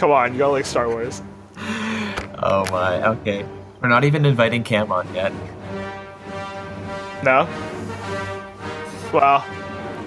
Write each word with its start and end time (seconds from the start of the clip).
Come 0.00 0.12
on, 0.12 0.32
you 0.32 0.38
gotta 0.38 0.52
like 0.52 0.64
Star 0.64 0.88
Wars. 0.88 1.20
Oh 2.42 2.64
my. 2.72 3.06
Okay. 3.06 3.44
We're 3.82 3.88
not 3.90 4.02
even 4.04 4.24
inviting 4.24 4.64
Cam 4.64 4.90
on 4.90 5.06
yet. 5.14 5.30
No. 7.22 7.46
Well, 9.12 9.44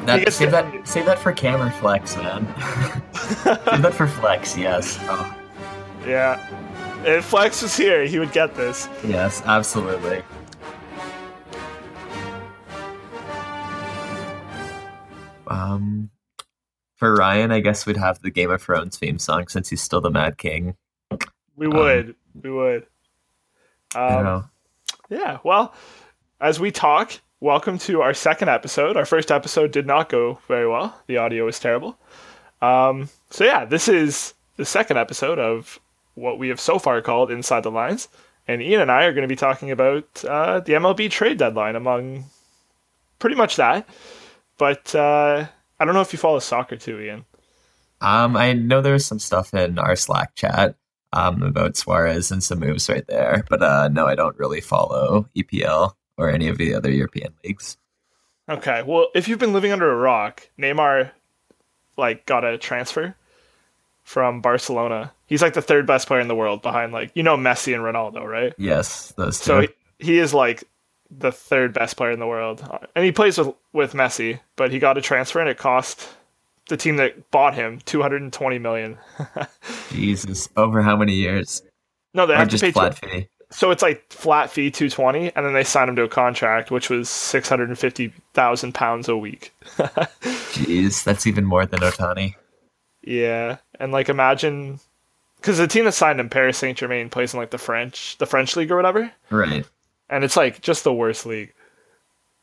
That, 0.08 0.34
save 0.34 0.48
to- 0.48 0.52
that. 0.52 0.88
Save 0.88 1.06
that 1.06 1.20
for 1.20 1.32
Cam 1.32 1.62
or 1.62 1.70
Flex, 1.70 2.18
man. 2.18 2.48
save 3.14 3.82
that 3.84 3.94
for 3.94 4.08
Flex. 4.08 4.58
Yes. 4.58 4.98
Oh, 5.04 5.38
yeah. 6.08 6.40
If 7.06 7.26
Flex 7.26 7.62
was 7.62 7.78
here, 7.78 8.04
he 8.06 8.18
would 8.18 8.32
get 8.32 8.56
this. 8.56 8.90
yes. 9.06 9.44
Absolutely. 9.46 10.24
Um, 15.48 16.10
for 16.96 17.16
Ryan, 17.16 17.52
I 17.52 17.60
guess 17.60 17.86
we'd 17.86 17.98
have 17.98 18.22
the 18.22 18.30
Game 18.32 18.52
of 18.52 18.62
Thrones 18.62 18.98
theme 18.98 19.20
song 19.20 19.48
since 19.48 19.70
he's 19.70 19.82
still 19.82 20.02
the 20.02 20.12
Mad 20.12 20.38
King. 20.38 20.76
We 21.56 21.68
Um, 21.68 21.74
would. 21.74 22.16
we 22.42 22.52
would. 22.52 22.86
Um. 23.96 24.50
Yeah, 25.10 25.38
well, 25.44 25.74
as 26.42 26.60
we 26.60 26.72
talk, 26.72 27.12
welcome 27.40 27.78
to 27.80 28.02
our 28.02 28.14
second 28.14 28.50
episode. 28.50 28.98
Our 28.98 29.06
first 29.06 29.32
episode 29.32 29.72
did 29.72 29.86
not 29.86 30.10
go 30.10 30.40
very 30.48 30.68
well. 30.68 31.00
The 31.08 31.18
audio 31.18 31.46
was 31.46 31.60
terrible. 31.60 31.98
Um, 32.62 33.10
so 33.30 33.44
yeah, 33.44 33.66
this 33.66 33.88
is 33.88 34.34
the 34.58 34.66
second 34.66 34.98
episode 34.98 35.38
of 35.38 35.80
what 36.16 36.40
we 36.40 36.48
have 36.50 36.60
so 36.60 36.80
far 36.80 37.02
called 37.02 37.30
Inside 37.32 37.64
the 37.64 37.72
Lines. 37.72 38.08
And 38.48 38.62
Ian 38.62 38.82
and 38.82 38.92
I 38.92 39.04
are 39.06 39.14
going 39.14 39.22
to 39.24 39.28
be 39.28 39.36
talking 39.36 39.72
about 39.72 40.24
uh, 40.26 40.60
the 40.62 40.74
MLB 40.74 41.10
trade 41.12 41.38
deadline, 41.38 41.76
among 41.76 42.26
pretty 43.20 43.36
much 43.36 43.56
that. 43.58 43.88
But 44.58 44.94
uh, 44.96 45.46
I 45.80 45.86
don't 45.86 45.94
know 45.94 46.02
if 46.02 46.14
you 46.14 46.20
follow 46.20 46.40
soccer 46.40 46.78
too, 46.78 47.00
Ian. 47.00 47.26
Um, 48.02 48.36
I 48.36 48.54
know 48.54 48.82
there 48.82 48.94
was 48.94 49.06
some 49.06 49.20
stuff 49.20 49.54
in 49.54 49.80
our 49.80 49.96
Slack 49.96 50.36
chat 50.36 50.76
um, 51.14 51.42
about 51.42 51.78
Suarez 51.78 52.32
and 52.32 52.44
some 52.44 52.60
moves 52.60 52.90
right 52.90 53.06
there, 53.08 53.46
but 53.50 53.64
uh, 53.64 53.88
no, 53.88 54.08
I 54.08 54.16
don't 54.16 54.38
really 54.38 54.62
follow 54.62 55.30
EPL 55.36 55.94
or 56.18 56.30
any 56.30 56.48
of 56.48 56.58
the 56.58 56.74
other 56.74 56.92
European 56.92 57.34
leagues. 57.44 57.78
Okay, 58.50 58.84
well, 58.86 59.08
if 59.16 59.28
you've 59.28 59.40
been 59.40 59.54
living 59.54 59.72
under 59.72 59.90
a 59.90 59.96
rock, 59.96 60.50
Neymar 60.60 61.12
like 61.96 62.26
got 62.26 62.44
a 62.44 62.58
transfer 62.58 63.16
from 64.04 64.42
Barcelona. 64.42 65.14
He's 65.28 65.42
like 65.42 65.54
the 65.54 65.62
third 65.62 65.88
best 65.88 66.08
player 66.08 66.20
in 66.20 66.28
the 66.28 66.36
world 66.36 66.62
behind 66.62 66.92
like 66.92 67.12
you 67.16 67.24
know 67.24 67.38
Messi 67.38 67.74
and 67.74 67.84
Ronaldo, 67.84 68.26
right? 68.26 68.54
Yes, 68.58 69.14
those 69.14 69.40
two. 69.40 69.46
So 69.46 69.62
he, 69.62 69.68
he 70.00 70.20
is 70.20 70.34
like 70.34 70.66
the 71.20 71.32
third 71.32 71.74
best 71.74 71.98
player 71.98 72.12
in 72.12 72.20
the 72.20 72.28
world, 72.28 72.62
uh, 72.70 72.80
and 72.96 73.06
he 73.06 73.12
plays 73.12 73.38
with 73.38 73.54
with 73.72 73.94
Messi. 73.94 74.40
But 74.56 74.72
he 74.72 74.80
got 74.80 74.98
a 74.98 75.02
transfer, 75.02 75.40
and 75.40 75.50
it 75.50 75.58
cost 75.58 76.10
the 76.70 76.78
team 76.78 76.96
that 76.98 77.30
bought 77.32 77.54
him 77.56 77.80
two 77.86 78.02
hundred 78.02 78.22
and 78.22 78.32
twenty 78.34 78.60
million. 78.60 78.98
Jesus, 79.92 80.50
over 80.58 80.82
how 80.82 80.96
many 80.96 81.14
years? 81.14 81.62
No, 82.14 82.26
they 82.26 82.34
Or 82.34 82.38
have 82.38 82.48
to 82.48 82.52
just 82.52 82.64
pay. 82.64 82.72
flat 82.72 82.96
tw- 82.96 83.06
fee? 83.06 83.28
so 83.52 83.70
it's 83.72 83.82
like 83.84 84.12
flat 84.12 84.50
fee 84.50 84.72
two 84.72 84.90
twenty, 84.90 85.32
and 85.36 85.46
then 85.46 85.54
they 85.54 85.64
signed 85.64 85.90
him 85.90 85.96
to 85.98 86.04
a 86.04 86.08
contract, 86.10 86.72
which 86.72 86.90
was 86.90 87.10
six 87.10 87.48
hundred 87.50 87.70
and 87.70 87.78
fifty 87.80 88.14
thousand 88.34 88.74
pounds 88.74 89.08
a 89.10 89.18
week. 89.18 89.54
Jeez, 90.54 91.04
that's 91.04 91.28
even 91.28 91.46
more 91.46 91.66
than 91.66 91.80
Ohtani. 91.82 92.36
Yeah, 93.04 93.58
and 93.80 93.92
like 93.92 94.10
imagine 94.10 94.80
because 95.38 95.58
the 95.58 95.68
team 95.68 95.86
that 95.86 95.92
signed 95.94 96.20
him, 96.20 96.30
Paris 96.30 96.58
Saint 96.58 96.78
Germain, 96.78 97.10
plays 97.10 97.34
in 97.34 97.40
like 97.40 97.52
the 97.52 97.58
French, 97.58 98.18
the 98.18 98.26
French 98.26 98.56
league 98.56 98.72
or 98.72 98.78
whatever, 98.78 99.12
Right. 99.30 99.66
And 100.14 100.24
it's 100.24 100.38
like 100.38 100.62
just 100.62 100.84
the 100.84 100.94
worst 100.94 101.26
league. 101.26 101.54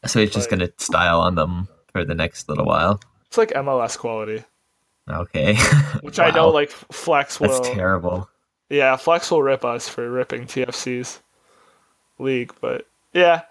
So 0.07 0.19
he's 0.21 0.31
just 0.31 0.51
Like- 0.51 0.59
gonna 0.61 0.73
style 0.79 1.21
on 1.21 1.35
them 1.37 1.69
for 1.93 2.05
the 2.05 2.15
next 2.15 2.49
little 2.49 2.65
while. 2.65 3.01
It's 3.27 3.39
like 3.39 3.53
MLS 3.55 3.97
quality, 3.97 4.43
Okay. 5.09 5.55
which 6.01 6.19
I 6.19 6.31
know 6.31 6.49
like 6.49 6.71
Flex 6.71 7.39
will. 7.39 7.49
that's 7.49 7.69
terrible. 7.69 8.29
Yeah, 8.69 8.97
Flex 8.97 9.31
will 9.31 9.43
rip 9.43 9.65
us 9.65 9.89
for 9.89 10.11
ripping 10.11 10.47
TFC's 10.47 11.21
league, 12.19 12.53
but 12.61 12.87
yeah. 13.13 13.43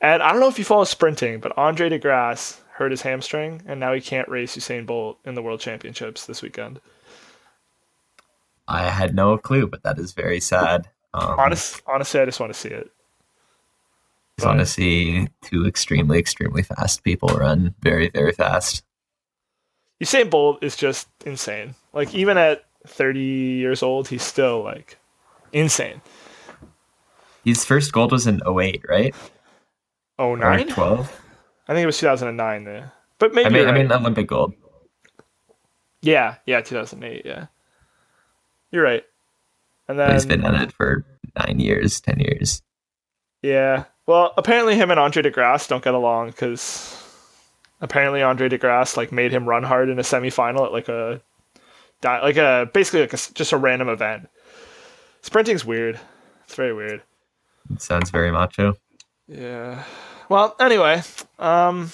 And 0.00 0.22
I 0.22 0.30
don't 0.30 0.40
know 0.40 0.48
if 0.48 0.58
you 0.58 0.64
follow 0.64 0.84
sprinting, 0.84 1.40
but 1.40 1.56
Andre 1.58 1.88
De 1.90 1.98
Grasse 1.98 2.60
hurt 2.74 2.90
his 2.90 3.02
hamstring, 3.02 3.62
and 3.66 3.80
now 3.80 3.92
he 3.94 4.00
can't 4.00 4.28
race 4.28 4.56
Usain 4.56 4.86
Bolt 4.86 5.18
in 5.24 5.34
the 5.34 5.42
World 5.42 5.60
Championships 5.60 6.26
this 6.26 6.42
weekend. 6.42 6.80
I 8.68 8.88
had 8.90 9.14
no 9.14 9.36
clue, 9.38 9.66
but 9.66 9.82
that 9.84 9.98
is 9.98 10.12
very 10.12 10.40
sad. 10.40 10.88
Um, 11.14 11.38
Honest, 11.38 11.82
honestly, 11.86 12.20
I 12.20 12.24
just 12.26 12.40
want 12.40 12.52
to 12.52 12.58
see 12.58 12.68
it. 12.68 12.90
Just 14.38 14.46
want 14.46 14.58
to 14.60 14.66
see 14.66 15.28
two 15.42 15.66
extremely, 15.66 16.18
extremely 16.18 16.62
fast 16.62 17.02
people 17.02 17.28
run 17.30 17.74
very, 17.80 18.10
very 18.10 18.32
fast. 18.32 18.84
Usain 20.02 20.28
Bolt 20.28 20.62
is 20.62 20.76
just 20.76 21.08
insane. 21.24 21.74
Like 21.94 22.14
even 22.14 22.36
at 22.36 22.64
30 22.86 23.18
years 23.18 23.82
old, 23.82 24.08
he's 24.08 24.22
still 24.22 24.62
like 24.62 24.98
insane. 25.52 26.02
His 27.44 27.64
first 27.64 27.92
gold 27.92 28.12
was 28.12 28.26
in 28.26 28.40
08, 28.46 28.82
right? 28.88 29.14
Oh 30.18 30.34
nine? 30.34 30.68
12? 30.68 31.20
I 31.68 31.72
think 31.72 31.82
it 31.82 31.86
was 31.86 31.98
2009 31.98 32.64
there. 32.64 32.92
But 33.18 33.32
maybe 33.32 33.46
I 33.46 33.48
mean, 33.48 33.62
you're 33.62 33.70
I 33.70 33.72
mean 33.72 33.92
Olympic 33.92 34.26
gold. 34.26 34.52
yeah, 36.02 36.36
yeah, 36.44 36.60
2008. 36.60 37.22
Yeah, 37.24 37.46
you're 38.70 38.84
right. 38.84 39.04
And 39.88 39.98
then 39.98 40.12
he's 40.12 40.26
been 40.26 40.44
on 40.44 40.56
it 40.56 40.72
for 40.72 41.06
nine 41.38 41.58
years, 41.58 42.00
10 42.02 42.18
years. 42.20 42.62
yeah, 43.42 43.84
well, 44.06 44.32
apparently 44.36 44.76
him 44.76 44.90
and 44.90 45.00
Andre 45.00 45.22
De 45.22 45.30
Grasse 45.30 45.66
don't 45.66 45.84
get 45.84 45.94
along 45.94 46.30
because 46.30 47.02
apparently 47.80 48.22
Andre 48.22 48.48
De 48.48 48.58
Grasse 48.58 48.96
like 48.96 49.12
made 49.12 49.32
him 49.32 49.48
run 49.48 49.62
hard 49.62 49.88
in 49.88 49.98
a 49.98 50.02
semifinal 50.02 50.66
at 50.66 50.72
like 50.72 50.88
a 50.88 51.20
like 52.02 52.36
a 52.36 52.70
basically 52.72 53.00
like 53.00 53.12
a 53.12 53.16
just 53.16 53.52
a 53.52 53.56
random 53.56 53.88
event. 53.88 54.28
Sprinting's 55.22 55.64
weird. 55.64 55.98
It's 56.44 56.54
very 56.54 56.72
weird. 56.72 57.02
It 57.72 57.82
sounds 57.82 58.10
very 58.10 58.30
macho. 58.30 58.76
Yeah. 59.26 59.82
Well, 60.28 60.54
anyway, 60.60 61.02
um, 61.38 61.90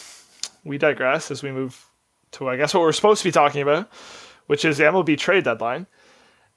we 0.65 0.79
digress 0.79 1.31
as 1.31 1.43
we 1.43 1.51
move 1.51 1.87
to, 2.33 2.49
I 2.49 2.57
guess, 2.57 2.75
what 2.75 2.81
we're 2.81 2.93
supposed 2.93 3.23
to 3.23 3.29
be 3.29 3.33
talking 3.33 3.63
about, 3.63 3.91
which 4.47 4.65
is 4.65 4.79
the 4.79 4.85
MLB 4.85 5.19
trade 5.19 5.45
deadline. 5.45 5.87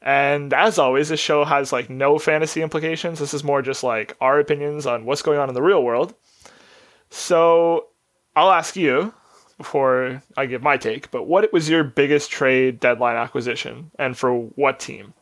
And 0.05 0.53
as 0.53 0.77
always, 0.77 1.09
this 1.09 1.19
show 1.19 1.43
has 1.43 1.73
like 1.73 1.89
no 1.89 2.19
fantasy 2.19 2.61
implications. 2.61 3.17
This 3.17 3.33
is 3.33 3.43
more 3.43 3.63
just 3.63 3.83
like 3.83 4.15
our 4.21 4.39
opinions 4.39 4.85
on 4.85 5.03
what's 5.03 5.23
going 5.23 5.39
on 5.39 5.49
in 5.49 5.55
the 5.55 5.63
real 5.63 5.83
world. 5.83 6.13
So 7.09 7.87
I'll 8.35 8.51
ask 8.51 8.75
you 8.75 9.13
before 9.57 10.21
I 10.37 10.45
give 10.45 10.61
my 10.61 10.77
take, 10.77 11.09
but 11.09 11.23
what 11.23 11.51
was 11.51 11.69
your 11.69 11.83
biggest 11.83 12.29
trade 12.29 12.79
deadline 12.79 13.15
acquisition 13.15 13.89
and 13.97 14.15
for 14.15 14.31
what 14.33 14.79
team? 14.79 15.15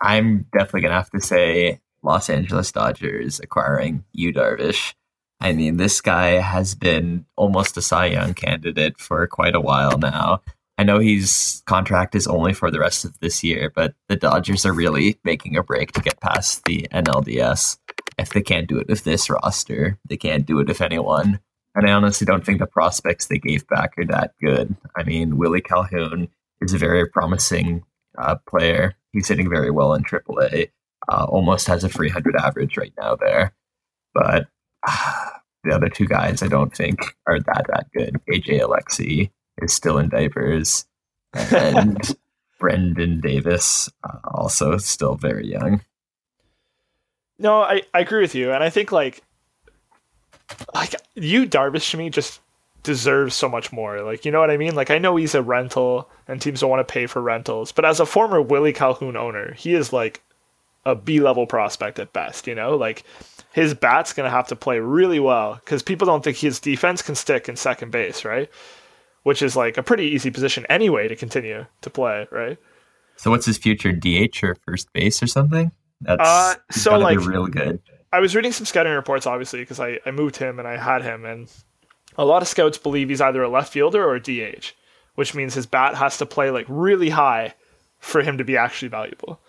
I'm 0.00 0.46
definitely 0.52 0.82
gonna 0.82 0.94
have 0.94 1.10
to 1.10 1.20
say 1.20 1.80
Los 2.02 2.30
Angeles 2.30 2.70
Dodgers 2.70 3.40
acquiring 3.40 4.04
Yu 4.12 4.32
Darvish. 4.32 4.94
I 5.40 5.52
mean, 5.52 5.76
this 5.76 6.00
guy 6.00 6.40
has 6.40 6.76
been 6.76 7.24
almost 7.34 7.76
a 7.76 7.82
Cy 7.82 8.06
Young 8.06 8.34
candidate 8.34 9.00
for 9.00 9.26
quite 9.26 9.56
a 9.56 9.60
while 9.60 9.98
now. 9.98 10.42
I 10.78 10.84
know 10.84 10.98
his 10.98 11.62
contract 11.66 12.14
is 12.14 12.26
only 12.26 12.54
for 12.54 12.70
the 12.70 12.80
rest 12.80 13.04
of 13.04 13.18
this 13.20 13.44
year, 13.44 13.70
but 13.74 13.94
the 14.08 14.16
Dodgers 14.16 14.64
are 14.64 14.72
really 14.72 15.18
making 15.22 15.56
a 15.56 15.62
break 15.62 15.92
to 15.92 16.00
get 16.00 16.20
past 16.20 16.64
the 16.64 16.88
NLDS. 16.92 17.78
If 18.18 18.30
they 18.30 18.42
can't 18.42 18.68
do 18.68 18.78
it 18.78 18.88
with 18.88 19.04
this 19.04 19.28
roster, 19.28 19.98
they 20.08 20.16
can't 20.16 20.46
do 20.46 20.58
it 20.60 20.68
with 20.68 20.80
anyone. 20.80 21.40
And 21.74 21.88
I 21.88 21.92
honestly 21.92 22.24
don't 22.24 22.44
think 22.44 22.58
the 22.58 22.66
prospects 22.66 23.26
they 23.26 23.38
gave 23.38 23.66
back 23.68 23.94
are 23.98 24.04
that 24.06 24.34
good. 24.42 24.74
I 24.96 25.04
mean, 25.04 25.38
Willie 25.38 25.62
Calhoun 25.62 26.28
is 26.60 26.74
a 26.74 26.78
very 26.78 27.08
promising 27.08 27.84
uh, 28.18 28.36
player. 28.48 28.94
He's 29.12 29.28
hitting 29.28 29.48
very 29.48 29.70
well 29.70 29.94
in 29.94 30.04
AAA. 30.04 30.70
Uh, 31.08 31.24
almost 31.24 31.66
has 31.66 31.84
a 31.84 31.88
300 31.88 32.36
average 32.36 32.76
right 32.76 32.92
now 32.98 33.16
there. 33.16 33.54
But 34.14 34.46
uh, 34.86 35.30
the 35.64 35.74
other 35.74 35.88
two 35.88 36.06
guys 36.06 36.42
I 36.42 36.48
don't 36.48 36.74
think 36.74 36.98
are 37.26 37.40
that 37.40 37.66
that 37.68 37.86
good. 37.94 38.20
AJ 38.28 38.60
Alexy 38.60 39.30
is 39.60 39.72
still 39.72 39.98
in 39.98 40.08
diapers, 40.08 40.86
and 41.34 42.16
Brendon 42.58 43.20
Davis 43.20 43.90
uh, 44.04 44.18
also 44.24 44.76
still 44.78 45.14
very 45.14 45.46
young. 45.46 45.82
No, 47.38 47.62
I, 47.62 47.82
I 47.92 48.00
agree 48.00 48.20
with 48.20 48.34
you, 48.34 48.52
and 48.52 48.62
I 48.62 48.70
think 48.70 48.92
like 48.92 49.22
like 50.74 50.94
Yu 51.14 51.46
Darvish 51.46 51.90
to 51.90 51.96
me 51.96 52.10
just 52.10 52.40
deserves 52.82 53.34
so 53.34 53.48
much 53.48 53.72
more. 53.72 54.02
Like 54.02 54.24
you 54.24 54.30
know 54.30 54.40
what 54.40 54.50
I 54.50 54.56
mean? 54.56 54.74
Like 54.74 54.90
I 54.90 54.98
know 54.98 55.16
he's 55.16 55.34
a 55.34 55.42
rental 55.42 56.08
and 56.28 56.40
teams 56.40 56.60
don't 56.60 56.70
want 56.70 56.86
to 56.86 56.92
pay 56.92 57.06
for 57.06 57.20
rentals, 57.20 57.72
but 57.72 57.84
as 57.84 58.00
a 58.00 58.06
former 58.06 58.40
Willie 58.40 58.72
Calhoun 58.72 59.16
owner, 59.16 59.54
he 59.54 59.74
is 59.74 59.92
like 59.92 60.22
a 60.84 60.94
B 60.94 61.20
level 61.20 61.46
prospect 61.46 61.98
at 61.98 62.12
best, 62.12 62.46
you 62.46 62.54
know? 62.54 62.76
Like 62.76 63.04
his 63.52 63.74
bat's 63.74 64.12
gonna 64.12 64.30
have 64.30 64.48
to 64.48 64.56
play 64.56 64.80
really 64.80 65.20
well 65.20 65.54
because 65.54 65.82
people 65.82 66.06
don't 66.06 66.24
think 66.24 66.36
his 66.36 66.60
defense 66.60 67.02
can 67.02 67.14
stick 67.14 67.48
in 67.48 67.56
second 67.56 67.92
base, 67.92 68.24
right? 68.24 68.50
Which 69.22 69.42
is 69.42 69.54
like 69.54 69.76
a 69.76 69.82
pretty 69.82 70.04
easy 70.04 70.30
position 70.30 70.66
anyway 70.68 71.08
to 71.08 71.16
continue 71.16 71.66
to 71.82 71.90
play, 71.90 72.26
right? 72.30 72.58
So 73.16 73.30
what's 73.30 73.46
his 73.46 73.58
future? 73.58 73.92
DH 73.92 74.42
or 74.42 74.56
first 74.66 74.92
base 74.92 75.22
or 75.22 75.26
something? 75.26 75.70
That's 76.00 76.20
Uh, 76.20 76.54
so, 76.70 76.98
like- 76.98 77.18
be 77.18 77.24
real 77.26 77.46
good. 77.46 77.80
I 78.12 78.20
was 78.20 78.36
reading 78.36 78.52
some 78.52 78.66
scouting 78.66 78.92
reports, 78.92 79.26
obviously, 79.26 79.60
because 79.60 79.80
I, 79.80 79.98
I 80.04 80.10
moved 80.10 80.36
him 80.36 80.58
and 80.58 80.68
I 80.68 80.76
had 80.76 81.02
him, 81.02 81.24
and 81.24 81.48
a 82.18 82.24
lot 82.26 82.42
of 82.42 82.48
scouts 82.48 82.76
believe 82.76 83.08
he's 83.08 83.22
either 83.22 83.42
a 83.42 83.48
left 83.48 83.72
fielder 83.72 84.04
or 84.04 84.16
a 84.16 84.20
DH, 84.20 84.72
which 85.14 85.34
means 85.34 85.54
his 85.54 85.64
bat 85.64 85.94
has 85.94 86.18
to 86.18 86.26
play 86.26 86.50
like 86.50 86.66
really 86.68 87.08
high 87.08 87.54
for 88.00 88.20
him 88.20 88.36
to 88.38 88.44
be 88.44 88.56
actually 88.56 88.88
valuable. 88.88 89.40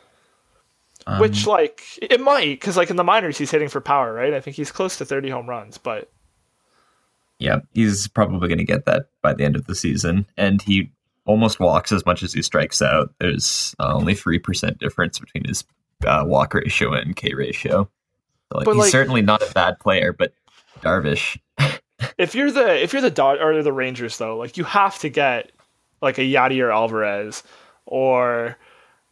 Um, 1.06 1.20
Which 1.20 1.46
like 1.46 1.82
it 2.02 2.22
might 2.22 2.52
because 2.60 2.78
like 2.78 2.90
in 2.90 2.96
the 2.96 3.04
minors 3.04 3.38
he's 3.38 3.52
hitting 3.52 3.68
for 3.68 3.82
power, 3.82 4.14
right? 4.14 4.34
I 4.34 4.40
think 4.40 4.56
he's 4.56 4.72
close 4.72 4.98
to 5.00 5.06
30 5.06 5.30
home 5.30 5.50
runs, 5.50 5.78
but 5.78 6.10
yeah, 7.44 7.60
he's 7.74 8.08
probably 8.08 8.48
going 8.48 8.58
to 8.58 8.64
get 8.64 8.86
that 8.86 9.08
by 9.22 9.34
the 9.34 9.44
end 9.44 9.56
of 9.56 9.68
the 9.68 9.76
season, 9.76 10.26
and 10.38 10.62
he 10.62 10.90
almost 11.26 11.60
walks 11.60 11.92
as 11.92 12.06
much 12.06 12.24
as 12.24 12.34
he 12.34 12.42
strikes 12.42 12.82
out. 12.82 13.14
There's 13.20 13.76
uh, 13.80 13.94
only 13.94 14.16
three 14.16 14.40
percent 14.40 14.80
difference 14.80 15.20
between 15.20 15.46
his 15.46 15.64
uh, 16.06 16.24
walk 16.26 16.54
ratio 16.54 16.94
and 16.94 17.16
K 17.16 17.34
ratio. 17.34 17.90
So, 18.52 18.58
like, 18.58 18.66
But, 18.66 18.74
he's 18.74 18.80
like- 18.82 18.92
certainly 18.92 19.22
not 19.22 19.42
a 19.42 19.52
bad 19.54 19.80
player, 19.80 20.14
but 20.14 20.34
Darvish, 20.82 21.38
if 22.18 22.36
you're 22.36 22.52
the 22.52 22.82
if 22.82 22.94
you're 22.94 23.02
the 23.02 23.12
Dod 23.12 23.40
or 23.42 23.62
the 23.62 23.74
Rangers 23.74 24.18
though, 24.18 24.38
like 24.38 24.58
you 24.58 24.64
have 24.64 24.98
to 25.00 25.10
get 25.10 25.52
like 26.02 26.18
a 26.18 26.22
Yadier 26.22 26.74
Alvarez 26.74 27.44
or 27.86 28.58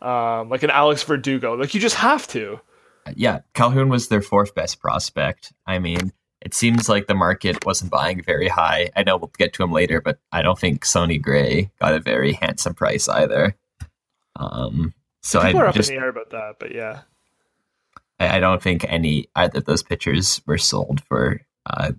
um, 0.01 0.49
like 0.49 0.63
an 0.63 0.69
Alex 0.69 1.03
Verdugo. 1.03 1.53
Like 1.53 1.73
you 1.73 1.79
just 1.79 1.95
have 1.95 2.27
to. 2.29 2.59
yeah, 3.15 3.39
Calhoun 3.53 3.89
was 3.89 4.07
their 4.09 4.21
fourth 4.21 4.53
best 4.55 4.79
prospect. 4.79 5.53
I 5.65 5.79
mean, 5.79 6.11
it 6.41 6.53
seems 6.53 6.89
like 6.89 7.07
the 7.07 7.13
market 7.13 7.65
wasn't 7.65 7.91
buying 7.91 8.21
very 8.23 8.47
high. 8.47 8.89
I 8.95 9.03
know 9.03 9.17
we'll 9.17 9.31
get 9.37 9.53
to 9.53 9.63
him 9.63 9.71
later, 9.71 10.01
but 10.01 10.19
I 10.31 10.41
don't 10.41 10.57
think 10.57 10.85
Sonny 10.85 11.17
Gray 11.17 11.69
got 11.79 11.93
a 11.93 11.99
very 11.99 12.33
handsome 12.33 12.73
price 12.73 13.07
either. 13.07 13.55
Um, 14.35 14.93
so 15.21 15.39
are 15.39 15.45
I 15.45 15.53
up 15.67 15.75
just 15.75 15.89
in 15.89 15.97
the 15.97 16.01
air 16.01 16.09
about 16.09 16.31
that, 16.31 16.55
but 16.59 16.73
yeah. 16.73 17.01
I, 18.19 18.37
I 18.37 18.39
don't 18.39 18.61
think 18.61 18.85
any 18.87 19.27
either 19.35 19.59
of 19.59 19.65
those 19.65 19.83
pitchers 19.83 20.41
were 20.45 20.57
sold 20.57 21.03
for 21.03 21.41
uh, 21.67 21.91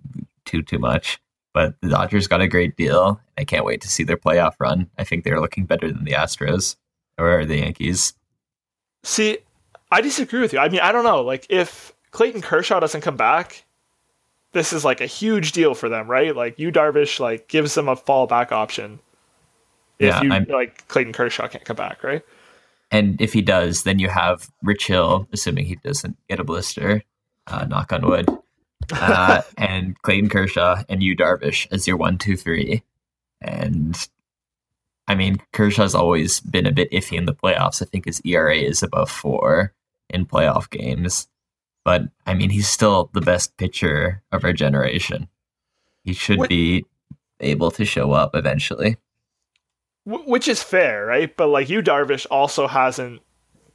too 0.44 0.62
too 0.62 0.78
much. 0.78 1.20
But 1.54 1.74
the 1.82 1.90
Dodgers 1.90 2.26
got 2.26 2.40
a 2.40 2.48
great 2.48 2.76
deal. 2.76 3.20
I 3.36 3.44
can't 3.44 3.66
wait 3.66 3.82
to 3.82 3.88
see 3.88 4.04
their 4.04 4.16
playoff 4.16 4.54
run. 4.58 4.88
I 4.98 5.04
think 5.04 5.22
they're 5.22 5.40
looking 5.40 5.66
better 5.66 5.86
than 5.92 6.04
the 6.04 6.12
Astros 6.12 6.76
or 7.18 7.44
the 7.44 7.58
Yankees. 7.58 8.14
See, 9.04 9.38
I 9.90 10.00
disagree 10.00 10.40
with 10.40 10.54
you. 10.54 10.58
I 10.58 10.70
mean, 10.70 10.80
I 10.80 10.92
don't 10.92 11.04
know. 11.04 11.20
Like, 11.20 11.46
if 11.50 11.92
Clayton 12.10 12.40
Kershaw 12.40 12.80
doesn't 12.80 13.02
come 13.02 13.18
back, 13.18 13.66
this 14.52 14.72
is 14.72 14.84
like 14.84 15.00
a 15.00 15.06
huge 15.06 15.52
deal 15.52 15.74
for 15.74 15.88
them, 15.88 16.08
right? 16.08 16.34
Like, 16.36 16.58
Yu 16.58 16.70
Darvish 16.70 17.18
like 17.20 17.48
gives 17.48 17.74
them 17.74 17.88
a 17.88 17.96
fallback 17.96 18.52
option. 18.52 18.98
If 19.98 20.08
Yeah, 20.14 20.22
you 20.22 20.32
I'm- 20.32 20.46
like 20.48 20.86
Clayton 20.88 21.12
Kershaw 21.12 21.48
can't 21.48 21.64
come 21.64 21.76
back, 21.76 22.02
right? 22.04 22.22
And 22.90 23.20
if 23.20 23.32
he 23.32 23.40
does, 23.40 23.84
then 23.84 23.98
you 23.98 24.08
have 24.08 24.50
Rich 24.62 24.86
Hill, 24.86 25.26
assuming 25.32 25.64
he 25.64 25.76
doesn't 25.76 26.16
get 26.28 26.38
a 26.40 26.44
blister, 26.44 27.02
uh, 27.46 27.64
knock 27.64 27.90
on 27.92 28.06
wood, 28.06 28.28
uh, 28.92 29.40
and 29.56 30.00
Clayton 30.02 30.28
Kershaw 30.28 30.82
and 30.90 31.02
Yu 31.02 31.16
Darvish 31.16 31.66
as 31.72 31.86
your 31.86 31.96
one, 31.96 32.18
two, 32.18 32.36
three. 32.36 32.82
And 33.40 33.96
I 35.08 35.14
mean, 35.14 35.40
Kershaw's 35.52 35.94
always 35.94 36.40
been 36.40 36.66
a 36.66 36.72
bit 36.72 36.90
iffy 36.92 37.16
in 37.16 37.24
the 37.24 37.34
playoffs. 37.34 37.80
I 37.82 37.86
think 37.86 38.04
his 38.04 38.20
ERA 38.24 38.56
is 38.56 38.82
above 38.82 39.10
four 39.10 39.72
in 40.10 40.26
playoff 40.26 40.68
games. 40.70 41.28
But 41.84 42.02
I 42.26 42.34
mean, 42.34 42.50
he's 42.50 42.68
still 42.68 43.10
the 43.12 43.20
best 43.20 43.56
pitcher 43.56 44.22
of 44.32 44.44
our 44.44 44.52
generation. 44.52 45.28
He 46.04 46.12
should 46.12 46.38
What- 46.38 46.48
be 46.48 46.84
able 47.40 47.70
to 47.72 47.84
show 47.84 48.12
up 48.12 48.34
eventually. 48.34 48.96
Which 50.04 50.48
is 50.48 50.62
fair, 50.62 51.06
right? 51.06 51.34
But 51.36 51.48
like 51.48 51.68
you, 51.70 51.80
Darvish 51.82 52.26
also 52.30 52.66
hasn't 52.66 53.20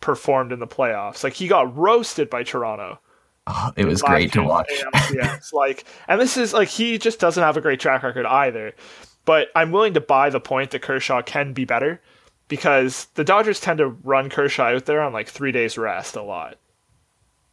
performed 0.02 0.52
in 0.52 0.60
the 0.60 0.68
playoffs. 0.68 1.24
Like 1.24 1.34
he 1.34 1.48
got 1.48 1.76
roasted 1.76 2.30
by 2.30 2.44
Toronto. 2.44 3.00
Oh, 3.50 3.72
it 3.78 3.86
was 3.86 4.02
great 4.02 4.34
to 4.34 4.44
watch. 4.44 4.70
ALCS. 4.94 5.54
like, 5.54 5.86
and 6.10 6.20
this 6.20 6.36
is 6.36 6.52
like 6.52 6.68
he 6.68 6.98
just 6.98 7.20
doesn't 7.20 7.42
have 7.44 7.56
a 7.56 7.62
great 7.62 7.80
track 7.80 8.04
record 8.04 8.26
either. 8.26 8.74
But 9.24 9.48
I'm 9.56 9.72
willing 9.72 9.94
to 9.94 10.02
buy 10.02 10.30
the 10.30 10.40
point 10.42 10.72
that 10.72 10.82
Kershaw 10.82 11.22
can 11.22 11.54
be 11.54 11.64
better 11.66 12.02
because 12.50 13.06
the 13.16 13.24
Dodgers 13.24 13.60
tend 13.62 13.78
to 13.80 13.88
run 13.88 14.30
Kershaw 14.30 14.76
out 14.76 14.86
there 14.86 15.02
on 15.02 15.14
like 15.14 15.30
three 15.30 15.54
days 15.54 15.78
rest 15.78 16.16
a 16.18 16.22
lot, 16.22 16.58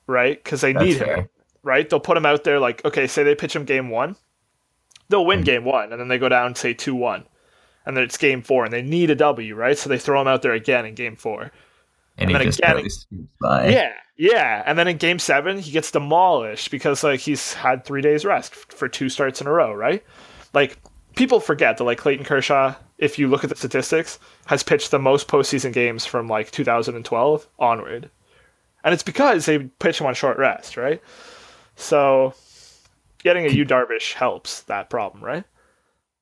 right? 0.06 0.42
Because 0.42 0.60
they 0.60 0.72
That's 0.72 0.84
need 0.84 0.96
fair. 0.98 1.16
him, 1.16 1.28
right? 1.62 1.88
They'll 1.88 2.00
put 2.00 2.16
him 2.16 2.26
out 2.26 2.44
there 2.44 2.60
like, 2.60 2.84
okay, 2.84 3.06
say 3.06 3.22
they 3.22 3.34
pitch 3.34 3.54
him 3.56 3.64
game 3.64 3.90
one, 3.90 4.16
they'll 5.08 5.26
win 5.26 5.40
Hmm. 5.40 5.44
game 5.44 5.64
one, 5.64 5.92
and 5.92 6.00
then 6.00 6.08
they 6.08 6.18
go 6.18 6.28
down 6.28 6.54
say 6.54 6.74
two 6.74 6.94
one, 6.94 7.24
and 7.86 7.96
then 7.96 8.04
it's 8.04 8.16
game 8.18 8.42
four, 8.42 8.64
and 8.64 8.72
they 8.72 8.82
need 8.82 9.10
a 9.10 9.14
W, 9.14 9.54
right? 9.54 9.78
So 9.78 9.88
they 9.88 9.98
throw 9.98 10.20
him 10.20 10.28
out 10.28 10.42
there 10.42 10.52
again 10.52 10.86
in 10.86 10.94
game 10.94 11.16
four. 11.16 11.50
And, 12.16 12.30
And 12.30 12.30
he 12.30 12.34
then 12.34 12.42
again-. 12.60 12.76
Yeah, 13.72 13.92
yeah. 14.16 14.62
And 14.66 14.78
then 14.78 14.86
in 14.88 14.96
game 14.98 15.18
seven, 15.18 15.58
he 15.58 15.70
gets 15.72 15.90
demolished 15.90 16.70
because 16.70 17.02
like 17.02 17.20
he's 17.20 17.54
had 17.54 17.84
three 17.84 18.02
days 18.02 18.24
rest 18.24 18.54
for 18.54 18.88
two 18.88 19.08
starts 19.08 19.40
in 19.40 19.46
a 19.46 19.52
row, 19.52 19.72
right? 19.72 20.04
Like 20.52 20.78
people 21.16 21.40
forget 21.40 21.76
that 21.78 21.84
like 21.84 21.98
Clayton 21.98 22.24
Kershaw, 22.24 22.74
if 22.98 23.18
you 23.18 23.26
look 23.28 23.42
at 23.42 23.50
the 23.50 23.56
statistics, 23.56 24.20
has 24.46 24.62
pitched 24.62 24.92
the 24.92 24.98
most 25.00 25.26
postseason 25.26 25.72
games 25.72 26.06
from 26.06 26.28
like 26.28 26.52
2012 26.52 27.48
onward, 27.58 28.10
and 28.84 28.92
it's 28.92 29.02
because 29.02 29.46
they 29.46 29.58
pitch 29.58 30.00
him 30.00 30.06
on 30.06 30.14
short 30.14 30.38
rest, 30.38 30.76
right? 30.76 31.02
So 31.74 32.34
getting 33.22 33.46
a 33.46 33.48
a 33.48 33.52
Yu 33.52 33.64
Darvish 33.64 34.12
helps 34.12 34.62
that 34.62 34.90
problem, 34.90 35.24
right? 35.24 35.44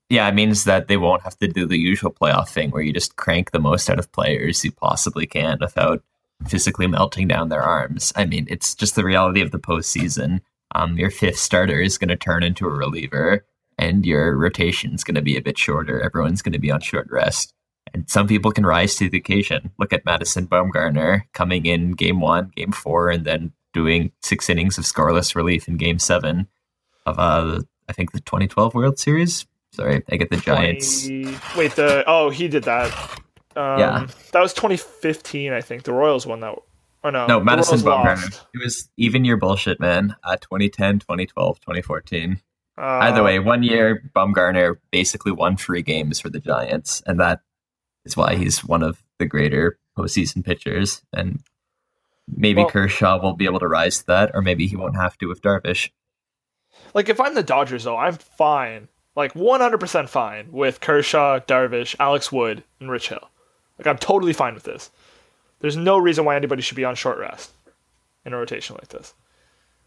Yeah, 0.09 0.29
it 0.29 0.35
means 0.35 0.65
that 0.65 0.89
they 0.89 0.97
won't 0.97 1.23
have 1.23 1.39
to 1.39 1.49
do 1.49 1.67
the 1.67 1.79
usual 1.79 2.13
playoff 2.13 2.49
thing 2.49 2.71
where 2.71 2.83
you 2.83 2.93
just 2.93 3.17
crank 3.17 3.51
the 3.51 3.59
most 3.59 3.91
out 3.91 3.99
of 3.99 4.13
players 4.13 4.65
you 4.65 4.71
possibly 4.71 5.27
can 5.27 5.59
without 5.61 6.03
physically 6.47 6.87
melting 6.87 7.29
down 7.29 7.49
their 7.49 7.63
arms. 7.63 8.13
I 8.15 8.27
mean, 8.27 8.47
it's 8.49 8.75
just 8.75 8.95
the 8.95 9.05
reality 9.05 9.41
of 9.41 9.51
the 9.51 9.59
postseason. 9.59 10.41
Um, 10.75 10.99
your 10.99 11.11
fifth 11.11 11.39
starter 11.39 11.81
is 11.81 11.99
going 11.99 12.09
to 12.09 12.17
turn 12.17 12.43
into 12.43 12.67
a 12.67 12.73
reliever, 12.73 13.45
and 13.79 14.05
your 14.05 14.37
rotation 14.37 14.95
is 14.95 15.05
going 15.05 15.15
to 15.15 15.23
be 15.23 15.37
a 15.37 15.43
bit 15.43 15.59
shorter. 15.59 16.01
Everyone's 16.01 16.43
going 16.43 16.53
to 16.53 16.59
be 16.59 16.71
on 16.71 16.81
short 16.81 17.09
rest. 17.11 17.55
And 17.95 18.09
some 18.09 18.27
people 18.27 18.53
can 18.53 18.65
rise 18.65 18.97
to 18.97 19.09
the 19.11 19.19
occasion. 19.19 19.71
Look 19.79 19.93
at 19.93 20.05
Madison 20.05 20.47
Bumgarner 20.47 21.23
coming 21.33 21.67
in 21.67 21.93
game 21.93 22.21
one, 22.21 22.51
game 22.57 22.73
four, 22.73 23.11
and 23.11 23.25
then 23.25 23.53
doing 23.73 24.13
six 24.23 24.49
innings 24.49 24.79
of 24.79 24.85
scoreless 24.85 25.35
relief 25.35 25.69
in 25.69 25.77
game 25.77 25.99
seven 25.99 26.49
of, 27.07 27.19
uh, 27.19 27.61
I 27.89 27.93
think, 27.93 28.13
the 28.13 28.21
2012 28.21 28.75
World 28.75 28.99
Series. 28.99 29.47
Sorry, 29.73 30.03
I 30.11 30.17
get 30.17 30.31
the 30.31 30.37
Giants. 30.37 31.07
20 31.07 31.37
Wait, 31.57 31.73
the 31.77 32.05
oh 32.07 32.31
he 32.31 32.49
did 32.49 32.65
that. 32.65 32.91
Um, 33.57 33.79
Yeah. 33.79 34.07
that 34.33 34.41
was 34.41 34.53
2015, 34.55 35.53
I 35.53 35.61
think. 35.61 35.85
The 35.85 35.93
Royals 35.93 36.27
won 36.27 36.41
that. 36.41 36.57
Or 37.05 37.11
no, 37.11 37.27
No, 37.27 37.41
Madison 37.41 37.79
Bumgarner. 37.81 38.41
It 38.55 38.63
was 38.63 38.89
even 38.97 39.25
year 39.25 39.37
bullshit, 39.37 39.81
man. 39.81 40.15
Uh, 40.23 40.37
2010, 40.37 41.01
2012, 41.01 41.61
2014. 41.61 42.41
Uh, 42.79 42.81
Either 42.81 43.23
way, 43.23 43.39
one 43.39 43.63
year, 43.63 44.03
Bumgarner 44.15 44.77
basically 44.91 45.33
won 45.33 45.57
three 45.57 45.83
games 45.83 46.21
for 46.21 46.31
the 46.31 46.39
Giants, 46.41 47.03
and 47.07 47.19
that 47.21 47.41
is 48.05 48.17
why 48.17 48.37
he's 48.37 48.65
one 48.65 48.83
of 48.83 49.03
the 49.19 49.27
greater 49.27 49.79
postseason 49.97 50.45
pitchers. 50.45 51.03
And 51.13 51.41
maybe 52.29 52.63
Well- 52.63 52.71
Kershaw 52.71 53.21
will 53.21 53.35
be 53.35 53.45
able 53.45 53.61
to 53.61 53.69
rise 53.69 54.01
to 54.01 54.07
that, 54.07 54.31
or 54.35 54.43
maybe 54.43 54.67
he 54.67 54.77
won't 54.77 54.97
have 54.97 55.17
to 55.19 55.27
with 55.27 55.43
Darvish. 55.43 55.91
Like 56.95 57.09
if 57.09 57.21
I'm 57.21 57.35
the 57.35 57.43
Dodgers 57.43 57.85
though, 57.85 57.97
I'm 57.97 58.15
fine. 58.15 58.89
Like 59.15 59.35
100% 59.35 60.09
fine 60.09 60.51
with 60.51 60.81
Kershaw, 60.81 61.39
Darvish, 61.41 61.95
Alex 62.01 62.33
Wood, 62.33 62.65
and 62.81 62.91
Rich 62.91 63.11
Hill. 63.11 63.31
Like 63.79 63.87
I'm 63.87 63.99
totally 63.99 64.33
fine 64.33 64.55
with 64.55 64.65
this. 64.65 64.91
There's 65.61 65.77
no 65.77 65.99
reason 65.99 66.25
why 66.25 66.35
anybody 66.37 66.63
should 66.63 66.77
be 66.77 66.85
on 66.85 66.95
short 66.95 67.19
rest 67.19 67.53
in 68.25 68.33
a 68.33 68.37
rotation 68.37 68.75
like 68.77 68.89
this. 68.89 69.15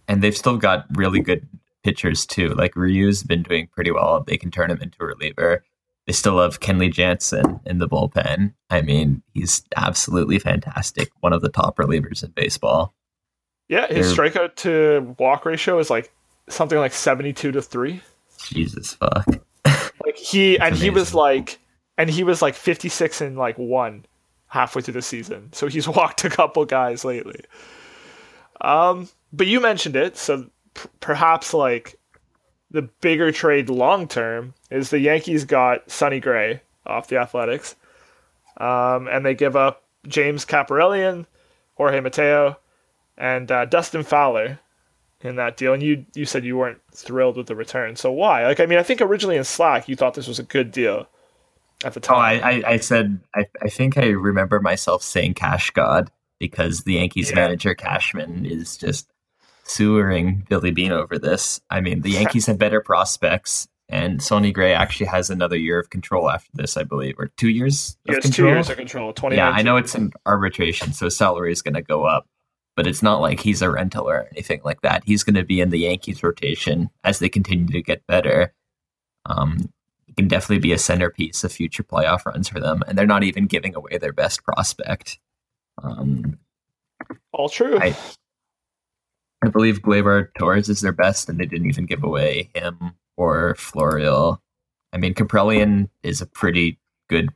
And 0.08 0.22
they've 0.22 0.38
still 0.38 0.58
got 0.58 0.86
really 0.96 1.20
good 1.20 1.48
pitchers 1.84 2.26
too. 2.26 2.50
Like 2.50 2.76
Ryu's 2.76 3.24
been 3.24 3.44
doing 3.44 3.68
pretty 3.74 3.92
well. 3.92 4.24
They 4.26 4.38
can 4.38 4.52
turn 4.52 4.70
him 4.72 4.82
into 4.82 4.98
a 5.02 5.06
reliever. 5.08 5.64
They 6.08 6.14
still 6.14 6.36
love 6.36 6.60
Kenley 6.60 6.94
Jansen 6.94 7.60
in 7.66 7.80
the 7.80 7.88
bullpen. 7.88 8.54
I 8.70 8.82
mean, 8.82 9.24
he's 9.34 9.64
absolutely 9.76 10.38
fantastic. 10.40 11.10
One 11.22 11.34
of 11.34 11.42
the 11.42 11.50
top 11.50 11.78
relievers 11.78 12.24
in 12.24 12.32
baseball. 12.32 12.94
Yeah, 13.68 13.88
his 13.88 14.16
They're- 14.16 14.30
strikeout 14.30 14.56
to 14.58 15.16
walk 15.18 15.46
ratio 15.46 15.80
is 15.80 15.90
like 15.90 16.12
something 16.48 16.78
like 16.78 16.94
72 16.94 17.52
to 17.52 17.62
3. 17.62 18.02
Jesus 18.50 18.94
fuck. 18.94 19.26
Like 20.06 20.18
he 20.18 20.60
and 20.60 20.76
he 20.76 20.92
was 20.92 21.16
like 21.16 21.58
and 21.98 22.08
he 22.12 22.24
was 22.24 22.42
like 22.44 22.54
56 22.54 23.22
and 23.22 23.36
like 23.38 23.58
1 23.58 24.06
halfway 24.48 24.84
through 24.84 24.94
the 24.94 25.02
season. 25.02 25.50
So 25.54 25.66
he's 25.68 25.88
walked 25.88 26.24
a 26.26 26.30
couple 26.30 26.64
guys 26.66 27.04
lately. 27.04 27.40
Um 28.62 29.10
but 29.34 29.48
you 29.48 29.60
mentioned 29.60 29.96
it, 29.96 30.16
so 30.18 30.46
p- 30.76 30.90
perhaps 31.00 31.54
like 31.56 31.96
the 32.72 32.84
bigger 33.02 33.32
trade 33.32 33.70
long 33.70 34.08
term 34.08 34.54
is 34.72 34.90
the 34.90 35.00
Yankees 35.00 35.46
got 35.46 35.90
Sonny 35.90 36.20
Gray 36.20 36.62
off 36.86 37.08
the 37.08 37.18
Athletics. 37.18 37.76
Um 38.58 39.08
and 39.08 39.26
they 39.26 39.36
give 39.36 39.56
up 39.56 39.84
James 40.08 40.46
Kaprielian, 40.46 41.26
Jorge 41.76 42.00
Mateo, 42.00 42.58
and 43.18 43.52
uh, 43.52 43.66
Dustin 43.66 44.04
Fowler 44.04 44.60
in 45.22 45.38
that 45.38 45.58
deal, 45.58 45.74
and 45.74 45.82
you 45.82 46.06
you 46.14 46.26
said 46.26 46.46
you 46.46 46.58
weren't 46.58 46.80
thrilled 46.92 47.38
with 47.38 47.48
the 47.48 47.56
return. 47.56 47.96
So 47.96 48.12
why? 48.12 48.46
Like, 48.46 48.60
I 48.60 48.66
mean, 48.68 48.78
I 48.78 48.84
think 48.84 49.02
originally 49.02 49.38
in 49.38 49.44
Slack 49.44 49.88
you 49.88 49.96
thought 49.96 50.14
this 50.14 50.28
was 50.28 50.40
a 50.40 50.44
good 50.44 50.72
deal 50.72 51.08
at 51.84 51.94
the 51.94 52.00
Oh, 52.00 52.04
time. 52.04 52.42
I, 52.44 52.52
I, 52.52 52.64
I 52.74 52.78
said, 52.78 53.20
I, 53.36 53.46
I 53.62 53.70
think 53.70 53.98
I 53.98 54.08
remember 54.08 54.60
myself 54.60 55.02
saying 55.04 55.34
Cash 55.34 55.72
God 55.72 56.12
because 56.40 56.84
the 56.84 56.94
Yankees 56.94 57.30
Yeah. 57.30 57.36
manager 57.38 57.74
Cashman 57.74 58.46
is 58.46 58.78
just 58.78 59.08
sewering 59.66 60.46
Billy 60.50 60.72
Beane 60.72 60.92
over 60.92 61.18
this. 61.18 61.60
I 61.70 61.82
mean, 61.82 62.02
the 62.02 62.12
Yankees 62.12 62.46
have 62.48 62.58
better 62.58 62.82
prospects 62.82 63.68
and 63.88 64.22
Sonny 64.22 64.52
Gray 64.52 64.74
actually 64.74 65.06
has 65.08 65.30
another 65.30 65.58
year 65.58 65.80
of 65.80 65.90
control 65.90 66.30
after 66.30 66.50
this, 66.54 66.76
I 66.76 66.84
believe, 66.84 67.16
or 67.20 67.28
two 67.38 67.50
years. 67.50 67.98
Of 68.08 68.16
control. 68.22 68.32
two 68.32 68.54
years 68.54 68.70
of 68.70 68.78
control. 68.78 69.14
Twenty. 69.14 69.36
Yeah, 69.36 69.50
I 69.50 69.62
know 69.62 69.78
it's 69.78 69.96
an 69.96 70.12
arbitration, 70.26 70.94
so 70.94 71.08
salary 71.10 71.52
is 71.52 71.62
going 71.62 71.76
to 71.76 71.84
go 71.84 72.04
up, 72.04 72.28
but 72.76 72.88
it's 72.88 73.04
not 73.04 73.22
like 73.22 73.40
he's 73.40 73.62
a 73.62 73.70
rental 73.70 74.10
or 74.10 74.28
anything 74.32 74.62
like 74.66 74.82
that. 74.82 75.04
He's 75.06 75.24
going 75.24 75.36
to 75.36 75.44
be 75.44 75.62
in 75.62 75.70
the 75.70 75.80
Yankees 75.80 76.24
rotation 76.24 76.90
as 77.04 77.20
they 77.20 77.30
continue 77.30 77.68
to 77.68 77.82
get 77.82 78.06
better. 78.08 78.54
Um, 79.28 79.72
he 80.08 80.14
can 80.14 80.28
definitely 80.28 80.60
be 80.60 80.74
a 80.74 80.80
centerpiece 80.80 81.44
of 81.44 81.52
future 81.52 81.84
playoff 81.84 82.26
runs 82.26 82.50
for 82.50 82.60
them, 82.60 82.82
and 82.88 82.98
they're 82.98 83.06
not 83.06 83.24
even 83.24 83.46
giving 83.46 83.76
away 83.76 84.00
their 84.00 84.14
best 84.14 84.44
prospect. 84.44 85.20
Um, 85.84 86.40
All 87.34 87.50
true. 87.50 87.78
I, 87.80 87.96
I 89.46 89.50
believe 89.50 89.82
Gleyber 89.82 90.30
Torres 90.38 90.70
is 90.70 90.82
their 90.82 90.92
best, 90.92 91.30
and 91.30 91.40
they 91.40 91.46
didn't 91.46 91.68
even 91.68 91.86
give 91.86 92.04
away 92.04 92.50
him 92.56 92.94
or 93.16 93.56
Florial. 93.56 94.40
I 94.92 94.98
mean, 94.98 95.14
Kaprielian 95.14 95.90
is 96.04 96.22
a 96.22 96.25
pretty 96.25 96.80
good 97.10 97.30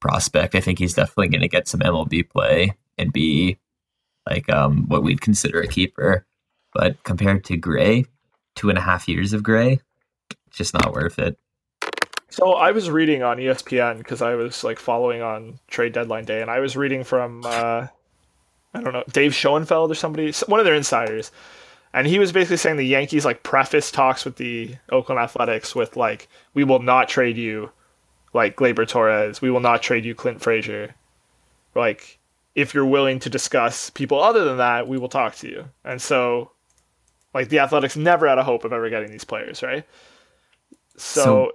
prospect. 0.00 0.54
I 0.54 0.60
think 0.60 0.78
he's 0.78 0.94
definitely 0.94 1.28
going 1.28 1.42
to 1.42 1.48
get 1.48 1.68
some 1.68 1.80
MLB 1.80 2.28
play 2.28 2.74
and 2.98 3.12
be 3.12 3.58
like 4.28 4.50
um, 4.50 4.88
what 4.88 5.02
we'd 5.02 5.20
consider 5.20 5.60
a 5.60 5.68
keeper. 5.68 6.26
But 6.72 7.02
compared 7.04 7.44
to 7.44 7.56
Gray, 7.56 8.06
two 8.56 8.68
and 8.68 8.78
a 8.78 8.82
half 8.82 9.08
years 9.08 9.32
of 9.32 9.42
Gray, 9.42 9.80
just 10.50 10.74
not 10.74 10.92
worth 10.92 11.18
it. 11.18 11.38
So 12.30 12.54
I 12.54 12.72
was 12.72 12.90
reading 12.90 13.22
on 13.22 13.36
ESPN 13.36 13.98
because 13.98 14.20
I 14.20 14.34
was 14.34 14.64
like 14.64 14.80
following 14.80 15.22
on 15.22 15.60
trade 15.68 15.92
deadline 15.92 16.24
day, 16.24 16.42
and 16.42 16.50
I 16.50 16.58
was 16.58 16.76
reading 16.76 17.04
from 17.04 17.42
uh, 17.44 17.86
I 18.74 18.80
don't 18.80 18.92
know 18.92 19.04
Dave 19.12 19.34
Schoenfield 19.34 19.90
or 19.90 19.94
somebody, 19.94 20.32
one 20.46 20.60
of 20.60 20.66
their 20.66 20.74
insiders, 20.74 21.30
and 21.92 22.06
he 22.06 22.18
was 22.18 22.32
basically 22.32 22.56
saying 22.56 22.76
the 22.76 22.84
Yankees 22.84 23.24
like 23.24 23.42
preface 23.42 23.90
talks 23.90 24.24
with 24.24 24.36
the 24.36 24.74
Oakland 24.90 25.20
Athletics 25.20 25.74
with 25.74 25.96
like 25.96 26.28
we 26.54 26.64
will 26.64 26.80
not 26.80 27.08
trade 27.08 27.36
you 27.36 27.70
like 28.32 28.56
Gleyber 28.56 28.86
Torres, 28.86 29.40
we 29.40 29.50
will 29.50 29.60
not 29.60 29.80
trade 29.80 30.04
you 30.04 30.14
Clint 30.14 30.40
Frazier, 30.40 30.94
like 31.74 32.18
if 32.54 32.74
you're 32.74 32.86
willing 32.86 33.18
to 33.20 33.30
discuss 33.30 33.90
people 33.90 34.22
other 34.22 34.44
than 34.44 34.58
that, 34.58 34.86
we 34.86 34.98
will 34.98 35.08
talk 35.08 35.34
to 35.36 35.48
you. 35.48 35.64
And 35.84 36.00
so, 36.00 36.52
like 37.32 37.48
the 37.48 37.58
Athletics 37.58 37.96
never 37.96 38.28
had 38.28 38.38
a 38.38 38.44
hope 38.44 38.64
of 38.64 38.72
ever 38.72 38.88
getting 38.90 39.10
these 39.10 39.24
players, 39.24 39.62
right? 39.62 39.84
So, 40.96 41.22
so 41.24 41.52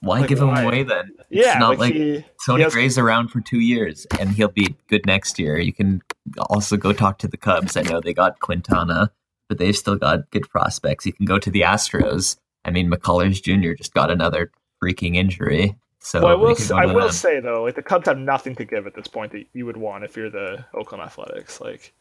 why 0.00 0.20
like, 0.20 0.28
give 0.28 0.40
him 0.40 0.50
away 0.50 0.84
then? 0.84 1.12
It's 1.30 1.46
yeah, 1.46 1.58
not 1.58 1.70
like, 1.70 1.78
like 1.78 1.94
he, 1.94 2.24
Tony 2.46 2.58
he 2.58 2.64
has... 2.64 2.72
Gray's 2.72 2.98
around 2.98 3.28
for 3.28 3.40
two 3.40 3.60
years 3.60 4.06
and 4.20 4.30
he'll 4.30 4.48
be 4.48 4.76
good 4.88 5.04
next 5.06 5.38
year. 5.38 5.58
You 5.58 5.72
can 5.72 6.02
also 6.50 6.76
go 6.76 6.92
talk 6.92 7.18
to 7.18 7.28
the 7.28 7.36
Cubs. 7.36 7.76
I 7.76 7.82
know 7.82 8.00
they 8.00 8.14
got 8.14 8.40
Quintana, 8.40 9.12
but 9.48 9.58
they've 9.58 9.76
still 9.76 9.96
got 9.96 10.30
good 10.30 10.48
prospects. 10.48 11.06
You 11.06 11.12
can 11.12 11.26
go 11.26 11.38
to 11.38 11.50
the 11.50 11.62
Astros. 11.62 12.36
I 12.64 12.70
mean, 12.70 12.90
McCullers 12.90 13.42
Jr. 13.42 13.74
just 13.74 13.94
got 13.94 14.10
another 14.10 14.50
freaking 14.82 15.16
injury. 15.16 15.76
So 16.00 16.22
well, 16.22 16.32
I 16.32 16.34
will, 16.34 16.54
say, 16.54 16.74
I 16.74 16.86
will 16.86 17.10
say 17.10 17.40
though, 17.40 17.64
like 17.64 17.74
the 17.74 17.82
Cubs 17.82 18.06
have 18.06 18.18
nothing 18.18 18.54
to 18.56 18.64
give 18.64 18.86
at 18.86 18.94
this 18.94 19.08
point 19.08 19.32
that 19.32 19.46
you 19.54 19.66
would 19.66 19.76
want 19.76 20.04
if 20.04 20.16
you're 20.16 20.30
the 20.30 20.64
Oakland 20.72 21.02
Athletics. 21.02 21.60
Like, 21.60 21.92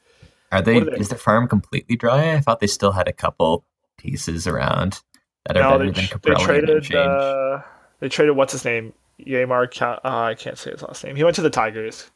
are 0.51 0.61
they? 0.61 0.77
Are 0.77 0.85
they? 0.85 0.97
Is 0.97 1.09
the 1.09 1.15
farm 1.15 1.47
completely 1.47 1.95
dry? 1.95 2.35
I 2.35 2.39
thought 2.39 2.59
they 2.59 2.67
still 2.67 2.91
had 2.91 3.07
a 3.07 3.13
couple 3.13 3.65
pieces 3.97 4.45
around 4.45 5.01
that 5.47 5.57
are 5.57 5.63
no, 5.63 5.71
better 5.71 5.91
they, 5.91 6.01
than 6.01 6.05
Kaprielian 6.05 6.37
They 6.37 6.43
traded. 6.43 6.95
Uh, 6.95 7.61
they 7.99 8.09
traded 8.09 8.35
what's 8.35 8.51
his 8.51 8.63
name? 8.63 8.93
Yamar. 9.19 9.81
Uh, 9.81 9.99
I 10.03 10.35
can't 10.35 10.57
say 10.57 10.71
his 10.71 10.83
last 10.83 11.03
name. 11.03 11.15
He 11.15 11.23
went 11.23 11.35
to 11.37 11.41
the 11.41 11.49
Tigers. 11.49 12.11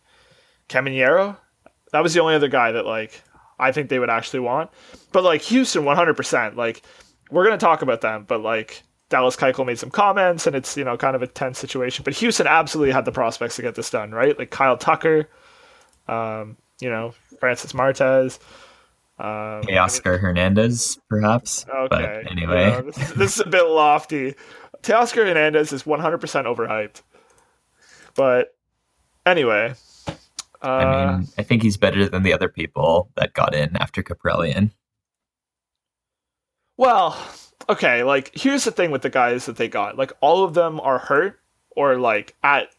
Caminero. 0.67 1.37
That 1.91 2.03
was 2.03 2.13
the 2.13 2.21
only 2.21 2.35
other 2.35 2.47
guy 2.47 2.71
that 2.71 2.85
like 2.85 3.21
I 3.59 3.71
think 3.71 3.89
they 3.89 3.99
would 3.99 4.09
actually 4.09 4.39
want. 4.39 4.69
But 5.11 5.23
like 5.23 5.41
Houston, 5.43 5.83
100%. 5.83 6.55
Like 6.55 6.81
we're 7.29 7.43
gonna 7.43 7.57
talk 7.57 7.81
about 7.81 8.01
them, 8.01 8.25
but 8.27 8.41
like 8.41 8.83
Dallas 9.09 9.35
Keuchel 9.35 9.65
made 9.65 9.79
some 9.79 9.89
comments, 9.89 10.47
and 10.47 10.55
it's 10.55 10.77
you 10.77 10.83
know 10.83 10.97
kind 10.97 11.15
of 11.15 11.21
a 11.21 11.27
tense 11.27 11.59
situation. 11.59 12.03
But 12.03 12.13
Houston 12.15 12.47
absolutely 12.47 12.93
had 12.93 13.05
the 13.05 13.11
prospects 13.11 13.55
to 13.57 13.61
get 13.61 13.75
this 13.75 13.89
done, 13.89 14.11
right? 14.11 14.37
Like 14.37 14.51
Kyle 14.51 14.77
Tucker, 14.77 15.29
um, 16.07 16.57
you 16.79 16.89
know 16.89 17.13
Francis 17.39 17.73
Martes. 17.73 18.39
um, 19.19 19.63
Teoscar 19.63 20.07
I 20.07 20.11
mean, 20.11 20.19
Hernandez, 20.21 20.99
perhaps. 21.09 21.65
Okay. 21.67 22.21
But 22.23 22.31
anyway, 22.31 22.65
you 22.65 22.71
know, 22.71 22.81
this, 22.81 23.11
this, 23.11 23.35
is 23.35 23.41
a 23.41 23.49
bit 23.49 23.65
lofty. 23.65 24.35
Teoscar 24.81 25.27
Hernandez 25.27 25.73
is 25.73 25.83
100% 25.83 26.19
overhyped. 26.19 27.01
But 28.15 28.55
anyway. 29.25 29.73
Uh, 30.61 30.67
I 30.67 31.17
mean, 31.17 31.27
I 31.37 31.43
think 31.43 31.63
he's 31.63 31.77
better 31.77 32.07
than 32.07 32.23
the 32.23 32.33
other 32.33 32.49
people 32.49 33.09
that 33.15 33.33
got 33.33 33.55
in 33.55 33.77
after 33.77 34.03
Kaprielian. 34.03 34.71
Well, 36.77 37.17
okay, 37.69 38.03
like 38.03 38.31
here's 38.33 38.63
the 38.63 38.71
thing 38.71 38.91
with 38.91 39.01
the 39.01 39.09
guys 39.09 39.45
that 39.45 39.57
they 39.57 39.67
got. 39.67 39.97
Like 39.97 40.13
all 40.21 40.43
of 40.43 40.53
them 40.53 40.79
are 40.79 40.97
hurt 40.97 41.39
or 41.71 41.97
like 41.97 42.35
at 42.43 42.69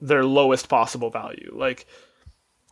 their 0.00 0.24
lowest 0.24 0.68
possible 0.68 1.10
value. 1.10 1.52
Like 1.54 1.86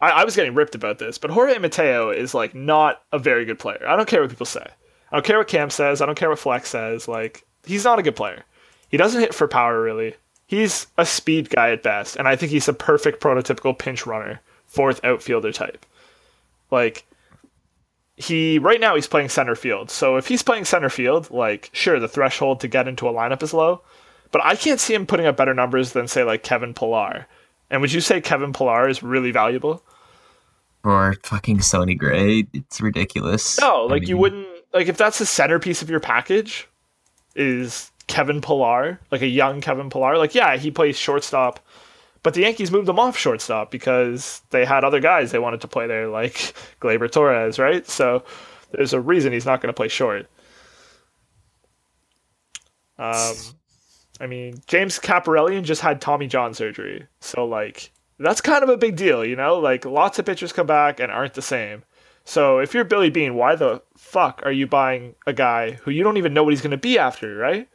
I, 0.01 0.11
I 0.11 0.25
was 0.25 0.37
getting 0.37 0.55
ripped 0.55 0.75
about 0.75 0.99
this, 0.99 1.19
but 1.19 1.31
Jorge 1.31 1.59
Mateo 1.59 2.11
is 2.11 2.35
like 2.35 2.55
not 2.55 3.03
a 3.13 3.19
very 3.19 3.45
good 3.45 3.59
player. 3.59 3.85
I 3.87 3.97
don't 3.97 4.09
care 4.09 4.21
what 4.21 4.31
people 4.31 4.47
say. 4.47 4.67
I 5.11 5.17
don't 5.17 5.25
care 5.25 5.39
what 5.39 5.49
Cam 5.49 5.71
says. 5.71 6.01
I 6.01 6.07
don't 6.07 6.19
care 6.19 6.29
what 6.31 6.39
Flex 6.39 6.69
says. 6.69 7.09
Like 7.09 7.45
he's 7.65 7.85
not 7.85 7.99
a 7.99 8.03
good 8.03 8.17
player. 8.17 8.45
He 8.89 8.97
doesn't 8.97 9.21
hit 9.21 9.35
for 9.35 9.49
power 9.49 9.81
really. 9.81 10.15
He's 10.47 10.87
a 10.99 11.07
speed 11.07 11.49
guy 11.49 11.71
at 11.71 11.83
best, 11.83 12.17
and 12.17 12.29
I 12.29 12.37
think 12.37 12.53
he's 12.53 12.69
a 12.69 12.75
perfect 12.75 13.23
prototypical 13.23 13.77
pinch 13.79 14.07
runner, 14.07 14.41
fourth 14.75 15.05
outfielder 15.05 15.53
type. 15.53 15.87
Like 16.71 17.07
he 18.17 18.59
right 18.59 18.81
now 18.81 18.95
he's 18.95 19.07
playing 19.07 19.29
center 19.29 19.55
field. 19.55 19.91
So 19.91 20.17
if 20.17 20.27
he's 20.27 20.43
playing 20.43 20.65
center 20.65 20.89
field, 20.89 21.31
like 21.31 21.71
sure 21.73 21.99
the 21.99 22.09
threshold 22.09 22.61
to 22.61 22.69
get 22.69 22.89
into 22.89 23.09
a 23.09 23.13
lineup 23.13 23.43
is 23.43 23.55
low, 23.55 23.83
but 24.31 24.45
I 24.45 24.57
can't 24.57 24.81
see 24.81 24.95
him 24.95 25.07
putting 25.07 25.27
up 25.27 25.37
better 25.37 25.55
numbers 25.55 25.93
than 25.93 26.09
say 26.09 26.25
like 26.25 26.43
Kevin 26.43 26.75
Pillar. 26.75 27.27
And 27.71 27.81
would 27.81 27.93
you 27.93 28.01
say 28.01 28.21
Kevin 28.21 28.53
Pillar 28.53 28.89
is 28.89 29.03
really 29.03 29.31
valuable? 29.31 29.83
Or 30.85 31.15
fucking 31.23 31.63
Sonny 31.63 31.95
Gray? 31.95 32.47
It's 32.53 32.81
ridiculous. 32.81 33.59
No, 33.61 33.85
like 33.85 33.91
I 33.91 34.01
mean... 34.01 34.09
you 34.09 34.19
wouldn't 34.19 34.47
like 34.73 34.89
if 34.89 34.97
that's 34.97 35.19
the 35.19 35.27
centerpiece 35.27 35.83
of 35.83 35.91
your 35.91 36.01
package 36.01 36.69
is 37.35 37.91
Kevin 38.07 38.41
Pillar, 38.41 39.01
like 39.11 39.23
a 39.23 39.27
young 39.27 39.61
Kevin 39.61 39.91
Pillar. 39.91 40.19
Like 40.19 40.35
yeah, 40.35 40.57
he 40.57 40.71
plays 40.71 40.99
shortstop 40.99 41.59
but 42.25 42.33
the 42.33 42.41
Yankees 42.41 42.73
moved 42.73 42.89
him 42.89 42.99
off 42.99 43.17
shortstop 43.17 43.71
because 43.71 44.41
they 44.51 44.65
had 44.65 44.83
other 44.83 44.99
guys 44.99 45.31
they 45.31 45.39
wanted 45.39 45.61
to 45.61 45.69
play 45.69 45.87
there, 45.87 46.09
like 46.09 46.35
Gleyber 46.81 47.09
Torres, 47.09 47.59
right? 47.59 47.87
So 47.87 48.25
there's 48.73 48.95
a 48.95 49.01
reason 49.01 49.33
he's 49.33 49.47
not 49.47 49.61
going 49.61 49.69
to 49.69 49.77
play 49.77 49.89
short. 49.89 50.27
Um, 52.99 53.35
I 54.21 54.27
mean, 54.27 54.57
James 54.67 54.99
Kaprielian 54.99 55.65
just 55.65 55.83
had 55.83 56.01
Tommy 56.01 56.27
John 56.27 56.55
surgery, 56.55 57.07
so 57.21 57.45
like 57.45 57.93
that's 58.19 58.41
kind 58.41 58.63
of 58.63 58.71
a 58.71 58.77
big 58.77 58.97
deal, 58.97 59.25
you 59.25 59.37
know. 59.37 59.59
Like 59.59 59.85
lots 59.85 60.19
of 60.19 60.25
pitchers 60.25 60.53
come 60.53 60.67
back 60.67 61.01
and 61.01 61.13
aren't 61.13 61.35
the 61.35 61.43
same. 61.43 61.83
So 62.25 62.59
if 62.59 62.73
you're 62.73 62.85
Billy 62.85 63.11
Beane, 63.11 63.35
why 63.35 63.55
the 63.55 63.83
fuck 63.99 64.41
are 64.45 64.53
you 64.53 64.67
buying 64.67 65.15
a 65.27 65.35
guy 65.35 65.73
who 65.73 65.91
you 65.91 66.03
don't 66.03 66.17
even 66.17 66.33
know 66.33 66.43
what 66.43 66.55
he's 66.55 66.63
going 66.63 66.71
to 66.71 66.79
be 66.79 66.99
after, 66.99 67.37
right? 67.37 67.69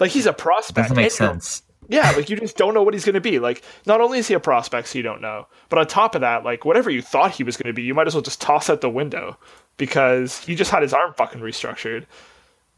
Like 0.00 0.10
he's 0.10 0.26
a 0.26 0.32
prospect. 0.32 0.88
Doesn't 0.88 0.96
make 0.96 1.12
sense. 1.12 1.62
Yeah, 1.88 2.10
like 2.12 2.28
you 2.28 2.36
just 2.36 2.56
don't 2.56 2.74
know 2.74 2.82
what 2.82 2.94
he's 2.94 3.04
going 3.04 3.14
to 3.14 3.20
be. 3.20 3.38
Like, 3.38 3.62
not 3.86 4.00
only 4.00 4.18
is 4.18 4.26
he 4.26 4.34
a 4.34 4.40
prospect, 4.40 4.88
so 4.88 4.98
you 4.98 5.04
don't 5.04 5.20
know, 5.20 5.46
but 5.68 5.78
on 5.78 5.86
top 5.86 6.14
of 6.14 6.20
that, 6.22 6.44
like 6.44 6.64
whatever 6.64 6.90
you 6.90 7.00
thought 7.00 7.30
he 7.30 7.44
was 7.44 7.56
going 7.56 7.68
to 7.68 7.72
be, 7.72 7.82
you 7.82 7.94
might 7.94 8.06
as 8.06 8.14
well 8.14 8.22
just 8.22 8.40
toss 8.40 8.68
out 8.68 8.80
the 8.80 8.90
window 8.90 9.38
because 9.76 10.40
he 10.40 10.54
just 10.56 10.70
had 10.70 10.82
his 10.82 10.92
arm 10.92 11.14
fucking 11.14 11.40
restructured. 11.40 12.06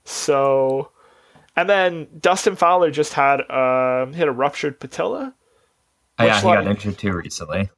So, 0.04 0.90
and 1.56 1.68
then 1.68 2.08
Dustin 2.20 2.56
Fowler 2.56 2.90
just 2.90 3.14
had 3.14 3.40
uh, 3.50 4.06
he 4.06 4.18
had 4.18 4.28
a 4.28 4.32
ruptured 4.32 4.78
patella. 4.78 5.34
Oh, 6.18 6.24
yeah, 6.24 6.40
he 6.40 6.46
like, 6.46 6.64
got 6.64 6.66
injured 6.66 6.98
too 6.98 7.12
recently. 7.12 7.70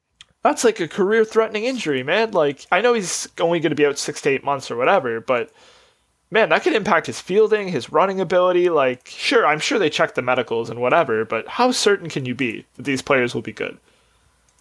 That's 0.42 0.64
like 0.64 0.80
a 0.80 0.88
career-threatening 0.88 1.64
injury, 1.64 2.02
man. 2.02 2.30
Like, 2.30 2.66
I 2.72 2.80
know 2.80 2.94
he's 2.94 3.28
only 3.38 3.60
going 3.60 3.70
to 3.70 3.76
be 3.76 3.84
out 3.84 3.98
six 3.98 4.22
to 4.22 4.30
eight 4.30 4.42
months 4.42 4.70
or 4.70 4.76
whatever, 4.76 5.20
but 5.20 5.52
man, 6.30 6.49
that 6.50 6.62
could 6.62 6.75
impact 6.75 7.06
his 7.06 7.20
fielding, 7.20 7.68
his 7.68 7.90
running 7.90 8.20
ability. 8.20 8.68
Like, 8.68 9.08
sure, 9.08 9.46
I'm 9.46 9.58
sure 9.58 9.78
they 9.78 9.90
check 9.90 10.14
the 10.14 10.22
medicals 10.22 10.70
and 10.70 10.80
whatever, 10.80 11.25
but 11.25 11.49
how 11.49 11.72
certain 11.72 12.08
can 12.08 12.25
you 12.25 12.34
be 12.34 12.66
that 12.76 12.84
these 12.84 13.02
players 13.02 13.34
will 13.34 13.42
be 13.42 13.52
good? 13.52 13.78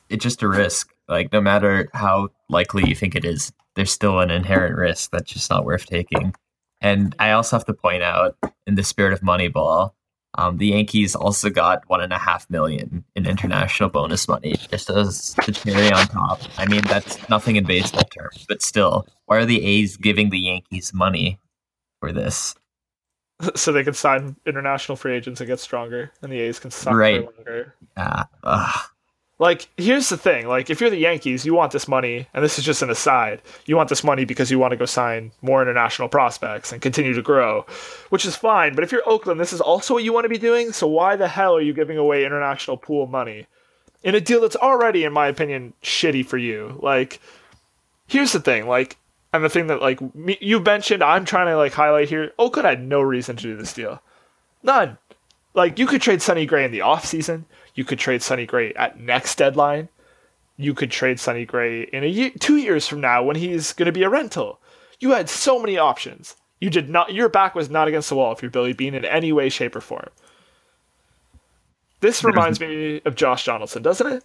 It's 0.09 0.23
just 0.23 0.41
a 0.41 0.47
risk. 0.47 0.93
Like, 1.07 1.31
no 1.31 1.41
matter 1.41 1.89
how 1.93 2.29
likely 2.49 2.87
you 2.87 2.95
think 2.95 3.15
it 3.15 3.25
is, 3.25 3.51
there's 3.75 3.91
still 3.91 4.19
an 4.19 4.31
inherent 4.31 4.75
risk 4.75 5.11
that's 5.11 5.31
just 5.31 5.49
not 5.49 5.65
worth 5.65 5.85
taking. 5.85 6.33
And 6.81 7.15
I 7.19 7.31
also 7.31 7.55
have 7.57 7.65
to 7.65 7.73
point 7.73 8.03
out, 8.03 8.35
in 8.65 8.75
the 8.75 8.83
spirit 8.83 9.13
of 9.13 9.21
Moneyball, 9.21 9.91
um, 10.37 10.57
the 10.57 10.67
Yankees 10.67 11.15
also 11.15 11.49
got 11.49 11.83
one 11.87 12.01
and 12.01 12.13
a 12.13 12.17
half 12.17 12.49
million 12.49 13.03
in 13.15 13.27
international 13.27 13.89
bonus 13.89 14.27
money, 14.27 14.55
just 14.69 14.89
as 14.89 15.33
the 15.45 15.51
cherry 15.51 15.91
on 15.91 16.07
top. 16.07 16.39
I 16.57 16.67
mean, 16.67 16.81
that's 16.83 17.27
nothing 17.29 17.55
in 17.55 17.65
baseball 17.65 18.03
terms, 18.03 18.45
but 18.47 18.61
still, 18.61 19.07
why 19.25 19.37
are 19.37 19.45
the 19.45 19.63
A's 19.63 19.97
giving 19.97 20.29
the 20.29 20.39
Yankees 20.39 20.93
money 20.93 21.39
for 21.99 22.11
this. 22.11 22.55
So 23.55 23.71
they 23.71 23.85
can 23.85 23.93
sign 23.93 24.35
international 24.45 24.97
free 24.97 25.15
agents 25.15 25.39
and 25.39 25.47
get 25.47 25.61
stronger, 25.61 26.11
and 26.21 26.29
the 26.29 26.41
A's 26.41 26.59
can 26.59 26.71
suck 26.71 26.93
right. 26.93 27.23
for 27.23 27.31
longer. 27.37 27.73
Yeah. 27.95 28.25
Ugh. 28.43 28.89
Like, 29.39 29.69
here's 29.77 30.09
the 30.09 30.17
thing. 30.17 30.49
Like, 30.49 30.69
if 30.69 30.81
you're 30.81 30.89
the 30.89 30.97
Yankees, 30.97 31.45
you 31.45 31.53
want 31.53 31.71
this 31.71 31.87
money, 31.87 32.27
and 32.33 32.43
this 32.43 32.59
is 32.59 32.65
just 32.65 32.81
an 32.81 32.89
aside. 32.89 33.41
You 33.65 33.77
want 33.77 33.87
this 33.87 34.03
money 34.03 34.25
because 34.25 34.51
you 34.51 34.59
want 34.59 34.71
to 34.71 34.77
go 34.77 34.83
sign 34.85 35.31
more 35.41 35.61
international 35.61 36.09
prospects 36.09 36.73
and 36.73 36.81
continue 36.81 37.13
to 37.13 37.21
grow, 37.21 37.65
which 38.09 38.25
is 38.25 38.35
fine. 38.35 38.75
But 38.75 38.83
if 38.83 38.91
you're 38.91 39.07
Oakland, 39.09 39.39
this 39.39 39.53
is 39.53 39.61
also 39.61 39.93
what 39.93 40.03
you 40.03 40.11
want 40.11 40.25
to 40.25 40.29
be 40.29 40.37
doing. 40.37 40.73
So 40.73 40.87
why 40.87 41.15
the 41.15 41.29
hell 41.29 41.55
are 41.55 41.61
you 41.61 41.73
giving 41.73 41.97
away 41.97 42.25
international 42.25 42.75
pool 42.75 43.07
money 43.07 43.47
in 44.03 44.13
a 44.13 44.19
deal 44.19 44.41
that's 44.41 44.57
already, 44.57 45.05
in 45.05 45.13
my 45.13 45.27
opinion, 45.27 45.73
shitty 45.81 46.25
for 46.25 46.37
you? 46.37 46.77
Like, 46.83 47.21
here's 48.07 48.33
the 48.33 48.41
thing. 48.41 48.67
Like, 48.67 48.97
and 49.33 49.43
the 49.43 49.49
thing 49.49 49.67
that 49.67 49.81
like 49.81 50.15
me, 50.15 50.37
you 50.41 50.59
mentioned, 50.59 51.03
I'm 51.03 51.25
trying 51.25 51.47
to 51.47 51.57
like 51.57 51.73
highlight 51.73 52.09
here. 52.09 52.31
Oakland 52.39 52.67
had 52.67 52.81
no 52.81 53.01
reason 53.01 53.35
to 53.35 53.43
do 53.43 53.55
this 53.55 53.73
deal, 53.73 54.01
none. 54.63 54.97
Like, 55.53 55.79
you 55.79 55.87
could 55.87 56.01
trade 56.01 56.21
Sonny 56.21 56.45
Gray 56.45 56.63
in 56.63 56.71
the 56.71 56.79
offseason. 56.79 57.45
You 57.73 57.83
could 57.83 57.99
trade 57.99 58.21
Sonny 58.21 58.45
Gray 58.45 58.71
at 58.75 58.99
next 58.99 59.35
deadline. 59.35 59.89
You 60.57 60.73
could 60.73 60.91
trade 60.91 61.19
Sonny 61.19 61.43
Gray 61.45 61.83
in 61.83 62.03
a 62.03 62.07
year, 62.07 62.31
two 62.39 62.57
years 62.57 62.87
from 62.87 63.01
now 63.01 63.23
when 63.23 63.35
he's 63.35 63.73
going 63.73 63.87
to 63.87 63.91
be 63.91 64.03
a 64.03 64.09
rental. 64.09 64.59
You 64.99 65.11
had 65.11 65.27
so 65.29 65.59
many 65.59 65.77
options. 65.77 66.35
You 66.59 66.69
did 66.69 66.89
not. 66.89 67.13
Your 67.13 67.29
back 67.29 67.55
was 67.55 67.69
not 67.69 67.87
against 67.87 68.09
the 68.09 68.15
wall 68.15 68.31
if 68.31 68.41
you're 68.41 68.51
Billy 68.51 68.73
Beane 68.73 68.93
in 68.93 69.05
any 69.05 69.31
way, 69.31 69.49
shape, 69.49 69.75
or 69.75 69.81
form. 69.81 70.09
This 72.01 72.23
reminds 72.23 72.59
me 72.59 73.01
of 73.05 73.15
Josh 73.15 73.45
Donaldson, 73.45 73.81
doesn't 73.81 74.07
it? 74.07 74.23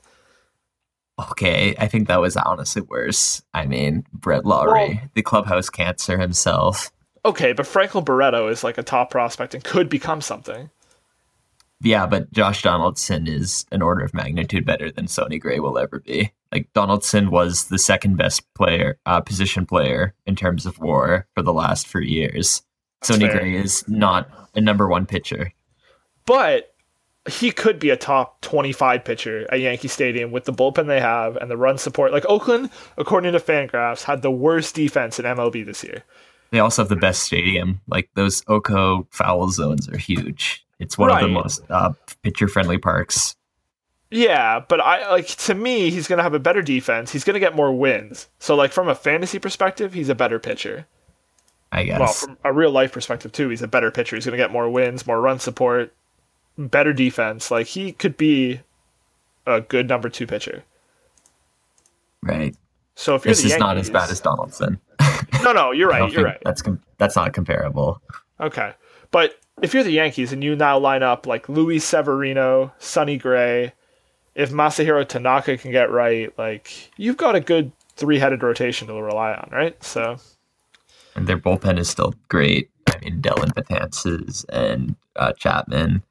Okay, 1.19 1.77
I 1.79 1.87
think 1.87 2.09
that 2.09 2.21
was 2.21 2.37
honestly 2.37 2.83
worse. 2.83 3.43
I 3.55 3.67
mean, 3.67 4.05
Brett 4.13 4.45
Lawrie, 4.45 4.95
well, 4.95 5.11
the 5.15 5.23
clubhouse 5.23 5.71
cancer 5.71 6.19
himself. 6.19 6.91
Okay, 7.25 7.53
but 7.53 7.67
Franklin 7.67 8.05
Barreto 8.05 8.49
is 8.49 8.65
like 8.65 8.79
a 8.79 8.83
top 8.83 9.11
prospect 9.11 9.55
and 9.55 9.63
could 9.63 9.89
become 9.89 10.21
something. 10.21 10.71
Yeah, 11.81 12.07
but 12.07 12.33
Josh 12.33 12.63
Donaldson 12.63 13.27
is 13.27 13.67
an 13.71 13.83
order 13.83 14.03
of 14.05 14.15
magnitude 14.15 14.65
better 14.65 14.91
than 14.91 15.07
Sonny 15.07 15.39
Gray 15.39 15.61
will 15.61 15.79
ever 15.79 16.01
be. 16.01 16.33
Like 16.51 16.73
Donaldson 16.73 17.31
was 17.31 17.67
the 17.67 17.79
second 17.79 18.17
best 18.17 18.43
player, 18.55 18.99
uh, 19.07 19.21
position 19.21 19.67
player 19.67 20.15
in 20.27 20.35
terms 20.35 20.67
of 20.67 20.79
WAR 20.79 21.27
for 21.35 21.43
the 21.43 21.53
last 21.53 21.87
three 21.87 22.09
years. 22.09 22.63
That's 23.01 23.13
Sonny 23.13 23.27
fair. 23.27 23.39
Gray 23.39 23.55
is 23.55 23.87
not 23.87 24.29
a 24.55 24.61
number 24.61 24.89
one 24.89 25.05
pitcher, 25.05 25.53
but 26.27 26.74
he 27.29 27.51
could 27.51 27.79
be 27.79 27.91
a 27.91 27.97
top 27.97 28.41
25 28.43 29.05
pitcher 29.05 29.47
at 29.51 29.61
Yankee 29.61 29.89
Stadium 29.89 30.31
with 30.31 30.45
the 30.45 30.53
bullpen 30.53 30.87
they 30.87 31.01
have 31.01 31.37
and 31.37 31.51
the 31.51 31.57
run 31.57 31.79
support. 31.79 32.13
Like 32.13 32.27
Oakland, 32.29 32.71
according 32.99 33.33
to 33.33 33.41
Fangraphs, 33.41 34.03
had 34.03 34.23
the 34.23 34.31
worst 34.31 34.75
defense 34.75 35.19
in 35.19 35.25
MLB 35.25 35.65
this 35.65 35.83
year. 35.83 36.03
They 36.51 36.59
also 36.61 36.83
have 36.83 36.89
the 36.89 36.97
best 36.97 37.23
stadium. 37.23 37.81
Like 37.89 38.11
those 38.15 38.45
Oko 38.47 39.07
foul 39.11 39.51
zones 39.51 39.89
are 39.89 39.97
huge. 39.97 40.65
It's 40.79 40.99
one 40.99 41.09
right. 41.09 41.23
of 41.23 41.29
the 41.29 41.35
most 41.35 41.63
uh, 41.71 41.93
pitcher 42.23 42.47
friendly 42.47 42.79
parks. 42.79 43.37
Yeah, 44.11 44.61
but 44.61 44.81
I 44.81 45.11
like 45.11 45.27
to 45.27 45.55
me, 45.55 45.91
he's 45.91 46.07
gonna 46.07 46.23
have 46.23 46.35
a 46.35 46.39
better 46.39 46.63
defense. 46.63 47.11
He's 47.11 47.25
gonna 47.25 47.41
get 47.41 47.57
more 47.57 47.73
wins. 47.73 48.29
So 48.39 48.55
like 48.55 48.71
from 48.71 48.89
a 48.89 48.95
fantasy 48.95 49.39
perspective, 49.39 49.95
he's 49.95 50.09
a 50.09 50.15
better 50.15 50.39
pitcher. 50.39 50.87
I 51.73 51.85
guess. 51.85 51.99
Well, 51.99 52.13
from 52.13 52.39
a 52.45 52.53
real 52.53 52.71
life 52.71 52.93
perspective 52.93 53.33
too, 53.33 53.49
he's 53.49 53.63
a 53.63 53.67
better 53.67 53.91
pitcher. 53.91 54.15
He's 54.15 54.25
gonna 54.25 54.37
get 54.37 54.53
more 54.53 54.69
wins, 54.69 55.07
more 55.07 55.21
run 55.21 55.41
support, 55.41 55.93
better 56.59 56.93
defense. 56.93 57.51
Like 57.51 57.67
he 57.67 57.93
could 57.93 58.17
be 58.17 58.61
a 59.47 59.61
good 59.61 59.89
number 59.89 60.09
two 60.09 60.27
pitcher. 60.27 60.65
Right. 62.23 62.57
So 62.95 63.15
if 63.15 63.25
you're 63.25 63.33
this 63.33 63.41
is 63.41 63.51
Yankees, 63.51 63.61
not 63.61 63.77
as 63.77 63.91
bad 63.91 64.11
as 64.11 64.21
Donaldson. 64.21 64.81
no, 65.43 65.53
no, 65.53 65.73
you're 65.73 65.89
right. 65.89 66.11
You're 66.11 66.25
right. 66.25 66.41
That's 66.45 66.63
com- 66.63 66.83
that's 66.99 67.17
not 67.17 67.33
comparable. 67.33 68.01
Okay, 68.41 68.73
but 69.11 69.39
if 69.63 69.75
you're 69.75 69.83
the 69.83 69.91
Yankees 69.91 70.33
and 70.33 70.43
you 70.43 70.57
now 70.57 70.79
line 70.79 71.03
up 71.03 71.27
like 71.27 71.49
Luis 71.49 71.85
Severino, 71.85 72.73
Sonny 72.79 73.17
Gray, 73.17 73.73
if 74.35 74.51
Masahiro 74.51 75.07
Tanaka 75.07 75.57
can 75.57 75.71
get 75.71 75.91
right, 75.91 76.37
like 76.39 76.91
you've 76.97 77.17
got 77.17 77.35
a 77.35 77.41
good 77.41 77.73
three-headed 77.97 78.43
rotation 78.43 78.89
to 78.89 78.95
rely 78.95 79.33
on, 79.33 79.49
right? 79.53 79.83
So, 79.83 80.17
and 81.15 81.27
their 81.27 81.39
bullpen 81.39 81.79
is 81.79 81.89
still 81.89 82.15
great. 82.29 82.71
I 82.89 82.99
mean, 82.99 83.21
Dellin 83.21 83.53
Betances 83.55 84.45
and 84.51 84.97
uh, 85.17 85.33
Chapman, 85.33 86.03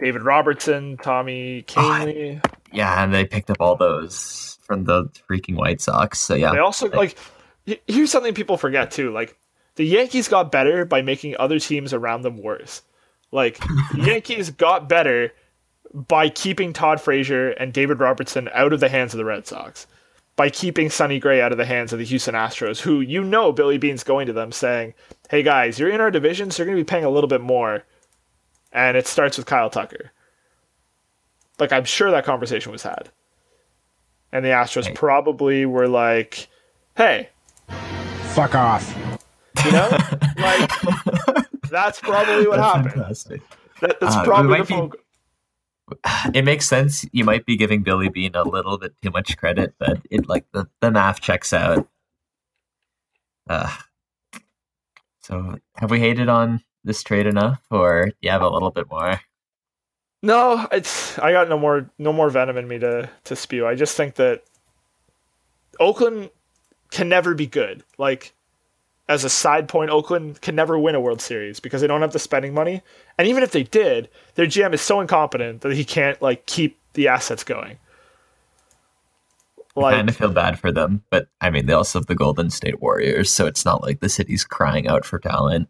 David 0.00 0.22
Robertson, 0.22 0.96
Tommy 0.96 1.64
Kahnle. 1.66 2.40
Oh, 2.44 2.50
yeah, 2.72 3.02
and 3.02 3.12
they 3.12 3.24
picked 3.24 3.50
up 3.50 3.58
all 3.60 3.76
those 3.76 4.58
from 4.62 4.84
the 4.84 5.04
freaking 5.28 5.56
White 5.56 5.80
Sox. 5.80 6.18
So 6.18 6.34
yeah, 6.34 6.52
they 6.52 6.58
also 6.58 6.86
like. 6.88 6.96
like 6.96 7.16
here's 7.86 8.10
something 8.10 8.34
people 8.34 8.56
forget 8.56 8.90
too. 8.90 9.12
Like 9.12 9.36
the 9.76 9.84
Yankees 9.84 10.28
got 10.28 10.52
better 10.52 10.84
by 10.84 11.02
making 11.02 11.36
other 11.38 11.58
teams 11.58 11.92
around 11.92 12.22
them 12.22 12.38
worse. 12.38 12.82
Like 13.32 13.58
the 13.92 14.02
Yankees 14.06 14.50
got 14.50 14.88
better 14.88 15.32
by 15.92 16.28
keeping 16.28 16.72
Todd 16.72 17.00
Frazier 17.00 17.50
and 17.50 17.72
David 17.72 18.00
Robertson 18.00 18.48
out 18.52 18.72
of 18.72 18.80
the 18.80 18.88
hands 18.88 19.12
of 19.14 19.18
the 19.18 19.24
Red 19.24 19.46
Sox. 19.46 19.86
By 20.36 20.48
keeping 20.48 20.88
Sonny 20.88 21.18
Gray 21.18 21.42
out 21.42 21.52
of 21.52 21.58
the 21.58 21.66
hands 21.66 21.92
of 21.92 21.98
the 21.98 22.04
Houston 22.04 22.34
Astros, 22.34 22.80
who 22.80 23.00
you 23.00 23.22
know 23.22 23.52
Billy 23.52 23.76
Beane's 23.76 24.04
going 24.04 24.26
to 24.26 24.32
them 24.32 24.52
saying, 24.52 24.94
Hey 25.28 25.42
guys, 25.42 25.78
you're 25.78 25.90
in 25.90 26.00
our 26.00 26.10
division, 26.10 26.50
so 26.50 26.62
you're 26.62 26.72
gonna 26.72 26.80
be 26.80 26.84
paying 26.84 27.04
a 27.04 27.10
little 27.10 27.28
bit 27.28 27.42
more. 27.42 27.84
And 28.72 28.96
it 28.96 29.06
starts 29.06 29.36
with 29.36 29.46
Kyle 29.46 29.70
Tucker. 29.70 30.12
Like 31.58 31.72
I'm 31.72 31.84
sure 31.84 32.10
that 32.10 32.24
conversation 32.24 32.72
was 32.72 32.82
had. 32.82 33.10
And 34.32 34.44
the 34.44 34.50
Astros 34.50 34.94
probably 34.94 35.66
were 35.66 35.88
like, 35.88 36.48
Hey. 36.96 37.30
Fuck 38.34 38.54
off 38.54 38.94
you 39.64 39.72
know, 39.72 39.88
like 40.38 40.70
that's 41.70 42.00
probably 42.00 42.46
what 42.46 42.56
that's 42.56 42.74
happened. 42.74 42.92
Fantastic. 42.92 43.42
That, 43.80 44.00
that's 44.00 44.16
uh, 44.16 44.24
probably 44.24 44.58
the 44.58 44.64
phone. 44.64 44.92
It 46.34 46.44
makes 46.44 46.68
sense. 46.68 47.04
You 47.12 47.24
might 47.24 47.46
be 47.46 47.56
giving 47.56 47.82
Billy 47.82 48.08
Beane 48.08 48.34
a 48.34 48.44
little 48.44 48.78
bit 48.78 48.94
too 49.02 49.10
much 49.10 49.36
credit, 49.36 49.74
but 49.78 50.00
it 50.10 50.28
like 50.28 50.46
the, 50.52 50.68
the 50.80 50.90
math 50.90 51.20
checks 51.20 51.52
out. 51.52 51.88
Uh, 53.48 53.74
so, 55.20 55.58
have 55.76 55.90
we 55.90 55.98
hated 55.98 56.28
on 56.28 56.62
this 56.84 57.02
trade 57.02 57.26
enough, 57.26 57.60
or 57.70 58.06
do 58.06 58.14
you 58.20 58.30
have 58.30 58.42
a 58.42 58.48
little 58.48 58.70
bit 58.70 58.88
more? 58.90 59.20
No, 60.22 60.66
it's 60.70 61.18
I 61.18 61.32
got 61.32 61.48
no 61.48 61.58
more 61.58 61.90
no 61.98 62.12
more 62.12 62.30
venom 62.30 62.56
in 62.56 62.68
me 62.68 62.78
to 62.78 63.08
to 63.24 63.36
spew. 63.36 63.66
I 63.66 63.74
just 63.74 63.96
think 63.96 64.16
that 64.16 64.42
Oakland 65.78 66.30
can 66.90 67.08
never 67.08 67.34
be 67.34 67.46
good. 67.46 67.82
Like 67.96 68.34
as 69.08 69.24
a 69.24 69.30
side 69.30 69.68
point, 69.68 69.90
Oakland 69.90 70.40
can 70.40 70.54
never 70.54 70.78
win 70.78 70.94
a 70.94 71.00
World 71.00 71.20
Series 71.20 71.58
because 71.58 71.80
they 71.80 71.86
don't 71.86 72.02
have 72.02 72.12
the 72.12 72.18
spending 72.18 72.54
money. 72.54 72.82
And 73.18 73.26
even 73.26 73.42
if 73.42 73.50
they 73.50 73.64
did, 73.64 74.08
their 74.34 74.46
GM 74.46 74.72
is 74.72 74.80
so 74.80 75.00
incompetent 75.00 75.62
that 75.62 75.72
he 75.72 75.84
can't 75.84 76.20
like 76.22 76.46
keep 76.46 76.78
the 76.92 77.08
assets 77.08 77.42
going. 77.42 77.78
Like, 79.76 79.94
I 79.94 79.98
kind 79.98 80.08
of 80.08 80.16
feel 80.16 80.32
bad 80.32 80.58
for 80.58 80.72
them, 80.72 81.02
but 81.10 81.28
I 81.40 81.50
mean, 81.50 81.66
they 81.66 81.72
also 81.72 82.00
have 82.00 82.06
the 82.06 82.14
Golden 82.14 82.50
State 82.50 82.82
Warriors, 82.82 83.30
so 83.30 83.46
it's 83.46 83.64
not 83.64 83.82
like 83.82 84.00
the 84.00 84.08
city's 84.08 84.44
crying 84.44 84.88
out 84.88 85.04
for 85.04 85.18
talent. 85.18 85.68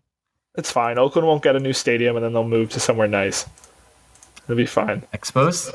It's 0.56 0.70
fine. 0.70 0.98
Oakland 0.98 1.26
won't 1.26 1.42
get 1.42 1.56
a 1.56 1.60
new 1.60 1.72
stadium, 1.72 2.16
and 2.16 2.24
then 2.24 2.32
they'll 2.32 2.44
move 2.44 2.70
to 2.70 2.80
somewhere 2.80 3.06
nice. 3.06 3.46
It'll 4.44 4.56
be 4.56 4.66
fine. 4.66 5.02
Expos? 5.14 5.70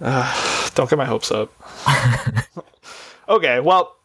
Uh, 0.00 0.70
don't 0.74 0.90
get 0.90 0.98
my 0.98 1.04
hopes 1.04 1.30
up. 1.30 1.52
okay, 3.28 3.60
well, 3.60 3.96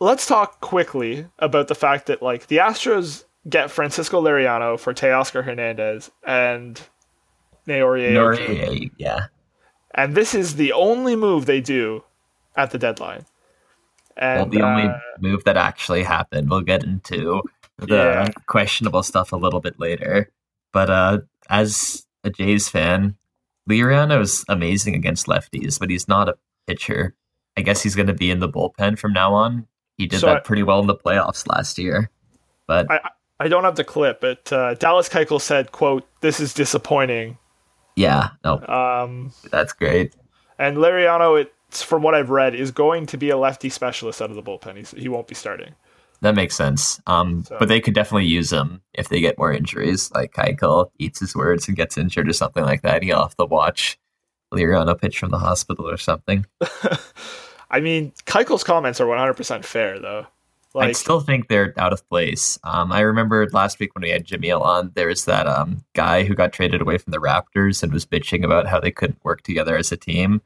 let's 0.00 0.26
talk 0.26 0.60
quickly 0.60 1.26
about 1.38 1.68
the 1.68 1.74
fact 1.74 2.06
that 2.06 2.20
like 2.20 2.48
the 2.48 2.58
Astros 2.58 3.24
get 3.48 3.70
Francisco 3.70 4.20
Liriano 4.22 4.78
for 4.78 4.92
Teoscar 4.92 5.44
Hernandez 5.44 6.10
and. 6.26 6.80
Noriega, 7.66 8.90
yeah. 8.98 9.26
And 9.94 10.16
this 10.16 10.34
is 10.34 10.56
the 10.56 10.72
only 10.72 11.14
move 11.14 11.46
they 11.46 11.60
do 11.60 12.02
at 12.56 12.72
the 12.72 12.78
deadline. 12.78 13.24
And 14.16 14.50
well, 14.50 14.60
the 14.60 14.66
uh, 14.66 14.68
only 14.68 14.94
move 15.20 15.44
that 15.44 15.56
actually 15.56 16.02
happened. 16.02 16.50
We'll 16.50 16.62
get 16.62 16.82
into 16.82 17.42
the 17.78 17.94
yeah. 17.94 18.28
questionable 18.46 19.02
stuff 19.02 19.32
a 19.32 19.36
little 19.36 19.60
bit 19.60 19.78
later. 19.78 20.30
But 20.72 20.90
uh, 20.90 21.18
as 21.48 22.06
a 22.24 22.30
Jays 22.30 22.68
fan, 22.68 23.16
Liriano 23.68 24.20
is 24.20 24.44
amazing 24.48 24.94
against 24.94 25.26
lefties, 25.26 25.78
but 25.78 25.90
he's 25.90 26.08
not 26.08 26.28
a 26.28 26.36
pitcher. 26.66 27.14
I 27.56 27.62
guess 27.62 27.82
he's 27.82 27.94
going 27.94 28.06
to 28.06 28.14
be 28.14 28.30
in 28.30 28.40
the 28.40 28.48
bullpen 28.48 28.98
from 28.98 29.12
now 29.12 29.34
on. 29.34 29.66
He 29.98 30.06
did 30.06 30.20
so 30.20 30.26
that 30.26 30.44
pretty 30.44 30.62
well 30.62 30.80
in 30.80 30.86
the 30.86 30.96
playoffs 30.96 31.46
last 31.46 31.78
year. 31.78 32.10
But 32.66 32.90
I, 32.90 33.10
I 33.38 33.48
don't 33.48 33.64
have 33.64 33.76
the 33.76 33.84
clip, 33.84 34.20
but 34.20 34.52
uh, 34.52 34.74
Dallas 34.74 35.08
Keuchel 35.08 35.40
said, 35.40 35.72
"quote 35.72 36.06
This 36.20 36.40
is 36.40 36.54
disappointing." 36.54 37.38
Yeah, 37.94 38.30
no, 38.42 38.58
um, 38.66 39.32
that's 39.50 39.72
great. 39.74 40.14
And 40.58 40.78
Liriano, 40.78 41.44
it's 41.68 41.82
from 41.82 42.02
what 42.02 42.14
I've 42.14 42.30
read, 42.30 42.54
is 42.54 42.70
going 42.70 43.06
to 43.06 43.18
be 43.18 43.30
a 43.30 43.36
lefty 43.36 43.68
specialist 43.68 44.22
out 44.22 44.30
of 44.30 44.36
the 44.36 44.42
bullpen. 44.42 44.76
He's, 44.76 44.92
he 44.92 45.08
won't 45.08 45.28
be 45.28 45.34
starting. 45.34 45.74
That 46.22 46.34
makes 46.36 46.54
sense. 46.56 47.00
Um, 47.06 47.44
so. 47.44 47.56
but 47.58 47.68
they 47.68 47.80
could 47.80 47.94
definitely 47.94 48.26
use 48.26 48.52
him 48.52 48.80
if 48.94 49.08
they 49.08 49.20
get 49.20 49.36
more 49.38 49.52
injuries. 49.52 50.10
Like 50.12 50.32
Keuchel 50.32 50.90
eats 50.98 51.18
his 51.20 51.34
words 51.34 51.66
and 51.68 51.76
gets 51.76 51.98
injured 51.98 52.28
or 52.28 52.32
something 52.32 52.64
like 52.64 52.82
that. 52.82 53.02
He'll 53.02 53.22
have 53.22 53.36
to 53.36 53.44
watch 53.44 53.98
Liriano 54.54 54.98
pitch 54.98 55.18
from 55.18 55.30
the 55.32 55.38
hospital 55.38 55.88
or 55.88 55.96
something. 55.96 56.46
I 57.70 57.80
mean, 57.80 58.12
Keuchel's 58.24 58.62
comments 58.64 59.00
are 59.00 59.06
100% 59.06 59.64
fair, 59.64 59.98
though. 59.98 60.26
Like, 60.74 60.90
I 60.90 60.92
still 60.92 61.20
think 61.20 61.48
they're 61.48 61.74
out 61.76 61.92
of 61.92 62.08
place. 62.08 62.58
Um, 62.64 62.92
I 62.92 63.00
remember 63.00 63.46
last 63.50 63.78
week 63.78 63.94
when 63.94 64.02
we 64.02 64.10
had 64.10 64.24
Jimmy 64.24 64.50
on, 64.52 64.92
there 64.94 65.08
was 65.08 65.24
that 65.26 65.46
um, 65.46 65.84
guy 65.92 66.24
who 66.24 66.34
got 66.34 66.52
traded 66.52 66.80
away 66.80 66.98
from 66.98 67.10
the 67.10 67.18
Raptors 67.18 67.82
and 67.82 67.92
was 67.92 68.06
bitching 68.06 68.44
about 68.44 68.66
how 68.66 68.78
they 68.80 68.90
couldn't 68.90 69.22
work 69.24 69.42
together 69.42 69.76
as 69.76 69.90
a 69.92 69.96
team. 69.96 70.40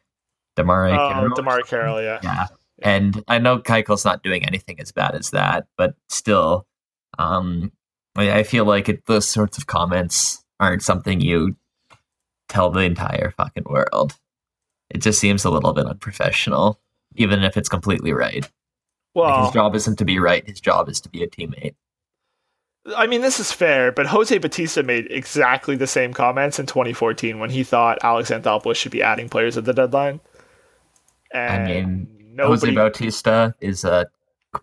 DeMarre 0.57 0.95
Oh, 0.99 1.12
Carroll. 1.12 1.37
DeMarre 1.37 1.67
Carroll, 1.67 2.03
yeah. 2.03 2.19
Yeah. 2.23 2.47
And 2.83 3.25
I 3.27 3.39
know 3.39 3.59
Keuchel's 3.59 4.05
not 4.05 4.23
doing 4.23 4.45
anything 4.45 4.81
as 4.81 4.93
bad 4.93 5.15
as 5.15 5.31
that, 5.31 5.67
but 5.79 5.95
still, 6.09 6.67
um, 7.19 7.73
I 8.17 8.41
I 8.41 8.43
feel 8.43 8.65
like 8.65 8.89
it, 8.89 9.07
those 9.07 9.27
sorts 9.27 9.57
of 9.59 9.67
comments 9.67 10.45
aren't 10.61 10.83
something 10.83 11.21
you 11.21 11.57
tell 12.49 12.71
the 12.71 12.81
entire 12.81 13.31
fucking 13.31 13.65
world. 13.65 14.17
It 14.91 14.99
just 14.99 15.19
seems 15.19 15.45
a 15.45 15.51
little 15.51 15.73
bit 15.73 15.87
unprofessional, 15.87 16.81
even 17.17 17.43
if 17.43 17.57
it's 17.57 17.69
completely 17.69 18.12
right. 18.12 18.43
Like, 18.43 18.53
Well, 19.15 19.45
his 19.47 19.55
job 19.55 19.75
isn't 19.75 19.97
to 19.97 20.05
be 20.05 20.19
right; 20.19 20.47
his 20.47 20.61
job 20.61 20.89
is 20.89 21.01
to 21.01 21.09
be 21.09 21.23
a 21.23 21.29
teammate. 21.29 21.75
I 22.97 23.07
mean, 23.07 23.21
this 23.21 23.41
is 23.41 23.51
fair, 23.51 23.91
but 23.91 24.07
Jose 24.07 24.37
Bautista 24.39 24.83
made 24.83 25.11
exactly 25.11 25.75
the 25.75 25.89
same 25.89 26.12
comments 26.12 26.59
in 26.59 26.67
2014 26.67 27.41
when 27.41 27.51
he 27.51 27.65
thought 27.65 27.99
Alex 28.03 28.31
Anthopoulos 28.31 28.77
should 28.77 28.93
be 28.93 29.03
adding 29.03 29.29
players 29.29 29.57
at 29.57 29.65
the 29.65 29.73
deadline. 29.73 30.21
And 31.33 31.62
I 31.62 31.67
mean, 31.67 32.15
nobody, 32.37 32.72
Jose 32.72 32.75
Bautista 32.75 33.55
is 33.61 33.85
a 33.85 34.07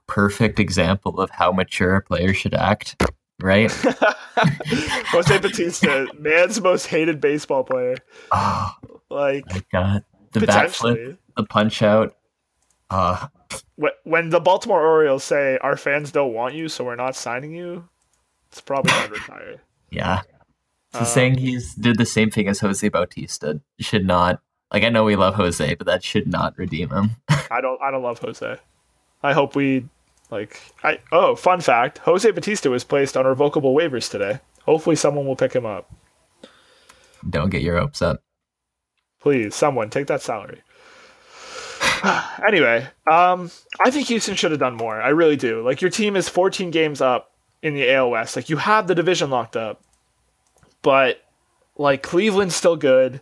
perfect 0.07 0.59
example 0.59 1.19
of 1.19 1.29
how 1.29 1.51
mature 1.51 1.95
a 1.95 2.01
player 2.01 2.33
should 2.33 2.53
act, 2.53 3.01
right? 3.41 3.71
Jose 4.37 5.37
Bautista, 5.39 6.07
man's 6.17 6.61
most 6.61 6.87
hated 6.87 7.19
baseball 7.21 7.63
player. 7.63 7.97
oh 8.31 8.71
Like, 9.09 9.45
my 9.49 9.61
god, 9.71 10.03
the 10.31 10.41
backflip, 10.41 11.17
the 11.37 11.43
punch 11.43 11.81
out. 11.81 12.15
Uh, 12.89 13.27
Wh- 13.81 14.05
When 14.05 14.29
the 14.29 14.39
Baltimore 14.39 14.85
Orioles 14.85 15.23
say, 15.23 15.57
our 15.61 15.77
fans 15.77 16.11
don't 16.11 16.33
want 16.33 16.53
you, 16.55 16.69
so 16.69 16.83
we're 16.83 16.95
not 16.95 17.15
signing 17.15 17.53
you, 17.55 17.87
it's 18.51 18.61
probably 18.61 18.91
to 18.91 19.09
retire. 19.13 19.61
yeah. 19.89 20.21
So 20.93 20.99
Um, 20.99 21.05
saying 21.05 21.37
he's 21.39 21.73
did 21.73 21.97
the 21.97 22.05
same 22.05 22.29
thing 22.29 22.47
as 22.47 22.59
Jose 22.59 22.87
Bautista 22.89 23.61
should 23.79 24.05
not. 24.05 24.41
Like 24.73 24.83
I 24.83 24.89
know 24.89 25.03
we 25.03 25.15
love 25.15 25.35
Jose, 25.35 25.75
but 25.75 25.85
that 25.85 26.03
should 26.03 26.27
not 26.27 26.57
redeem 26.57 26.89
him. 26.89 27.11
I 27.51 27.61
don't 27.61 27.79
I 27.81 27.91
don't 27.91 28.01
love 28.01 28.17
Jose. 28.19 28.57
I 29.21 29.33
hope 29.33 29.55
we 29.55 29.85
like 30.31 30.59
I 30.83 30.97
oh, 31.11 31.35
fun 31.35 31.61
fact, 31.61 31.99
Jose 31.99 32.29
Bautista 32.31 32.71
was 32.71 32.83
placed 32.83 33.15
on 33.15 33.27
revocable 33.27 33.75
waivers 33.75 34.09
today. 34.09 34.39
Hopefully 34.63 34.95
someone 34.95 35.27
will 35.27 35.35
pick 35.35 35.53
him 35.53 35.65
up. 35.65 35.93
Don't 37.29 37.51
get 37.51 37.61
your 37.61 37.79
hopes 37.79 38.01
up. 38.01 38.23
Please, 39.21 39.53
someone 39.53 39.91
take 39.91 40.07
that 40.07 40.23
salary. 40.23 40.61
anyway, 42.45 42.87
um 43.05 43.51
I 43.79 43.91
think 43.91 44.07
Houston 44.07 44.35
should 44.35 44.51
have 44.51 44.59
done 44.59 44.75
more. 44.75 44.99
I 44.99 45.09
really 45.09 45.37
do. 45.37 45.61
Like 45.61 45.81
your 45.81 45.91
team 45.91 46.15
is 46.15 46.27
14 46.27 46.71
games 46.71 46.99
up 46.99 47.31
in 47.61 47.75
the 47.75 47.93
AL 47.93 48.09
West. 48.09 48.35
Like 48.35 48.49
you 48.49 48.57
have 48.57 48.87
the 48.87 48.95
division 48.95 49.29
locked 49.29 49.55
up. 49.55 49.83
But 50.81 51.21
like 51.77 52.01
Cleveland's 52.01 52.55
still 52.55 52.75
good. 52.75 53.21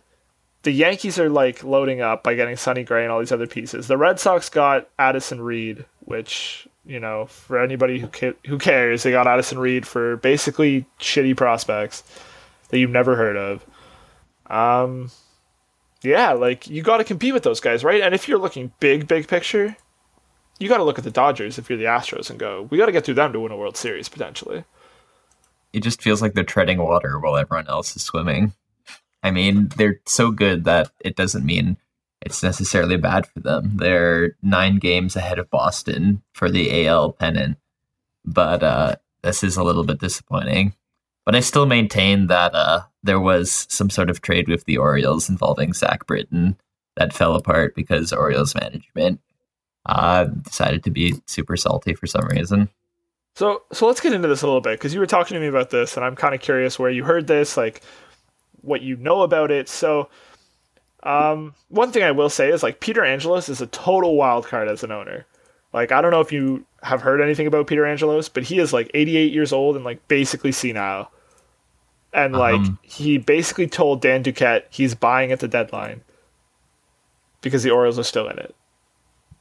The 0.62 0.72
Yankees 0.72 1.18
are 1.18 1.28
like 1.28 1.64
loading 1.64 2.00
up 2.00 2.22
by 2.22 2.34
getting 2.34 2.56
Sonny 2.56 2.84
Gray 2.84 3.02
and 3.02 3.12
all 3.12 3.18
these 3.18 3.32
other 3.32 3.46
pieces. 3.46 3.88
The 3.88 3.96
Red 3.96 4.20
Sox 4.20 4.48
got 4.48 4.88
Addison 4.98 5.40
Reed, 5.40 5.84
which 6.00 6.68
you 6.84 6.98
know, 6.98 7.26
for 7.26 7.58
anybody 7.58 7.98
who 7.98 8.08
ca- 8.08 8.36
who 8.46 8.58
cares, 8.58 9.02
they 9.02 9.10
got 9.10 9.26
Addison 9.26 9.58
Reed 9.58 9.86
for 9.86 10.16
basically 10.16 10.86
shitty 11.00 11.36
prospects 11.36 12.02
that 12.68 12.78
you've 12.78 12.90
never 12.90 13.16
heard 13.16 13.36
of. 13.36 13.64
Um, 14.46 15.10
yeah, 16.02 16.32
like 16.32 16.68
you 16.68 16.82
got 16.82 16.98
to 16.98 17.04
compete 17.04 17.34
with 17.34 17.44
those 17.44 17.60
guys, 17.60 17.84
right? 17.84 18.02
And 18.02 18.14
if 18.14 18.28
you're 18.28 18.38
looking 18.38 18.72
big, 18.80 19.06
big 19.06 19.28
picture, 19.28 19.76
you 20.58 20.68
got 20.68 20.78
to 20.78 20.84
look 20.84 20.98
at 20.98 21.04
the 21.04 21.10
Dodgers 21.10 21.58
if 21.58 21.70
you're 21.70 21.78
the 21.78 21.84
Astros 21.84 22.30
and 22.30 22.38
go, 22.38 22.66
we 22.70 22.78
got 22.78 22.86
to 22.86 22.92
get 22.92 23.04
through 23.04 23.14
them 23.14 23.32
to 23.32 23.40
win 23.40 23.52
a 23.52 23.56
World 23.56 23.76
Series 23.76 24.08
potentially. 24.08 24.64
It 25.72 25.82
just 25.82 26.02
feels 26.02 26.20
like 26.20 26.34
they're 26.34 26.44
treading 26.44 26.78
water 26.78 27.18
while 27.18 27.36
everyone 27.36 27.68
else 27.68 27.96
is 27.96 28.02
swimming. 28.02 28.52
I 29.22 29.30
mean, 29.30 29.68
they're 29.76 30.00
so 30.04 30.30
good 30.30 30.64
that 30.64 30.90
it 31.00 31.16
doesn't 31.16 31.46
mean 31.46 31.76
it's 32.20 32.42
necessarily 32.42 32.96
bad 32.96 33.26
for 33.26 33.40
them. 33.40 33.76
They're 33.76 34.36
nine 34.42 34.76
games 34.76 35.16
ahead 35.16 35.38
of 35.38 35.50
Boston 35.50 36.22
for 36.32 36.50
the 36.50 36.86
AL 36.86 37.12
pennant, 37.12 37.58
but 38.24 38.62
uh, 38.62 38.96
this 39.22 39.42
is 39.42 39.56
a 39.56 39.62
little 39.62 39.84
bit 39.84 40.00
disappointing. 40.00 40.74
But 41.24 41.36
I 41.36 41.40
still 41.40 41.66
maintain 41.66 42.26
that 42.28 42.54
uh, 42.54 42.82
there 43.02 43.20
was 43.20 43.66
some 43.68 43.90
sort 43.90 44.10
of 44.10 44.20
trade 44.20 44.48
with 44.48 44.64
the 44.64 44.78
Orioles 44.78 45.28
involving 45.28 45.72
Zach 45.72 46.06
Britton 46.06 46.56
that 46.96 47.12
fell 47.12 47.34
apart 47.34 47.74
because 47.74 48.12
Orioles 48.12 48.54
management 48.54 49.20
uh, 49.86 50.24
decided 50.24 50.84
to 50.84 50.90
be 50.90 51.14
super 51.26 51.56
salty 51.56 51.94
for 51.94 52.06
some 52.06 52.26
reason. 52.26 52.68
So, 53.34 53.62
so 53.72 53.86
let's 53.86 54.00
get 54.00 54.12
into 54.12 54.28
this 54.28 54.42
a 54.42 54.46
little 54.46 54.60
bit 54.60 54.78
because 54.78 54.92
you 54.92 55.00
were 55.00 55.06
talking 55.06 55.34
to 55.34 55.40
me 55.40 55.46
about 55.46 55.70
this, 55.70 55.96
and 55.96 56.04
I'm 56.04 56.16
kind 56.16 56.34
of 56.34 56.40
curious 56.40 56.78
where 56.78 56.90
you 56.90 57.04
heard 57.04 57.26
this, 57.26 57.56
like 57.56 57.82
what 58.62 58.82
you 58.82 58.96
know 58.96 59.22
about 59.22 59.50
it. 59.50 59.68
So, 59.68 60.08
um, 61.02 61.54
one 61.68 61.90
thing 61.92 62.02
I 62.02 62.10
will 62.12 62.30
say 62.30 62.50
is 62.50 62.62
like 62.62 62.80
Peter 62.80 63.04
Angelos 63.04 63.48
is 63.48 63.60
a 63.60 63.66
total 63.66 64.16
wild 64.16 64.46
card 64.46 64.68
as 64.68 64.82
an 64.84 64.92
owner. 64.92 65.26
Like, 65.72 65.90
I 65.90 66.00
don't 66.00 66.10
know 66.10 66.20
if 66.20 66.32
you 66.32 66.64
have 66.82 67.00
heard 67.02 67.20
anything 67.20 67.46
about 67.46 67.66
Peter 67.66 67.86
Angelos, 67.86 68.28
but 68.28 68.42
he 68.42 68.58
is 68.58 68.72
like 68.72 68.90
88 68.94 69.32
years 69.32 69.52
old 69.52 69.74
and 69.76 69.84
like 69.84 70.06
basically 70.08 70.52
senile. 70.52 71.10
And 72.12 72.34
like 72.34 72.60
Um. 72.60 72.78
he 72.82 73.16
basically 73.18 73.66
told 73.66 74.00
Dan 74.02 74.22
Duquette 74.22 74.64
he's 74.70 74.94
buying 74.94 75.32
at 75.32 75.40
the 75.40 75.48
deadline 75.48 76.02
because 77.40 77.62
the 77.62 77.70
Orioles 77.70 77.98
are 77.98 78.02
still 78.04 78.28
in 78.28 78.38
it. 78.38 78.54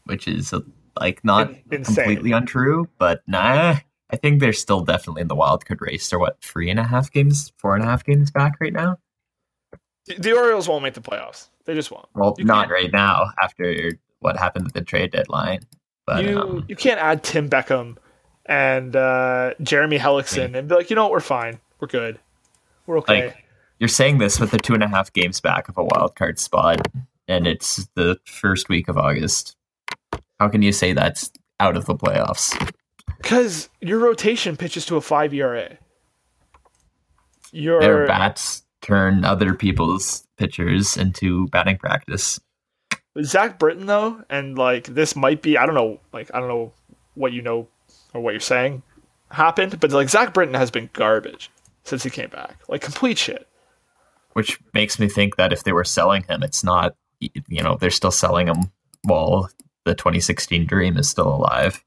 which 0.06 0.28
is 0.28 0.54
like 1.00 1.24
not 1.24 1.52
In- 1.72 1.84
completely 1.84 2.32
untrue, 2.32 2.88
but 2.98 3.22
nah. 3.28 3.78
I 4.14 4.18
think 4.18 4.40
they're 4.42 4.52
still 4.52 4.82
definitely 4.82 5.22
in 5.22 5.30
the 5.30 5.36
wild 5.36 5.66
card 5.66 5.80
race. 5.82 6.10
They're 6.10 6.20
what 6.20 6.42
three 6.42 6.70
and 6.70 6.80
a 6.80 6.84
half 6.84 7.12
games, 7.12 7.54
four 7.58 7.76
and 7.76 7.84
a 7.84 7.88
half 7.88 8.04
games 8.04 8.30
back 8.32 8.58
right 8.60 8.74
now. 8.74 8.98
The- 10.06 10.34
Orioles 10.34 10.68
won't 10.68 10.84
make 10.84 10.94
the 10.94 11.02
playoffs. 11.02 11.48
They 11.66 11.76
just 11.76 11.92
won't. 11.92 12.08
Well, 12.16 12.36
You 12.38 12.46
not 12.46 12.70
right 12.70 12.92
now 12.92 13.28
after 13.42 13.94
what 14.20 14.38
happened 14.38 14.68
at 14.68 14.74
the 14.74 14.82
trade 14.82 15.12
deadline. 15.12 15.62
But 16.06 16.24
you 16.24 16.40
um, 16.40 16.66
you 16.68 16.76
can't 16.76 17.00
add 17.00 17.24
Tim 17.24 17.50
Beckham 17.50 17.98
and 18.46 18.96
uh, 18.96 19.54
Jeremy 19.62 20.00
Hellickson 20.00 20.56
and 20.56 20.68
be 20.68 20.76
like, 20.76 20.90
you 20.90 20.96
know 20.96 21.04
what, 21.04 21.12
we're 21.12 21.20
fine, 21.20 21.60
we're 21.80 21.88
good, 21.88 22.20
we're 22.88 22.98
okay. 23.00 23.26
like 23.26 23.46
you're 23.80 23.88
saying 23.88 24.18
this 24.18 24.40
with 24.40 24.52
the 24.52 24.60
two 24.60 24.74
and 24.74 24.84
a 24.84 24.88
half 24.88 25.14
games 25.14 25.40
back 25.40 25.70
of 25.70 25.78
a 25.78 25.84
wild 25.84 26.16
card 26.16 26.40
spot, 26.40 26.88
and 27.28 27.48
it's 27.48 27.88
the 27.96 28.20
first 28.26 28.70
week 28.70 28.88
of 28.88 28.98
August. 28.98 29.56
How 30.40 30.50
can 30.50 30.62
you 30.62 30.72
say 30.72 30.94
that's 30.94 31.32
out 31.60 31.78
of 31.78 31.86
the 31.86 31.96
playoffs? 31.96 32.58
Because 33.22 33.70
your 33.80 34.00
rotation 34.00 34.58
pitches 34.58 34.86
to 34.88 34.98
a 34.98 35.02
five 35.02 35.34
ERA. 35.34 35.78
Your 37.52 37.80
Their 37.80 38.08
bats 38.08 38.64
turn 38.82 39.24
other 39.26 39.54
people's 39.54 40.26
pitchers 40.38 40.98
into 40.98 41.48
batting 41.50 41.78
practice. 41.78 42.40
Zach 43.24 43.60
Britton 43.60 43.86
though, 43.88 44.24
and 44.30 44.58
like 44.58 44.86
this 44.86 45.16
might 45.16 45.42
be 45.42 45.58
I 45.58 45.66
don't 45.66 45.76
know, 45.76 46.00
like 46.14 46.32
I 46.34 46.40
don't 46.40 46.50
know 46.50 46.72
what 47.16 47.34
you 47.34 47.42
know 47.42 47.68
or 48.14 48.22
what 48.22 48.32
you're 48.32 48.40
saying 48.40 48.84
happened, 49.30 49.80
but 49.80 49.92
like 49.92 50.10
Zach 50.10 50.34
Britton 50.34 50.56
has 50.56 50.72
been 50.72 50.90
garbage 50.94 51.52
since 51.84 52.04
he 52.04 52.10
came 52.10 52.30
back, 52.30 52.58
like 52.68 52.82
complete 52.82 53.18
shit. 53.18 53.48
which 54.34 54.60
makes 54.74 55.00
me 55.00 55.10
think 55.10 55.36
that 55.36 55.52
if 55.52 55.64
they 55.64 55.74
were 55.74 55.84
selling 55.84 56.24
him, 56.24 56.44
it's 56.44 56.64
not, 56.64 56.96
you 57.20 57.62
know, 57.64 57.76
they're 57.78 57.90
still 57.90 58.12
selling 58.12 58.48
him 58.48 58.72
while 59.04 59.50
the 59.86 59.94
2016 59.96 60.66
dream 60.66 60.98
is 60.98 61.10
still 61.10 61.28
alive. 61.28 61.84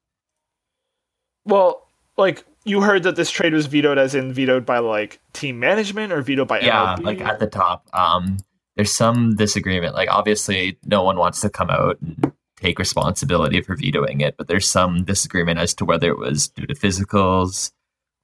Well, 1.45 1.87
like 2.17 2.45
you 2.65 2.81
heard 2.81 3.03
that 3.03 3.17
this 3.17 3.31
trade 3.31 3.53
was 3.53 3.67
vetoed, 3.67 3.99
as 3.99 4.15
in 4.15 4.33
vetoed 4.33 4.65
by 4.67 4.79
like 4.79 5.21
team 5.33 5.59
management 5.61 6.13
or 6.13 6.23
vetoed 6.23 6.49
by 6.49 6.61
Yeah, 6.61 6.97
MLB? 6.97 7.03
like 7.05 7.21
at 7.21 7.39
the 7.39 7.47
top, 7.47 7.87
um, 7.93 8.39
there's 8.77 8.93
some 8.93 9.37
disagreement. 9.37 9.95
Like, 9.95 10.11
obviously, 10.11 10.79
no 10.85 11.03
one 11.03 11.17
wants 11.17 11.41
to 11.43 11.51
come 11.51 11.71
out 11.71 12.01
and 12.01 12.33
take 12.57 12.79
responsibility 12.79 13.61
for 13.61 13.77
vetoing 13.77 14.21
it, 14.21 14.37
but 14.37 14.49
there's 14.49 14.69
some 14.69 15.05
disagreement 15.05 15.59
as 15.59 15.75
to 15.75 15.85
whether 15.85 16.09
it 16.09 16.19
was 16.19 16.49
due 16.49 16.67
to 16.67 16.75
physicals 16.75 17.73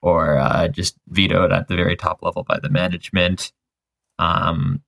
or 0.03 0.39
uh, 0.39 0.69
just 0.69 0.97
vetoed 1.09 1.53
at 1.53 1.69
the 1.69 1.77
very 1.77 1.97
top 1.97 2.23
level 2.23 2.43
by 2.43 2.59
the 2.59 2.71
management. 2.71 3.53
Um, 4.19 4.83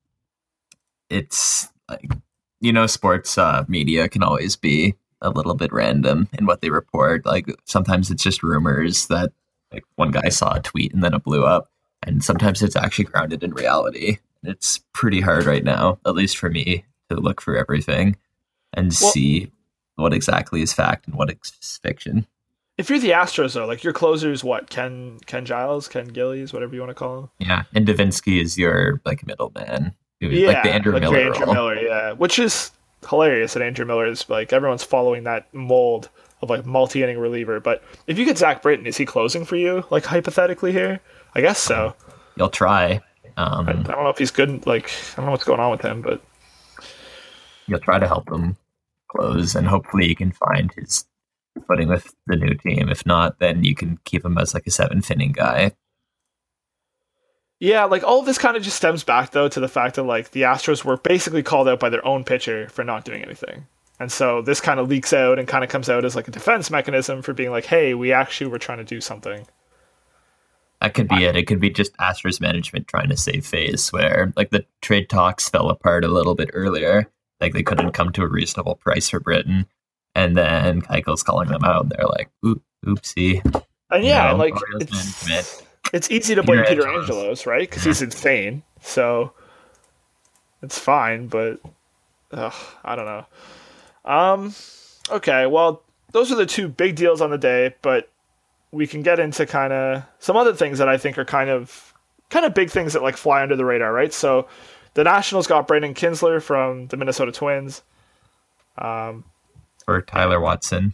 it's 1.09 1.67
like 1.89 2.11
you 2.59 2.71
know, 2.71 2.87
sports 2.87 3.37
uh, 3.37 3.65
media 3.67 4.07
can 4.07 4.23
always 4.23 4.55
be 4.55 4.95
a 5.21 5.29
little 5.29 5.53
bit 5.53 5.71
random 5.73 6.29
in 6.37 6.45
what 6.45 6.61
they 6.61 6.69
report. 6.69 7.25
Like 7.25 7.47
sometimes 7.65 8.09
it's 8.09 8.23
just 8.23 8.41
rumors 8.41 9.07
that 9.07 9.31
like 9.73 9.83
one 9.95 10.11
guy 10.11 10.29
saw 10.29 10.55
a 10.55 10.61
tweet 10.61 10.93
and 10.93 11.03
then 11.03 11.13
it 11.13 11.23
blew 11.23 11.43
up, 11.45 11.69
and 12.03 12.23
sometimes 12.23 12.61
it's 12.61 12.75
actually 12.75 13.05
grounded 13.05 13.43
in 13.43 13.53
reality. 13.53 14.17
It's 14.43 14.81
pretty 14.93 15.21
hard 15.21 15.45
right 15.45 15.63
now, 15.63 15.99
at 16.05 16.15
least 16.15 16.37
for 16.37 16.49
me, 16.49 16.85
to 17.09 17.15
look 17.15 17.41
for 17.41 17.55
everything 17.57 18.15
and 18.73 18.87
Well- 19.01 19.11
see 19.11 19.51
what 19.95 20.13
exactly 20.13 20.61
is 20.61 20.73
fact 20.73 21.07
and 21.07 21.15
what 21.15 21.29
is 21.31 21.79
fiction. 21.81 22.25
if 22.77 22.89
you're 22.89 22.97
the 22.99 23.11
Astros 23.11 23.53
though, 23.53 23.67
like 23.67 23.83
your 23.83 23.93
closer's 23.93 24.43
what 24.43 24.69
Ken 24.69 25.19
Ken 25.27 25.45
Giles, 25.45 25.87
Ken 25.87 26.07
Gillies, 26.07 26.51
whatever 26.51 26.73
you 26.73 26.81
want 26.81 26.89
to 26.89 26.95
call 26.95 27.19
him. 27.19 27.29
Yeah, 27.37 27.63
and 27.75 27.87
Devenski 27.87 28.41
is 28.41 28.57
your 28.57 28.99
like 29.05 29.25
middleman, 29.27 29.93
Yeah, 30.19 30.47
like 30.47 30.63
the 30.63 30.71
Andrew 30.73 30.93
like 30.93 31.01
Miller 31.03 31.19
Andrew 31.19 31.45
role. 31.45 31.53
Miller, 31.53 31.79
yeah, 31.79 32.11
which 32.13 32.39
is 32.39 32.71
hilarious. 33.07 33.53
That 33.53 33.61
Andrew 33.61 33.85
Miller 33.85 34.07
is 34.07 34.27
like 34.27 34.51
everyone's 34.51 34.83
following 34.83 35.23
that 35.25 35.53
mold 35.53 36.09
of 36.43 36.49
like 36.49 36.65
multi-inning 36.65 37.17
reliever. 37.17 37.59
But 37.59 37.83
if 38.07 38.17
you 38.17 38.25
get 38.25 38.37
Zach 38.37 38.61
Britton, 38.61 38.85
is 38.85 38.97
he 38.97 39.05
closing 39.05 39.45
for 39.45 39.55
you? 39.55 39.83
Like 39.89 40.05
hypothetically 40.05 40.71
here, 40.71 40.99
I 41.33 41.41
guess 41.41 41.59
so. 41.59 41.95
You'll 42.35 42.49
try. 42.49 43.01
Um, 43.37 43.67
I, 43.67 43.71
I 43.71 43.73
don't 43.73 44.03
know 44.03 44.09
if 44.09 44.17
he's 44.17 44.31
good. 44.31 44.65
Like 44.65 44.91
I 45.13 45.15
don't 45.17 45.25
know 45.25 45.31
what's 45.31 45.43
going 45.43 45.59
on 45.59 45.71
with 45.71 45.81
him, 45.81 46.01
but 46.01 46.21
you'll 47.67 47.79
try 47.79 47.99
to 47.99 48.07
help 48.07 48.31
him 48.31 48.57
close, 49.09 49.55
and 49.55 49.67
hopefully 49.67 50.07
he 50.07 50.15
can 50.15 50.31
find 50.31 50.71
his 50.75 51.05
footing 51.67 51.87
with 51.87 52.13
the 52.27 52.35
new 52.35 52.55
team. 52.55 52.89
If 52.89 53.05
not, 53.05 53.39
then 53.39 53.63
you 53.63 53.75
can 53.75 53.99
keep 54.05 54.25
him 54.25 54.37
as 54.37 54.53
like 54.53 54.67
a 54.67 54.71
seventh 54.71 55.09
inning 55.11 55.31
guy. 55.31 55.73
Yeah, 57.59 57.85
like 57.85 58.03
all 58.03 58.19
of 58.19 58.25
this 58.25 58.37
kind 58.37 58.57
of 58.57 58.63
just 58.63 58.75
stems 58.75 59.03
back 59.03 59.31
though 59.31 59.47
to 59.47 59.59
the 59.59 59.69
fact 59.69 59.95
that 59.95 60.03
like 60.03 60.31
the 60.31 60.41
Astros 60.41 60.83
were 60.83 60.97
basically 60.97 61.43
called 61.43 61.69
out 61.69 61.79
by 61.79 61.89
their 61.89 62.05
own 62.05 62.23
pitcher 62.23 62.67
for 62.69 62.83
not 62.83 63.05
doing 63.05 63.23
anything. 63.23 63.67
And 63.99 64.11
so 64.11 64.41
this 64.41 64.59
kind 64.59 64.79
of 64.79 64.89
leaks 64.89 65.13
out 65.13 65.39
and 65.39 65.47
kind 65.47 65.63
of 65.63 65.69
comes 65.69 65.89
out 65.89 66.03
as 66.03 66.15
like 66.15 66.27
a 66.27 66.31
defense 66.31 66.69
mechanism 66.71 67.21
for 67.21 67.33
being 67.33 67.51
like, 67.51 67.65
hey, 67.65 67.93
we 67.93 68.11
actually 68.11 68.47
were 68.47 68.57
trying 68.59 68.79
to 68.79 68.83
do 68.83 68.99
something. 68.99 69.45
That 70.81 70.93
could 70.93 71.07
be 71.07 71.23
it. 71.23 71.35
It 71.37 71.47
could 71.47 71.61
be 71.61 71.69
just 71.69 71.95
Astros 71.97 72.41
management 72.41 72.87
trying 72.87 73.07
to 73.09 73.15
save 73.15 73.45
face, 73.45 73.93
where 73.93 74.33
like 74.35 74.49
the 74.49 74.65
trade 74.81 75.09
talks 75.09 75.47
fell 75.47 75.69
apart 75.69 76.03
a 76.03 76.09
little 76.09 76.35
bit 76.35 76.49
earlier. 76.53 77.09
Like 77.39 77.53
they 77.53 77.63
couldn't 77.63 77.91
come 77.93 78.11
to 78.13 78.23
a 78.23 78.27
reasonable 78.27 78.75
price 78.75 79.09
for 79.09 79.19
Britton. 79.21 79.65
and 80.15 80.35
then 80.35 80.81
Keuchel's 80.81 81.23
calling 81.23 81.49
them 81.49 81.63
out. 81.63 81.83
And 81.83 81.91
they're 81.91 82.05
like, 82.07 82.29
Oop, 82.45 82.61
"Oopsie." 82.85 83.41
And 83.89 84.03
yeah, 84.03 84.31
No, 84.31 84.37
like 84.37 84.53
it's, 84.79 85.27
management. 85.27 85.67
it's 85.93 86.11
easy 86.11 86.35
to 86.35 86.43
blame 86.43 86.63
Peter 86.65 86.81
Peter 86.81 86.87
Angelos. 86.87 87.09
Angelos, 87.09 87.45
right? 87.45 87.69
Because 87.69 87.83
he's 87.83 88.01
insane. 88.01 88.63
So 88.81 89.33
it's 90.61 90.77
fine, 90.79 91.27
but 91.27 91.59
ugh, 92.31 92.53
I 92.83 92.95
don't 92.97 93.05
know. 93.05 93.25
Um, 94.05 94.53
okay, 95.09 95.45
well, 95.45 95.81
those 96.11 96.31
are 96.31 96.35
the 96.35 96.45
two 96.45 96.67
big 96.67 96.95
deals 96.95 97.21
on 97.21 97.29
the 97.31 97.37
day, 97.37 97.75
but 97.81 98.09
we 98.71 98.87
can 98.87 99.01
get 99.01 99.19
into 99.19 99.45
kind 99.45 99.71
of 99.71 100.03
some 100.19 100.35
other 100.35 100.53
things 100.53 100.79
that 100.79 100.89
I 100.89 100.97
think 100.97 101.17
are 101.17 101.25
kind 101.25 101.49
of 101.49 101.93
kind 102.29 102.45
of 102.45 102.53
big 102.53 102.71
things 102.71 102.93
that 102.93 103.03
like 103.03 103.17
fly 103.17 103.41
under 103.41 103.55
the 103.55 103.65
radar, 103.65 103.93
right? 103.93 104.11
So 104.13 104.47
the 104.95 105.03
Nationals 105.03 105.47
got 105.47 105.67
Brandon 105.67 105.93
Kintzler 105.93 106.41
from 106.41 106.87
the 106.87 106.97
Minnesota 106.97 107.31
Twins. 107.31 107.83
Um, 108.77 109.23
or 109.87 110.01
Tyler 110.01 110.39
Watson. 110.39 110.93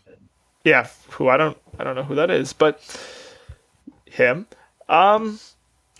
yeah, 0.64 0.88
who 1.12 1.30
I 1.30 1.38
don't 1.38 1.58
I 1.78 1.84
don't 1.84 1.96
know 1.96 2.04
who 2.04 2.16
that 2.16 2.30
is, 2.30 2.54
but 2.54 2.82
him. 4.06 4.48
Um, 4.90 5.40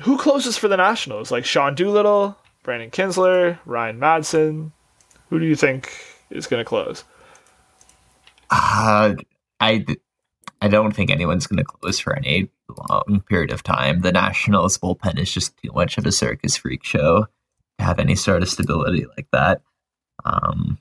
who 0.02 0.18
closes 0.18 0.58
for 0.58 0.68
the 0.68 0.78
Nationals? 0.78 1.32
Like 1.32 1.46
Sean 1.46 1.76
Doolittle, 1.76 2.38
Brandon 2.64 2.90
Kintzler, 2.90 3.60
Ryan 3.66 4.00
Madson. 4.00 4.72
Who 5.30 5.40
do 5.40 5.46
you 5.46 5.56
think 5.56 5.92
is 6.30 6.48
going 6.48 6.62
to 6.62 6.66
close? 6.66 7.04
Uh, 8.50 9.16
I, 9.60 9.86
I 10.62 10.68
don't 10.68 10.92
think 10.92 11.12
anyone's 11.12 11.48
going 11.48 11.58
to 11.58 11.64
close 11.64 12.00
for 12.00 12.16
any 12.16 12.50
long 12.90 13.24
period 13.28 13.52
of 13.52 13.64
time. 13.64 14.02
The 14.02 14.12
Nationals 14.12 14.78
bullpen 14.78 15.20
is 15.20 15.32
just 15.32 15.58
too 15.58 15.72
much 15.74 15.98
of 15.98 16.06
a 16.06 16.12
circus 16.12 16.58
freak 16.58 16.84
show 16.84 17.26
to 17.78 17.86
have 17.86 18.00
any 18.00 18.16
sort 18.16 18.42
of 18.42 18.50
stability 18.50 19.06
like 19.18 19.28
that. 19.32 19.62
Um, 20.26 20.80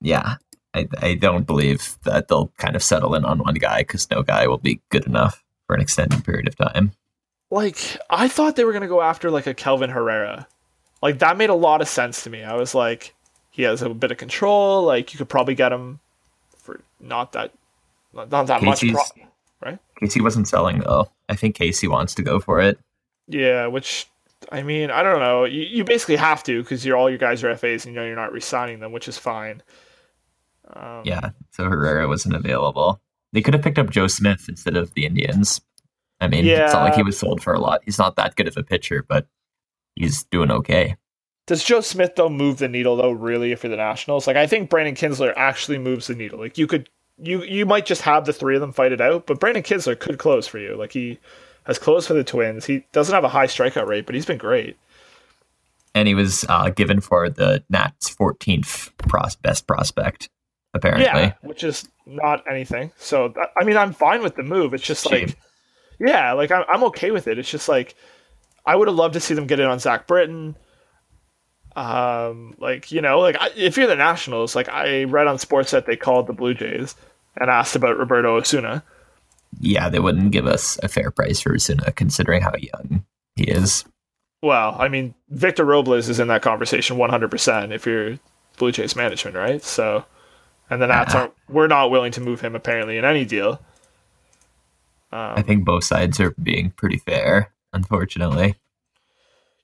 yeah, 0.00 0.36
I, 0.74 0.88
I 0.98 1.14
don't 1.14 1.46
believe 1.46 1.96
that 2.04 2.28
they'll 2.28 2.52
kind 2.58 2.76
of 2.76 2.82
settle 2.82 3.14
in 3.14 3.24
on 3.24 3.38
one 3.38 3.54
guy 3.54 3.78
because 3.80 4.10
no 4.10 4.22
guy 4.22 4.46
will 4.46 4.58
be 4.58 4.80
good 4.90 5.06
enough 5.06 5.44
for 5.66 5.74
an 5.74 5.82
extended 5.82 6.24
period 6.24 6.48
of 6.48 6.56
time. 6.56 6.92
Like 7.50 7.96
I 8.08 8.28
thought 8.28 8.56
they 8.56 8.64
were 8.64 8.72
going 8.72 8.82
to 8.82 8.88
go 8.88 9.02
after 9.02 9.30
like 9.30 9.46
a 9.46 9.54
Kelvin 9.54 9.90
Herrera. 9.90 10.46
Like 11.02 11.18
that 11.20 11.36
made 11.36 11.50
a 11.50 11.54
lot 11.54 11.80
of 11.80 11.88
sense 11.88 12.24
to 12.24 12.30
me. 12.30 12.42
I 12.44 12.54
was 12.54 12.74
like, 12.74 13.14
he 13.50 13.62
has 13.62 13.82
a 13.82 13.88
bit 13.90 14.10
of 14.10 14.16
control. 14.18 14.82
Like 14.84 15.12
you 15.12 15.18
could 15.18 15.28
probably 15.28 15.54
get 15.54 15.72
him 15.72 15.98
for 16.58 16.80
not 17.00 17.32
that 17.32 17.52
not 18.12 18.30
that 18.30 18.62
much. 18.62 18.80
Casey's- 18.80 18.92
Pro- 18.94 19.26
Casey 20.00 20.20
wasn't 20.22 20.48
selling 20.48 20.78
though. 20.80 21.10
I 21.28 21.36
think 21.36 21.54
Casey 21.54 21.86
wants 21.86 22.14
to 22.14 22.22
go 22.22 22.40
for 22.40 22.60
it. 22.60 22.78
Yeah, 23.28 23.66
which 23.66 24.06
I 24.50 24.62
mean, 24.62 24.90
I 24.90 25.02
don't 25.02 25.20
know. 25.20 25.44
You, 25.44 25.62
you 25.62 25.84
basically 25.84 26.16
have 26.16 26.42
to 26.44 26.62
because 26.62 26.84
you're 26.86 26.96
all 26.96 27.10
your 27.10 27.18
guys 27.18 27.44
are 27.44 27.54
FAs 27.54 27.84
and 27.84 27.94
you 27.94 28.00
know 28.00 28.06
you're 28.06 28.16
not 28.16 28.32
re-signing 28.32 28.80
them, 28.80 28.90
which 28.92 29.06
is 29.08 29.18
fine. 29.18 29.62
Um, 30.72 31.02
Yeah, 31.04 31.30
so 31.50 31.64
Herrera 31.64 32.08
wasn't 32.08 32.34
available. 32.34 33.00
They 33.32 33.42
could 33.42 33.54
have 33.54 33.62
picked 33.62 33.78
up 33.78 33.90
Joe 33.90 34.06
Smith 34.06 34.46
instead 34.48 34.76
of 34.76 34.94
the 34.94 35.04
Indians. 35.04 35.60
I 36.20 36.28
mean, 36.28 36.44
it's 36.64 36.72
not 36.72 36.82
like 36.84 36.94
he 36.94 37.02
was 37.02 37.18
sold 37.18 37.42
for 37.42 37.52
a 37.52 37.60
lot. 37.60 37.80
He's 37.84 37.98
not 37.98 38.16
that 38.16 38.36
good 38.36 38.48
of 38.48 38.56
a 38.56 38.62
pitcher, 38.62 39.04
but 39.06 39.26
he's 39.94 40.24
doing 40.24 40.50
okay. 40.50 40.96
Does 41.50 41.64
Joe 41.64 41.80
Smith 41.80 42.14
though 42.14 42.28
move 42.28 42.58
the 42.58 42.68
needle 42.68 42.94
though? 42.94 43.10
Really, 43.10 43.56
for 43.56 43.66
the 43.66 43.74
Nationals? 43.74 44.28
Like 44.28 44.36
I 44.36 44.46
think 44.46 44.70
Brandon 44.70 44.94
Kintzler 44.94 45.32
actually 45.34 45.78
moves 45.78 46.06
the 46.06 46.14
needle. 46.14 46.38
Like 46.38 46.56
you 46.56 46.68
could, 46.68 46.88
you 47.18 47.42
you 47.42 47.66
might 47.66 47.86
just 47.86 48.02
have 48.02 48.24
the 48.24 48.32
three 48.32 48.54
of 48.54 48.60
them 48.60 48.72
fight 48.72 48.92
it 48.92 49.00
out, 49.00 49.26
but 49.26 49.40
Brandon 49.40 49.64
Kintzler 49.64 49.98
could 49.98 50.16
close 50.16 50.46
for 50.46 50.60
you. 50.60 50.76
Like 50.76 50.92
he 50.92 51.18
has 51.64 51.76
closed 51.76 52.06
for 52.06 52.14
the 52.14 52.22
Twins. 52.22 52.66
He 52.66 52.86
doesn't 52.92 53.12
have 53.12 53.24
a 53.24 53.28
high 53.28 53.48
strikeout 53.48 53.88
rate, 53.88 54.06
but 54.06 54.14
he's 54.14 54.26
been 54.26 54.38
great. 54.38 54.76
And 55.92 56.06
he 56.06 56.14
was 56.14 56.44
uh, 56.48 56.70
given 56.70 57.00
for 57.00 57.28
the 57.28 57.64
Nats' 57.68 58.14
14th 58.14 58.96
pros- 58.98 59.34
best 59.34 59.66
prospect, 59.66 60.28
apparently. 60.72 61.06
Yeah, 61.06 61.32
which 61.42 61.64
is 61.64 61.88
not 62.06 62.44
anything. 62.48 62.92
So 62.96 63.34
I 63.60 63.64
mean, 63.64 63.76
I'm 63.76 63.92
fine 63.92 64.22
with 64.22 64.36
the 64.36 64.44
move. 64.44 64.72
It's 64.72 64.84
just 64.84 65.02
Cheap. 65.08 65.30
like, 65.30 65.38
yeah, 65.98 66.32
like 66.32 66.52
I'm 66.52 66.62
I'm 66.72 66.84
okay 66.84 67.10
with 67.10 67.26
it. 67.26 67.40
It's 67.40 67.50
just 67.50 67.68
like 67.68 67.96
I 68.64 68.76
would 68.76 68.86
have 68.86 68.96
loved 68.96 69.14
to 69.14 69.20
see 69.20 69.34
them 69.34 69.48
get 69.48 69.58
in 69.58 69.66
on 69.66 69.80
Zach 69.80 70.06
Britton. 70.06 70.54
Um, 71.76 72.54
like 72.58 72.90
you 72.90 73.00
know, 73.00 73.20
like 73.20 73.36
I, 73.40 73.50
if 73.56 73.76
you're 73.76 73.86
the 73.86 73.96
Nationals, 73.96 74.56
like 74.56 74.68
I 74.68 75.04
read 75.04 75.26
on 75.26 75.36
Sportsnet 75.36 75.86
they 75.86 75.96
called 75.96 76.26
the 76.26 76.32
Blue 76.32 76.54
Jays 76.54 76.94
and 77.36 77.50
asked 77.50 77.76
about 77.76 77.98
Roberto 77.98 78.36
Osuna. 78.36 78.82
Yeah, 79.58 79.88
they 79.88 79.98
wouldn't 79.98 80.30
give 80.30 80.46
us 80.46 80.78
a 80.82 80.88
fair 80.88 81.10
price 81.10 81.40
for 81.40 81.54
Osuna, 81.54 81.92
considering 81.92 82.42
how 82.42 82.52
young 82.58 83.04
he 83.36 83.44
is. 83.44 83.84
Well, 84.42 84.76
I 84.78 84.88
mean, 84.88 85.14
Victor 85.28 85.64
Robles 85.64 86.08
is 86.08 86.20
in 86.20 86.28
that 86.28 86.42
conversation 86.42 86.96
100% 86.96 87.72
if 87.72 87.84
you're 87.84 88.18
Blue 88.58 88.72
Jays 88.72 88.96
management, 88.96 89.36
right? 89.36 89.62
So, 89.62 90.04
and 90.70 90.80
the 90.80 90.86
Nats 90.86 91.14
aren't, 91.14 91.34
we're 91.48 91.66
not 91.66 91.90
willing 91.90 92.12
to 92.12 92.20
move 92.20 92.40
him 92.40 92.54
apparently 92.54 92.96
in 92.96 93.04
any 93.04 93.24
deal. 93.24 93.60
Um, 95.12 95.34
I 95.36 95.42
think 95.42 95.64
both 95.64 95.84
sides 95.84 96.20
are 96.20 96.30
being 96.42 96.70
pretty 96.70 96.98
fair, 96.98 97.52
unfortunately. 97.72 98.54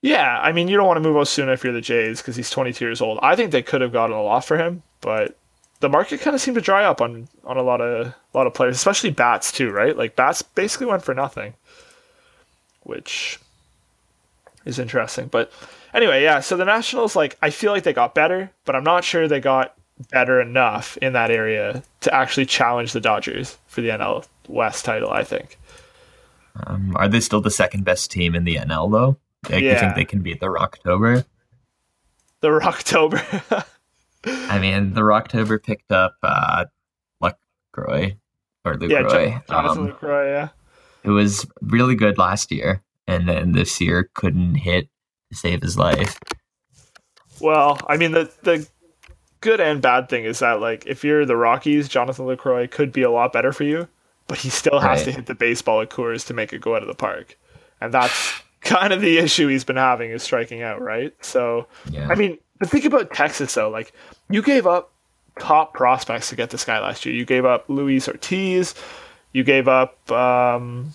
Yeah, 0.01 0.39
I 0.39 0.51
mean, 0.51 0.67
you 0.67 0.77
don't 0.77 0.85
want 0.85 0.97
to 0.97 1.01
move 1.01 1.17
Osuna 1.17 1.53
if 1.53 1.63
you're 1.63 1.73
the 1.73 1.81
Jays 1.81 2.21
because 2.21 2.35
he's 2.35 2.49
22 2.49 2.85
years 2.85 3.01
old. 3.01 3.19
I 3.21 3.35
think 3.35 3.51
they 3.51 3.63
could 3.63 3.81
have 3.81 3.91
gotten 3.91 4.15
a 4.15 4.21
lot 4.21 4.45
for 4.45 4.57
him, 4.57 4.83
but 5.01 5.37
the 5.79 5.89
market 5.89 6.21
kind 6.21 6.35
of 6.35 6.41
seemed 6.41 6.55
to 6.55 6.61
dry 6.61 6.83
up 6.83 7.01
on 7.01 7.27
on 7.43 7.57
a 7.57 7.61
lot 7.61 7.81
of 7.81 8.07
a 8.07 8.37
lot 8.37 8.47
of 8.47 8.53
players, 8.53 8.75
especially 8.75 9.09
bats 9.11 9.51
too, 9.51 9.71
right? 9.71 9.97
Like 9.97 10.15
bats 10.15 10.41
basically 10.41 10.87
went 10.87 11.03
for 11.03 11.13
nothing, 11.13 11.53
which 12.83 13.39
is 14.65 14.79
interesting. 14.79 15.27
But 15.27 15.51
anyway, 15.93 16.23
yeah. 16.23 16.39
So 16.41 16.57
the 16.57 16.65
Nationals, 16.65 17.15
like, 17.15 17.37
I 17.41 17.49
feel 17.49 17.71
like 17.71 17.83
they 17.83 17.93
got 17.93 18.15
better, 18.15 18.51
but 18.65 18.75
I'm 18.75 18.83
not 18.83 19.03
sure 19.03 19.27
they 19.27 19.39
got 19.39 19.75
better 20.11 20.39
enough 20.39 20.97
in 20.97 21.13
that 21.13 21.31
area 21.31 21.83
to 22.01 22.13
actually 22.13 22.45
challenge 22.45 22.93
the 22.93 22.99
Dodgers 22.99 23.57
for 23.67 23.81
the 23.81 23.89
NL 23.89 24.27
West 24.47 24.85
title. 24.85 25.09
I 25.09 25.23
think. 25.23 25.57
Um, 26.65 26.95
are 26.95 27.07
they 27.07 27.19
still 27.19 27.41
the 27.41 27.51
second 27.51 27.85
best 27.85 28.09
team 28.09 28.33
in 28.35 28.43
the 28.43 28.55
NL, 28.55 28.91
though? 28.91 29.17
Like, 29.49 29.63
You 29.63 29.75
think 29.75 29.95
they 29.95 30.05
can 30.05 30.21
beat 30.21 30.39
the 30.39 30.47
Rocktober? 30.47 31.25
The 32.41 32.49
Rocktober. 32.49 33.65
I 34.49 34.59
mean, 34.59 34.93
the 34.93 35.01
Rocktober 35.01 35.61
picked 35.61 35.91
up 35.91 36.15
uh, 36.23 36.65
Lucroy 37.21 38.17
or 38.65 38.73
yeah, 38.81 39.01
Lucroy. 39.01 39.31
Jon- 39.31 39.43
Jonathan 39.49 39.83
um, 39.83 39.91
Lucroy. 39.91 40.27
Yeah. 40.27 40.49
it 41.03 41.09
was 41.11 41.45
really 41.61 41.95
good 41.95 42.17
last 42.17 42.51
year, 42.51 42.81
and 43.07 43.27
then 43.27 43.53
this 43.53 43.79
year 43.79 44.09
couldn't 44.13 44.55
hit 44.55 44.89
to 45.31 45.37
save 45.37 45.61
his 45.61 45.77
life. 45.77 46.19
Well, 47.39 47.79
I 47.87 47.97
mean 47.97 48.11
the 48.11 48.31
the 48.43 48.67
good 49.41 49.61
and 49.61 49.81
bad 49.81 50.09
thing 50.09 50.25
is 50.25 50.39
that 50.39 50.59
like 50.59 50.85
if 50.87 51.03
you're 51.03 51.25
the 51.25 51.35
Rockies, 51.37 51.87
Jonathan 51.87 52.25
Lucroy 52.25 52.69
could 52.69 52.91
be 52.91 53.03
a 53.03 53.11
lot 53.11 53.31
better 53.31 53.53
for 53.53 53.63
you, 53.63 53.87
but 54.27 54.39
he 54.39 54.49
still 54.49 54.79
has 54.79 54.99
Right. 54.99 55.05
to 55.05 55.11
hit 55.11 55.25
the 55.27 55.35
baseball 55.35 55.81
at 55.81 55.89
Coors 55.89 56.25
to 56.27 56.33
make 56.33 56.51
it 56.53 56.61
go 56.61 56.75
out 56.75 56.81
of 56.81 56.87
the 56.87 56.95
park, 56.95 57.37
and 57.79 57.93
that's 57.93 58.41
kind 58.61 58.93
of 58.93 59.01
the 59.01 59.17
issue 59.17 59.47
he's 59.47 59.63
been 59.63 59.75
having 59.77 60.11
is 60.11 60.23
striking 60.23 60.61
out, 60.61 60.81
right? 60.81 61.13
So 61.23 61.67
Yeah, 61.89 62.07
I 62.09 62.15
mean, 62.15 62.37
but 62.59 62.69
think 62.69 62.85
about 62.85 63.13
Texas 63.13 63.53
though. 63.53 63.69
Like 63.69 63.93
you 64.29 64.41
gave 64.41 64.67
up 64.67 64.91
top 65.39 65.73
prospects 65.73 66.29
to 66.29 66.35
get 66.35 66.49
this 66.49 66.65
guy 66.65 66.79
last 66.79 67.05
year. 67.05 67.13
You 67.15 67.25
gave 67.25 67.45
up 67.45 67.65
Luis 67.69 68.07
Ortiz. 68.07 68.75
You 69.33 69.43
gave 69.43 69.67
up. 69.67 70.11
um 70.11 70.91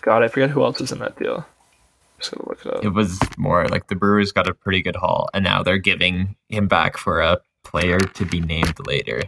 God, 0.00 0.22
I 0.22 0.28
forget 0.28 0.50
who 0.50 0.62
else 0.62 0.80
was 0.80 0.92
in 0.92 1.00
that 1.00 1.18
deal. 1.18 1.44
just 2.18 2.32
gonna 2.32 2.48
look 2.48 2.64
it 2.64 2.74
up. 2.74 2.84
it 2.84 2.90
was 2.90 3.18
more 3.36 3.66
like 3.68 3.88
the 3.88 3.96
Brewers 3.96 4.32
got 4.32 4.48
a 4.48 4.54
pretty 4.54 4.82
good 4.82 4.96
haul, 4.96 5.28
and 5.34 5.44
now 5.44 5.62
they're 5.62 5.78
giving 5.78 6.36
him 6.48 6.68
back 6.68 6.96
for 6.96 7.20
a 7.20 7.38
player 7.64 7.98
to 7.98 8.24
be 8.24 8.40
named 8.40 8.74
later. 8.86 9.22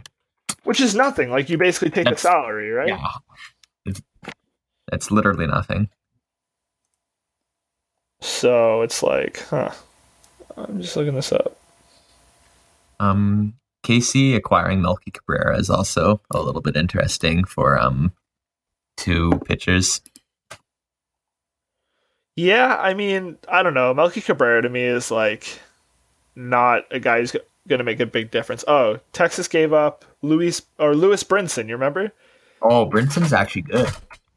Which 0.63 0.79
is 0.79 0.95
nothing. 0.95 1.29
Like 1.29 1.49
you 1.49 1.57
basically 1.57 1.89
take 1.89 2.05
the 2.07 2.15
salary, 2.15 2.71
right? 2.71 2.87
Yeah, 2.89 3.07
it's, 3.85 4.01
it's 4.91 5.11
literally 5.11 5.47
nothing. 5.47 5.89
So 8.21 8.81
it's 8.81 9.03
like, 9.03 9.39
huh. 9.49 9.71
I'm 10.55 10.81
just 10.81 10.95
looking 10.95 11.15
this 11.15 11.31
up. 11.31 11.57
Um, 12.99 13.53
Casey 13.83 14.35
acquiring 14.35 14.81
Melky 14.81 15.11
Cabrera 15.11 15.57
is 15.57 15.69
also 15.69 16.21
a 16.31 16.41
little 16.41 16.61
bit 16.61 16.75
interesting 16.75 17.43
for 17.43 17.79
um 17.79 18.13
two 18.97 19.31
pitchers. 19.45 20.01
Yeah, 22.35 22.77
I 22.79 22.93
mean, 22.93 23.37
I 23.49 23.63
don't 23.63 23.73
know. 23.73 23.93
Melky 23.93 24.21
Cabrera 24.21 24.61
to 24.61 24.69
me 24.69 24.83
is 24.83 25.11
like 25.11 25.59
not 26.35 26.85
a 26.91 26.99
guy 26.99 27.19
who's. 27.19 27.35
going 27.67 27.77
to 27.77 27.85
make 27.85 27.99
a 27.99 28.07
big 28.07 28.31
difference. 28.31 28.65
Oh, 28.67 28.99
Texas 29.13 29.47
gave 29.47 29.71
up 29.71 30.03
Louis 30.23 30.63
or 30.79 30.95
Lewis 30.95 31.23
Brinson. 31.23 31.67
You 31.67 31.75
remember? 31.75 32.11
Oh, 32.63 32.89
Brinson's 32.89 33.33
actually 33.33 33.61
good. 33.61 33.87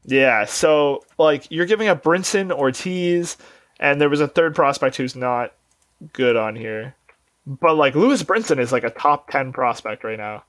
Yeah. 0.05 0.45
So 0.45 1.03
like 1.17 1.49
you're 1.49 1.65
giving 1.65 1.87
up 1.87 2.03
Brinson, 2.03 2.51
Ortiz, 2.51 3.35
and 3.79 3.99
there 3.99 4.09
was 4.09 4.21
a 4.21 4.27
third 4.27 4.55
prospect 4.55 4.95
who's 4.95 5.15
not 5.15 5.53
good 6.13 6.35
on 6.35 6.55
here. 6.55 6.95
But 7.47 7.75
like 7.75 7.95
Lewis 7.95 8.23
Brinson 8.23 8.59
is 8.59 8.71
like 8.71 8.83
a 8.83 8.89
top 8.89 9.29
ten 9.29 9.53
prospect 9.53 10.03
right 10.03 10.17
now. 10.17 10.43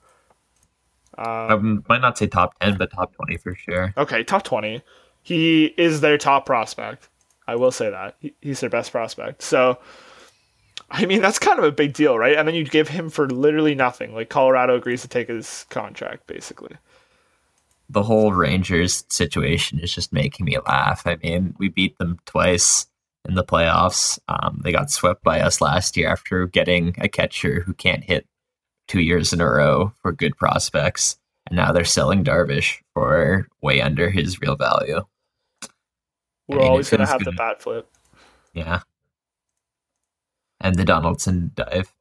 I 1.17 1.55
might 1.55 2.01
not 2.01 2.17
say 2.17 2.27
top 2.27 2.59
ten, 2.59 2.77
but 2.77 2.91
top 2.91 3.15
twenty 3.15 3.37
for 3.37 3.55
sure. 3.55 3.93
Okay, 3.97 4.23
top 4.23 4.43
twenty. 4.43 4.81
He 5.23 5.65
is 5.77 6.01
their 6.01 6.17
top 6.17 6.45
prospect. 6.45 7.09
I 7.47 7.55
will 7.55 7.71
say 7.71 7.89
that 7.89 8.15
he, 8.19 8.33
he's 8.41 8.59
their 8.59 8.69
best 8.69 8.91
prospect. 8.91 9.41
So, 9.41 9.77
I 10.91 11.05
mean, 11.05 11.21
that's 11.21 11.39
kind 11.39 11.59
of 11.59 11.65
a 11.65 11.71
big 11.71 11.93
deal, 11.93 12.17
right? 12.17 12.35
And 12.35 12.47
then 12.47 12.55
you 12.55 12.65
give 12.65 12.87
him 12.89 13.09
for 13.09 13.29
literally 13.29 13.73
nothing. 13.75 14.13
Like 14.13 14.29
Colorado 14.29 14.75
agrees 14.75 15.01
to 15.03 15.07
take 15.07 15.29
his 15.29 15.65
contract, 15.69 16.27
basically. 16.27 16.75
The 17.89 18.03
whole 18.03 18.33
Rangers 18.33 19.05
situation 19.07 19.79
is 19.79 19.93
just 19.93 20.11
making 20.11 20.45
me 20.45 20.57
laugh. 20.67 21.07
I 21.07 21.15
mean, 21.23 21.55
we 21.57 21.69
beat 21.69 21.97
them 21.97 22.19
twice 22.25 22.87
in 23.27 23.35
the 23.35 23.43
playoffs. 23.43 24.19
Um, 24.27 24.61
they 24.63 24.71
got 24.71 24.91
swept 24.91 25.23
by 25.23 25.41
us 25.41 25.61
last 25.61 25.97
year 25.97 26.09
after 26.09 26.47
getting 26.47 26.95
a 26.97 27.09
catcher 27.09 27.61
who 27.61 27.73
can't 27.73 28.03
hit 28.03 28.25
two 28.87 29.01
years 29.01 29.33
in 29.33 29.41
a 29.41 29.49
row 29.49 29.93
for 30.01 30.11
good 30.11 30.35
prospects. 30.37 31.17
And 31.47 31.57
now 31.57 31.71
they're 31.71 31.85
selling 31.85 32.23
Darvish 32.23 32.77
for 32.93 33.47
way 33.61 33.81
under 33.81 34.09
his 34.09 34.41
real 34.41 34.55
value. 34.55 35.01
We're 36.47 36.57
I 36.57 36.61
mean, 36.61 36.67
always 36.69 36.89
going 36.89 37.01
to 37.01 37.07
have 37.07 37.23
the 37.23 37.31
bat 37.31 37.61
flip. 37.61 37.89
Yeah. 38.53 38.81
And 40.61 40.75
the 40.75 40.85
Donaldson 40.85 41.51
dive. 41.55 41.93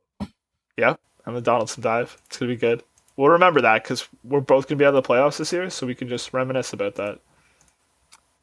Yeah, 0.76 0.96
and 1.24 1.36
the 1.36 1.40
Donaldson 1.40 1.82
dive. 1.82 2.16
It's 2.26 2.38
going 2.38 2.50
to 2.50 2.56
be 2.56 2.60
good. 2.60 2.82
We'll 3.16 3.30
remember 3.30 3.60
that 3.62 3.82
because 3.82 4.08
we're 4.24 4.40
both 4.40 4.68
going 4.68 4.78
to 4.78 4.82
be 4.82 4.86
out 4.86 4.94
of 4.94 5.02
the 5.02 5.08
playoffs 5.08 5.38
this 5.38 5.52
year, 5.52 5.68
so 5.70 5.86
we 5.86 5.94
can 5.94 6.08
just 6.08 6.32
reminisce 6.32 6.72
about 6.72 6.94
that. 6.96 7.18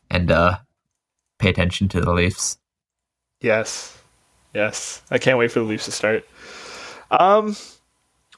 And 0.09 0.31
uh 0.31 0.59
pay 1.39 1.49
attention 1.49 1.87
to 1.89 2.01
the 2.01 2.13
Leafs. 2.13 2.57
Yes. 3.43 3.95
Yes. 4.55 5.03
I 5.11 5.19
can't 5.19 5.37
wait 5.37 5.51
for 5.51 5.59
the 5.59 5.65
Leafs 5.65 5.85
to 5.85 5.91
start. 5.91 6.25
Um 7.11 7.55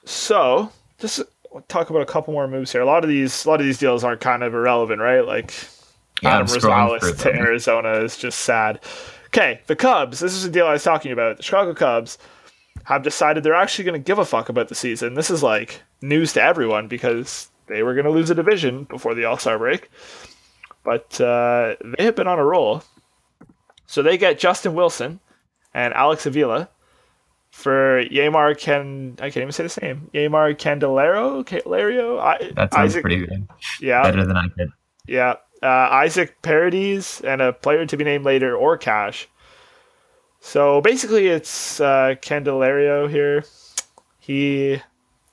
so 0.03 0.69
just 0.99 1.21
talk 1.69 1.89
about 1.89 2.01
a 2.01 2.05
couple 2.05 2.33
more 2.33 2.47
moves 2.47 2.71
here. 2.73 2.81
A 2.81 2.85
lot 2.85 3.03
of 3.03 3.09
these 3.09 3.45
a 3.45 3.49
lot 3.49 3.61
of 3.61 3.65
these 3.65 3.77
deals 3.77 4.03
are 4.03 4.17
kind 4.17 4.43
of 4.43 4.53
irrelevant, 4.53 4.99
right? 4.99 5.25
Like 5.25 5.53
Yeah, 6.21 6.35
Adam 6.35 6.47
Rosales 6.47 7.21
to. 7.21 7.33
Arizona 7.33 7.93
is 8.03 8.17
just 8.17 8.39
sad. 8.39 8.81
Okay, 9.27 9.61
the 9.67 9.75
Cubs. 9.75 10.19
This 10.19 10.33
is 10.33 10.43
the 10.43 10.49
deal 10.49 10.65
I 10.65 10.73
was 10.73 10.83
talking 10.83 11.11
about. 11.11 11.37
The 11.37 11.43
Chicago 11.43 11.73
Cubs 11.73 12.17
have 12.85 13.03
decided 13.03 13.43
they're 13.43 13.53
actually 13.53 13.85
going 13.85 14.01
to 14.01 14.05
give 14.05 14.19
a 14.19 14.25
fuck 14.25 14.49
about 14.49 14.67
the 14.69 14.75
season. 14.75 15.13
This 15.15 15.29
is 15.29 15.43
like 15.43 15.81
news 16.01 16.33
to 16.33 16.41
everyone 16.41 16.87
because 16.87 17.49
they 17.67 17.83
were 17.83 17.93
going 17.93 18.05
to 18.05 18.11
lose 18.11 18.29
a 18.29 18.35
division 18.35 18.83
before 18.85 19.13
the 19.15 19.25
All 19.25 19.37
Star 19.37 19.57
break, 19.57 19.89
but 20.83 21.19
uh, 21.19 21.75
they 21.97 22.05
have 22.05 22.15
been 22.15 22.27
on 22.27 22.39
a 22.39 22.45
roll. 22.45 22.83
So 23.87 24.01
they 24.01 24.17
get 24.17 24.39
Justin 24.39 24.73
Wilson 24.73 25.19
and 25.73 25.93
Alex 25.93 26.25
Avila 26.25 26.69
for 27.51 28.03
Yamar 28.05 28.57
Ken. 28.57 29.15
I 29.19 29.29
can't 29.29 29.37
even 29.37 29.51
say 29.51 29.63
this 29.63 29.79
name. 29.81 30.09
Yamar 30.13 30.55
Candelero. 30.55 31.43
Candelario. 31.45 32.19
I, 32.19 32.51
That 32.55 32.73
sounds 32.73 32.91
Isaac. 32.91 33.01
pretty 33.01 33.25
good. 33.25 33.47
Yeah. 33.79 34.03
Better 34.03 34.25
than 34.25 34.37
I 34.37 34.47
could. 34.49 34.69
Yeah. 35.07 35.35
Uh, 35.63 35.67
Isaac 35.91 36.41
Paredes 36.41 37.21
and 37.21 37.41
a 37.41 37.53
player 37.53 37.85
to 37.85 37.97
be 37.97 38.03
named 38.03 38.25
later 38.25 38.55
or 38.55 38.77
cash. 38.77 39.27
So 40.41 40.81
basically, 40.81 41.27
it's 41.27 41.79
uh, 41.79 42.15
Candelario 42.21 43.09
here. 43.09 43.45
He 44.19 44.81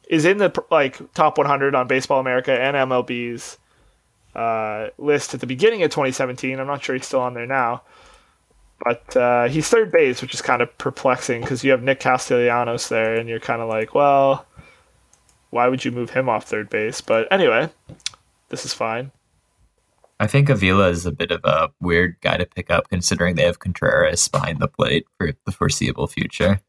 is 0.09 0.25
in 0.25 0.39
the 0.39 0.65
like 0.71 1.13
top 1.15 1.39
100 1.39 1.75
on 1.75 1.87
Baseball 1.87 2.21
America 2.21 2.53
and 2.53 2.77
MLB's 2.77 3.59
uh, 4.35 4.89
list 4.97 5.35
at 5.35 5.41
the 5.41 5.47
beginning 5.47 5.83
of 5.83 5.91
2017. 5.91 6.59
I'm 6.59 6.67
not 6.67 6.83
sure 6.83 6.95
he's 6.95 7.07
still 7.07 7.21
on 7.21 7.35
there 7.35 7.47
now, 7.47 7.83
but 8.85 9.17
uh, 9.17 9.49
he's 9.49 9.69
third 9.69 9.93
base, 9.93 10.23
which 10.23 10.35
is 10.35 10.43
kind 10.43 10.63
of 10.63 10.77
perplexing 10.79 11.43
because 11.43 11.63
you 11.63 11.71
have 11.71 11.83
Nick 11.83 12.01
Castellanos 12.01 12.89
there, 12.89 13.15
and 13.15 13.29
you're 13.29 13.41
kind 13.41 13.63
of 13.63 13.69
like, 13.69 13.95
well, 13.95 14.47
why 15.51 15.69
would 15.69 15.85
you 15.85 15.93
move 15.93 16.11
him 16.11 16.29
off 16.29 16.45
third 16.45 16.69
base? 16.71 17.01
But 17.01 17.29
anyway, 17.31 17.71
this 18.49 18.65
is 18.65 18.73
fine. 18.73 19.13
I 20.19 20.27
think 20.27 20.49
Avila 20.49 20.89
is 20.89 21.05
a 21.05 21.13
bit 21.13 21.31
of 21.31 21.41
a 21.45 21.71
weird 21.81 22.17
guy 22.21 22.37
to 22.37 22.47
pick 22.47 22.71
up 22.71 22.89
considering 22.89 23.35
they 23.35 23.43
have 23.43 23.59
Contreras 23.59 24.29
behind 24.29 24.61
the 24.61 24.69
plate 24.69 25.07
for 25.19 25.33
the 25.45 25.53
foreseeable 25.53 26.07
future. 26.07 26.61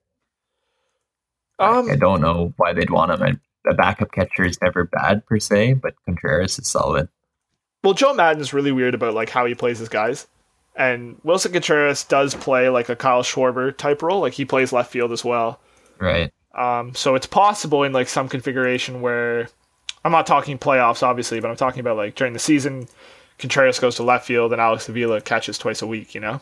Um, 1.59 1.89
I 1.89 1.95
don't 1.95 2.21
know 2.21 2.53
why 2.57 2.73
they'd 2.73 2.89
want 2.89 3.11
him. 3.11 3.21
And 3.21 3.39
a 3.69 3.73
backup 3.73 4.11
catcher 4.11 4.43
is 4.43 4.59
never 4.61 4.85
bad 4.85 5.25
per 5.25 5.39
se, 5.39 5.73
but 5.73 5.93
Contreras 6.05 6.57
is 6.57 6.67
solid. 6.67 7.09
Well, 7.83 7.93
Joe 7.93 8.13
Maddon's 8.13 8.53
really 8.53 8.71
weird 8.71 8.95
about 8.95 9.13
like 9.13 9.29
how 9.29 9.45
he 9.45 9.55
plays 9.55 9.79
his 9.79 9.89
guys, 9.89 10.27
and 10.75 11.21
Willson 11.23 11.53
Contreras 11.53 12.03
does 12.03 12.35
play 12.35 12.69
like 12.69 12.89
a 12.89 12.95
Kyle 12.95 13.23
Schwarber 13.23 13.75
type 13.75 14.01
role. 14.01 14.21
Like 14.21 14.33
he 14.33 14.45
plays 14.45 14.73
left 14.73 14.91
field 14.91 15.11
as 15.11 15.23
well. 15.23 15.59
Right. 15.99 16.31
Um, 16.55 16.93
so 16.95 17.15
it's 17.15 17.27
possible 17.27 17.83
in 17.83 17.93
like 17.93 18.07
some 18.07 18.29
configuration 18.29 19.01
where 19.01 19.47
I'm 20.03 20.11
not 20.11 20.27
talking 20.27 20.57
playoffs, 20.57 21.03
obviously, 21.03 21.39
but 21.39 21.49
I'm 21.49 21.57
talking 21.57 21.79
about 21.79 21.97
like 21.97 22.15
during 22.15 22.33
the 22.33 22.39
season, 22.39 22.87
Contreras 23.37 23.79
goes 23.79 23.95
to 23.95 24.03
left 24.03 24.25
field 24.25 24.51
and 24.51 24.61
Alex 24.61 24.89
Avila 24.89 25.21
catches 25.21 25.57
twice 25.57 25.81
a 25.81 25.87
week. 25.87 26.13
You 26.13 26.21
know? 26.21 26.41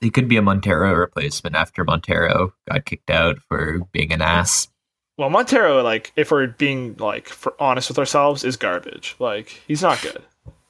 He 0.00 0.10
could 0.10 0.28
be 0.28 0.36
a 0.36 0.42
Montero 0.42 0.92
replacement 0.94 1.56
after 1.56 1.84
Montero 1.84 2.52
got 2.70 2.84
kicked 2.84 3.10
out 3.10 3.38
for 3.48 3.80
being 3.92 4.12
an 4.12 4.22
ass. 4.22 4.68
Well, 5.16 5.30
Montero, 5.30 5.82
like 5.82 6.12
if 6.14 6.30
we're 6.30 6.46
being 6.46 6.96
like 6.98 7.28
for 7.28 7.54
honest 7.58 7.88
with 7.88 7.98
ourselves, 7.98 8.44
is 8.44 8.56
garbage. 8.56 9.16
Like 9.18 9.60
he's 9.66 9.82
not 9.82 10.00
good. 10.00 10.22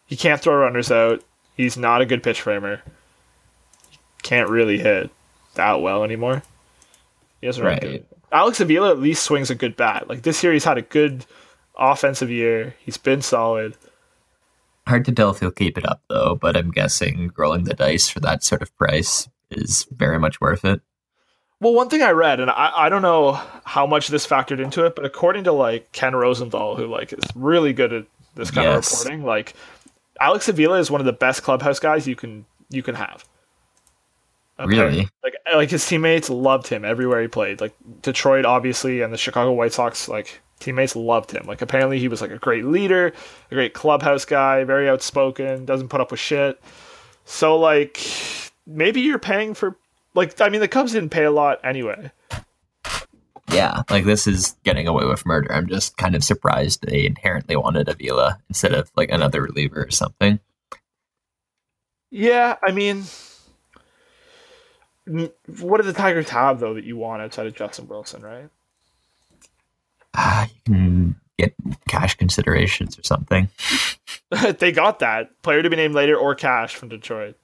He 0.06 0.16
can't 0.16 0.40
throw 0.40 0.56
runners 0.56 0.90
out. 0.90 1.22
He's 1.58 1.76
not 1.76 2.00
a 2.00 2.06
good 2.06 2.22
pitch 2.22 2.40
framer. 2.40 2.80
Can't 4.22 4.48
really 4.48 4.78
hit 4.78 5.10
that 5.54 5.82
well 5.82 6.04
anymore. 6.04 6.42
He 7.40 7.46
doesn't 7.48 7.62
Right. 7.64 8.06
Alex 8.32 8.60
Avila 8.60 8.90
at 8.90 9.00
least 9.00 9.24
swings 9.24 9.50
a 9.50 9.54
good 9.54 9.76
bat. 9.76 10.08
Like 10.08 10.22
this 10.22 10.42
year, 10.42 10.52
he's 10.52 10.64
had 10.64 10.78
a 10.78 10.82
good 10.82 11.26
offensive 11.76 12.30
year. 12.30 12.74
He's 12.78 12.96
been 12.96 13.22
solid. 13.22 13.74
Hard 14.86 15.04
to 15.06 15.12
tell 15.12 15.30
if 15.30 15.40
he'll 15.40 15.50
keep 15.50 15.76
it 15.76 15.86
up 15.86 16.00
though, 16.08 16.34
but 16.34 16.56
I'm 16.56 16.70
guessing 16.70 17.32
rolling 17.36 17.64
the 17.64 17.74
dice 17.74 18.08
for 18.08 18.20
that 18.20 18.42
sort 18.44 18.62
of 18.62 18.74
price 18.78 19.28
is 19.50 19.86
very 19.90 20.18
much 20.18 20.40
worth 20.40 20.64
it. 20.64 20.80
Well, 21.60 21.74
one 21.74 21.88
thing 21.88 22.02
I 22.02 22.10
read, 22.12 22.38
and 22.38 22.50
I, 22.50 22.70
I 22.74 22.88
don't 22.88 23.02
know 23.02 23.32
how 23.64 23.84
much 23.86 24.08
this 24.08 24.26
factored 24.26 24.60
into 24.62 24.84
it, 24.86 24.94
but 24.94 25.04
according 25.04 25.44
to 25.44 25.52
like 25.52 25.90
Ken 25.92 26.14
Rosenthal, 26.14 26.76
who 26.76 26.86
like 26.86 27.12
is 27.12 27.24
really 27.34 27.72
good 27.72 27.92
at 27.92 28.04
this 28.34 28.50
kind 28.50 28.66
Yes. 28.68 28.92
of 28.92 28.98
reporting, 29.06 29.24
like 29.26 29.54
Alex 30.20 30.48
Avila 30.48 30.78
is 30.78 30.90
one 30.90 31.00
of 31.00 31.04
the 31.04 31.12
best 31.12 31.42
clubhouse 31.42 31.78
guys 31.78 32.06
you 32.06 32.16
can 32.16 32.44
you 32.70 32.82
can 32.82 32.94
have. 32.94 33.24
Really? 34.58 35.08
Like 35.22 35.34
like 35.54 35.70
his 35.70 35.86
teammates 35.86 36.28
loved 36.28 36.66
him 36.66 36.84
everywhere 36.84 37.22
he 37.22 37.28
played. 37.28 37.60
Like 37.60 37.74
Detroit, 38.02 38.44
obviously, 38.44 39.02
and 39.02 39.12
the 39.12 39.18
Chicago 39.18 39.52
White 39.52 39.72
Sox, 39.72 40.08
like 40.08 40.40
teammates 40.58 40.96
loved 40.96 41.30
him. 41.30 41.46
Like 41.46 41.62
apparently 41.62 41.98
he 41.98 42.08
was 42.08 42.20
like 42.20 42.32
a 42.32 42.38
great 42.38 42.64
leader, 42.64 43.12
a 43.50 43.54
great 43.54 43.74
clubhouse 43.74 44.24
guy, 44.24 44.64
very 44.64 44.88
outspoken, 44.88 45.64
doesn't 45.64 45.88
put 45.88 46.00
up 46.00 46.10
with 46.10 46.20
shit. 46.20 46.60
So 47.24 47.56
like 47.56 48.00
maybe 48.66 49.00
you're 49.00 49.18
paying 49.18 49.54
for 49.54 49.76
like 50.14 50.40
I 50.40 50.48
mean 50.48 50.60
the 50.60 50.68
Cubs 50.68 50.92
didn't 50.92 51.10
pay 51.10 51.24
a 51.24 51.30
lot 51.30 51.60
anyway. 51.62 52.10
Yeah, 53.52 53.82
like 53.88 54.04
this 54.04 54.26
is 54.26 54.56
getting 54.64 54.86
away 54.86 55.06
with 55.06 55.24
murder. 55.24 55.52
I'm 55.52 55.66
just 55.68 55.96
kind 55.96 56.14
of 56.14 56.22
surprised 56.22 56.82
they 56.82 57.06
inherently 57.06 57.56
wanted 57.56 57.88
Avila 57.88 58.38
instead 58.48 58.72
of 58.74 58.90
like 58.96 59.10
another 59.10 59.42
reliever 59.42 59.84
or 59.84 59.90
something. 59.90 60.38
Yeah, 62.10 62.56
I 62.62 62.72
mean, 62.72 63.04
what 65.06 65.78
do 65.80 65.82
the 65.86 65.92
Tigers 65.94 66.28
have 66.30 66.60
though 66.60 66.74
that 66.74 66.84
you 66.84 66.96
want 66.96 67.22
outside 67.22 67.46
of 67.46 67.54
Justin 67.54 67.88
Wilson, 67.88 68.22
right? 68.22 68.48
Ah, 70.14 70.46
you 70.46 70.60
can 70.64 71.16
get 71.38 71.54
cash 71.88 72.16
considerations 72.16 72.98
or 72.98 73.02
something. 73.02 73.48
they 74.58 74.72
got 74.72 74.98
that 74.98 75.40
player 75.42 75.62
to 75.62 75.70
be 75.70 75.76
named 75.76 75.94
later 75.94 76.16
or 76.16 76.34
cash 76.34 76.74
from 76.74 76.88
Detroit. 76.88 77.36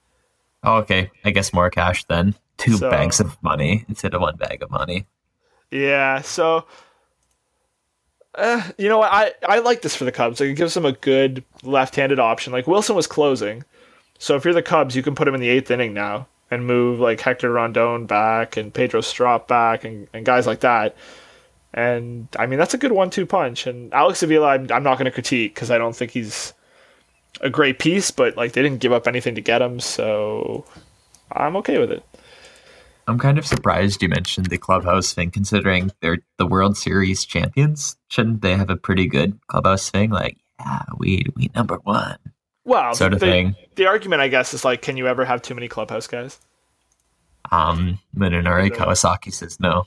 Oh, 0.63 0.77
okay. 0.77 1.11
I 1.23 1.31
guess 1.31 1.53
more 1.53 1.69
cash 1.69 2.03
then. 2.05 2.35
Two 2.57 2.77
So- 2.77 2.89
bags 2.89 3.19
of 3.19 3.41
money 3.41 3.85
instead 3.87 4.13
of 4.13 4.21
one 4.21 4.35
bag 4.35 4.61
of 4.61 4.69
money. 4.71 5.05
Yeah, 5.71 6.21
so 6.21 6.65
uh, 8.35 8.61
you 8.77 8.89
know 8.89 8.99
what? 8.99 9.11
I 9.11 9.33
I 9.47 9.59
like 9.59 9.81
this 9.81 9.95
for 9.95 10.05
the 10.05 10.11
Cubs. 10.11 10.39
Like, 10.39 10.49
it 10.49 10.55
gives 10.55 10.73
them 10.73 10.85
a 10.85 10.93
good 10.93 11.43
left-handed 11.63 12.19
option. 12.19 12.53
Like 12.53 12.67
Wilson 12.67 12.95
was 12.95 13.07
closing, 13.07 13.63
so 14.19 14.35
if 14.35 14.45
you're 14.45 14.53
the 14.53 14.61
Cubs, 14.61 14.95
you 14.95 15.03
can 15.03 15.15
put 15.15 15.27
him 15.27 15.35
in 15.35 15.41
the 15.41 15.49
eighth 15.49 15.71
inning 15.71 15.93
now 15.93 16.27
and 16.51 16.67
move 16.67 16.99
like 16.99 17.19
Hector 17.21 17.51
Rondon 17.51 18.05
back 18.05 18.55
and 18.55 18.73
Pedro 18.73 19.01
Strop 19.01 19.47
back 19.47 19.83
and, 19.83 20.07
and 20.13 20.25
guys 20.25 20.45
like 20.45 20.59
that. 20.61 20.95
And 21.73 22.27
I 22.37 22.45
mean 22.45 22.59
that's 22.59 22.73
a 22.73 22.77
good 22.77 22.91
one-two 22.91 23.25
punch. 23.25 23.67
And 23.67 23.93
Alex 23.93 24.23
Avila, 24.23 24.47
I'm, 24.49 24.71
I'm 24.71 24.83
not 24.83 24.97
going 24.97 25.05
to 25.05 25.11
critique 25.11 25.55
because 25.55 25.71
I 25.71 25.77
don't 25.77 25.95
think 25.95 26.11
he's 26.11 26.53
a 27.41 27.49
great 27.49 27.79
piece, 27.79 28.11
but 28.11 28.37
like 28.37 28.53
they 28.53 28.61
didn't 28.61 28.79
give 28.79 28.93
up 28.93 29.07
anything 29.07 29.35
to 29.35 29.41
get 29.41 29.61
him, 29.61 29.79
so 29.79 30.65
I'm 31.31 31.57
okay 31.57 31.79
with 31.79 31.91
it. 31.91 32.03
I'm 33.07 33.19
kind 33.19 33.37
of 33.37 33.45
surprised 33.45 34.01
you 34.01 34.09
mentioned 34.09 34.47
the 34.47 34.57
clubhouse 34.57 35.13
thing, 35.13 35.29
considering 35.31 35.91
they're 36.01 36.19
the 36.37 36.47
World 36.47 36.75
Series 36.77 37.23
champions. 37.25 37.97
Shouldn't 38.09 38.41
they 38.41 38.55
have 38.55 38.69
a 38.69 38.75
pretty 38.75 39.07
good 39.07 39.39
clubhouse 39.47 39.89
thing? 39.89 40.09
Like, 40.09 40.37
yeah, 40.59 40.81
we 40.97 41.25
we 41.35 41.51
number 41.55 41.77
one 41.83 42.17
Well, 42.63 42.95
sort 42.95 43.13
of 43.13 43.19
the, 43.19 43.25
thing. 43.25 43.55
the 43.75 43.85
argument, 43.87 44.21
I 44.21 44.27
guess, 44.27 44.53
is 44.53 44.65
like, 44.65 44.81
can 44.81 44.97
you 44.97 45.07
ever 45.07 45.23
have 45.25 45.41
too 45.41 45.53
many 45.53 45.67
clubhouse 45.67 46.07
guys? 46.07 46.39
Um, 47.51 47.99
Munenori 48.17 48.71
No. 48.71 48.75
Kawasaki 48.75 49.31
says 49.31 49.59
no. 49.59 49.85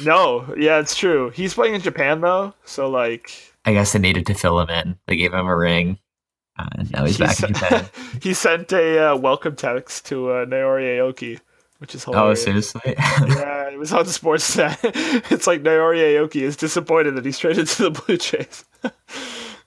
No, 0.00 0.52
yeah, 0.58 0.78
it's 0.78 0.96
true. 0.96 1.30
He's 1.30 1.54
playing 1.54 1.74
in 1.74 1.80
Japan 1.80 2.20
though, 2.20 2.52
so 2.64 2.90
like 2.90 3.30
I 3.64 3.72
guess 3.72 3.92
they 3.92 3.98
needed 3.98 4.26
to 4.26 4.34
fill 4.34 4.60
him 4.60 4.68
in. 4.70 4.98
They 5.06 5.16
gave 5.16 5.32
him 5.32 5.46
a 5.46 5.56
ring, 5.56 5.98
uh, 6.58 6.66
and 6.76 6.90
now 6.90 7.04
he's 7.04 7.16
he 7.16 7.24
back 7.24 7.42
in 7.42 7.54
Japan. 7.54 7.86
he 8.22 8.34
sent 8.34 8.72
a 8.72 9.12
uh, 9.12 9.16
welcome 9.16 9.54
text 9.56 10.06
to 10.06 10.30
uh, 10.30 10.44
Naori 10.46 10.98
Aoki, 10.98 11.38
which 11.82 11.96
is 11.96 12.04
oh, 12.06 12.12
hilarious. 12.12 12.44
seriously? 12.44 12.80
yeah, 12.96 13.68
it 13.68 13.76
was 13.76 13.92
on 13.92 14.04
Sportsnet. 14.04 14.78
it's 15.32 15.48
like 15.48 15.64
Naori 15.64 15.98
Aoki 15.98 16.42
is 16.42 16.56
disappointed 16.56 17.16
that 17.16 17.24
he's 17.24 17.40
traded 17.40 17.66
to 17.66 17.82
the 17.82 17.90
Blue 17.90 18.16
Jays. 18.16 18.64
uh, 18.84 18.90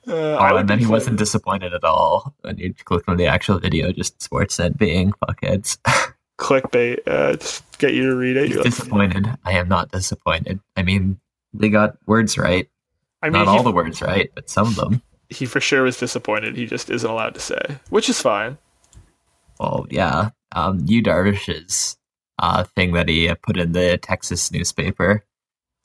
oh, 0.08 0.36
I 0.36 0.58
and 0.58 0.70
then 0.70 0.80
he 0.80 0.86
wasn't 0.86 1.18
disappointed 1.18 1.74
at 1.74 1.84
all 1.84 2.34
when 2.40 2.58
you 2.58 2.74
click 2.74 3.04
on 3.10 3.18
the 3.18 3.28
actual 3.28 3.60
video. 3.60 3.92
Just 3.92 4.18
Sportsnet 4.20 4.78
being 4.78 5.12
fuckheads. 5.12 5.78
clickbait. 6.40 7.00
Uh, 7.06 7.36
just 7.36 7.64
get 7.80 7.94
you 7.94 8.10
to 8.10 8.16
read 8.16 8.38
it. 8.38 8.46
He's 8.46 8.56
You're 8.56 8.64
like, 8.64 8.72
disappointed. 8.72 9.28
I 9.44 9.52
am 9.52 9.68
not 9.68 9.92
disappointed. 9.92 10.62
I 10.78 10.84
mean, 10.84 11.20
they 11.54 11.68
got 11.68 11.98
words 12.06 12.38
right. 12.38 12.70
I 13.22 13.26
mean, 13.26 13.34
not 13.34 13.50
all 13.50 13.58
he, 13.58 13.64
the 13.66 13.72
words 13.72 14.02
right, 14.02 14.32
but 14.36 14.50
some 14.50 14.68
of 14.68 14.76
them. 14.76 15.02
he 15.28 15.46
for 15.46 15.60
sure 15.60 15.84
was 15.84 15.98
disappointed. 15.98 16.56
He 16.56 16.66
just 16.66 16.90
isn't 16.90 17.10
allowed 17.10 17.34
to 17.34 17.42
say, 17.42 17.78
which 17.90 18.08
is 18.08 18.22
fine. 18.22 18.58
Well, 19.60 19.86
yeah. 19.90 20.30
Um, 20.54 20.80
Yu 20.86 21.04
Darvish's 21.04 21.98
uh, 22.40 22.64
thing 22.64 22.94
that 22.94 23.10
he 23.10 23.30
uh, 23.30 23.36
put 23.42 23.58
in 23.58 23.72
the 23.72 23.98
Texas 23.98 24.52
newspaper 24.52 25.24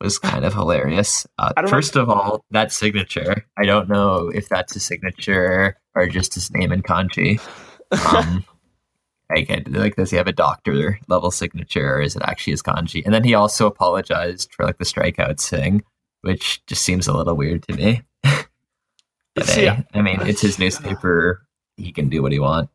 was 0.01 0.19
kind 0.19 0.45
of 0.45 0.55
hilarious. 0.55 1.27
Uh, 1.39 1.53
don't 1.53 1.65
know- 1.65 1.71
first 1.71 1.97
of 1.97 2.09
all, 2.09 2.45
that 2.51 2.73
signature. 2.73 3.45
I 3.59 3.65
don't 3.67 3.89
know 3.89 4.31
if 4.35 4.49
that's 4.49 4.75
a 4.75 4.81
signature 4.81 5.77
or 5.95 6.07
just 6.07 6.35
his 6.35 6.51
name 6.51 6.73
in 6.73 6.83
kanji. 6.83 7.41
Um, 8.15 8.45
like, 9.31 9.69
like, 9.69 9.97
does 9.97 10.11
he 10.11 10.17
have 10.17 10.27
a 10.27 10.33
doctor 10.33 10.99
level 11.09 11.31
signature, 11.31 11.97
or 11.97 12.01
is 12.01 12.17
it 12.17 12.23
actually 12.25 12.53
his 12.53 12.63
kanji? 12.63 13.05
And 13.05 13.13
then 13.15 13.25
he 13.25 13.35
also 13.35 13.67
apologized 13.67 14.53
for 14.55 14.65
like 14.65 14.79
the 14.79 14.85
strikeouts 14.85 15.49
thing, 15.49 15.83
which 16.23 16.65
just 16.67 16.83
seems 16.83 17.07
a 17.07 17.17
little 17.17 17.37
weird 17.37 17.63
to 17.69 17.75
me. 17.75 18.03
but 18.23 19.49
hey, 19.49 19.85
I 19.95 20.03
mean, 20.03 20.21
it's 20.23 20.41
his 20.41 20.59
newspaper. 20.59 21.47
He 21.77 21.93
can 21.93 22.09
do 22.09 22.23
what 22.23 22.33
he 22.33 22.39
wants. 22.39 22.73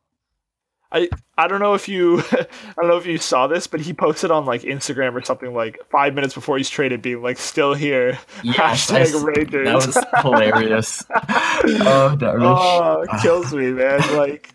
I 0.96 1.08
I 1.36 1.46
don't 1.48 1.60
know 1.60 1.74
if 1.74 1.88
you 1.88 2.20
I 2.32 2.46
don't 2.78 2.88
know 2.88 2.96
if 2.96 3.06
you 3.06 3.18
saw 3.18 3.46
this, 3.46 3.66
but 3.66 3.80
he 3.80 3.92
posted 3.92 4.30
on 4.30 4.46
like 4.46 4.62
Instagram 4.62 5.14
or 5.14 5.22
something 5.22 5.52
like 5.54 5.78
five 5.90 6.14
minutes 6.14 6.34
before 6.34 6.56
he's 6.56 6.70
traded, 6.70 7.02
being 7.02 7.22
like 7.22 7.36
still 7.38 7.74
here. 7.74 8.18
Yes, 8.42 8.90
Hashtag 8.90 9.22
Rangers. 9.22 9.66
That 9.66 9.74
was 9.74 10.22
hilarious. 10.22 11.04
oh, 11.10 12.16
Darvish. 12.18 12.42
oh, 12.42 13.04
kills 13.22 13.52
me, 13.52 13.72
man. 13.72 14.00
Like 14.16 14.50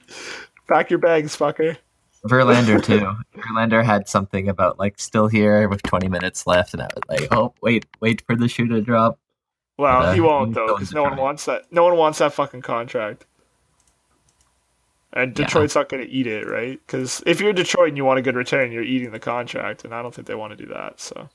pack 0.68 0.90
your 0.90 1.00
bags, 1.00 1.36
fucker. 1.38 1.78
Verlander 2.26 2.84
too. 2.84 3.08
Verlander 3.40 3.84
had 3.84 4.08
something 4.08 4.48
about 4.50 4.80
like 4.80 5.00
still 5.00 5.28
here 5.28 5.68
with 5.70 5.84
20 5.84 6.08
minutes 6.08 6.48
left, 6.48 6.74
and 6.74 6.82
I 6.82 6.90
was 6.96 7.04
like, 7.08 7.34
oh 7.34 7.54
wait, 7.62 7.86
wait 8.00 8.22
for 8.26 8.36
the 8.36 8.48
shoe 8.48 8.68
to 8.68 8.82
drop. 8.82 9.20
Well, 9.78 10.04
Uh, 10.04 10.14
he 10.14 10.22
won't 10.22 10.54
though, 10.54 10.68
because 10.68 10.94
no 10.94 11.04
one 11.04 11.18
wants 11.18 11.46
that. 11.46 11.72
No 11.72 11.84
one 11.84 11.98
wants 11.98 12.20
that 12.20 12.34
fucking 12.34 12.62
contract. 12.62 13.26
And 15.14 15.38
Yeah. 15.38 15.46
Detroit's 15.46 15.76
not 15.76 15.90
going 15.90 16.04
to 16.04 16.10
eat 16.10 16.28
it, 16.28 16.48
right? 16.48 16.80
Because 16.86 17.22
if 17.26 17.42
you're 17.42 17.54
Detroit 17.54 17.90
and 17.90 17.98
you 17.98 18.06
want 18.06 18.20
a 18.20 18.22
good 18.22 18.36
return, 18.36 18.72
you're 18.72 18.84
eating 18.84 19.12
the 19.12 19.20
contract, 19.20 19.84
and 19.84 19.94
I 19.94 20.02
don't 20.02 20.14
think 20.16 20.28
they 20.28 20.36
want 20.36 20.58
to 20.58 20.66
do 20.66 20.72
that. 20.74 21.00
So, 21.02 21.30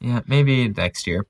Yeah, 0.00 0.20
maybe 0.26 0.68
next 0.68 1.06
year. 1.06 1.26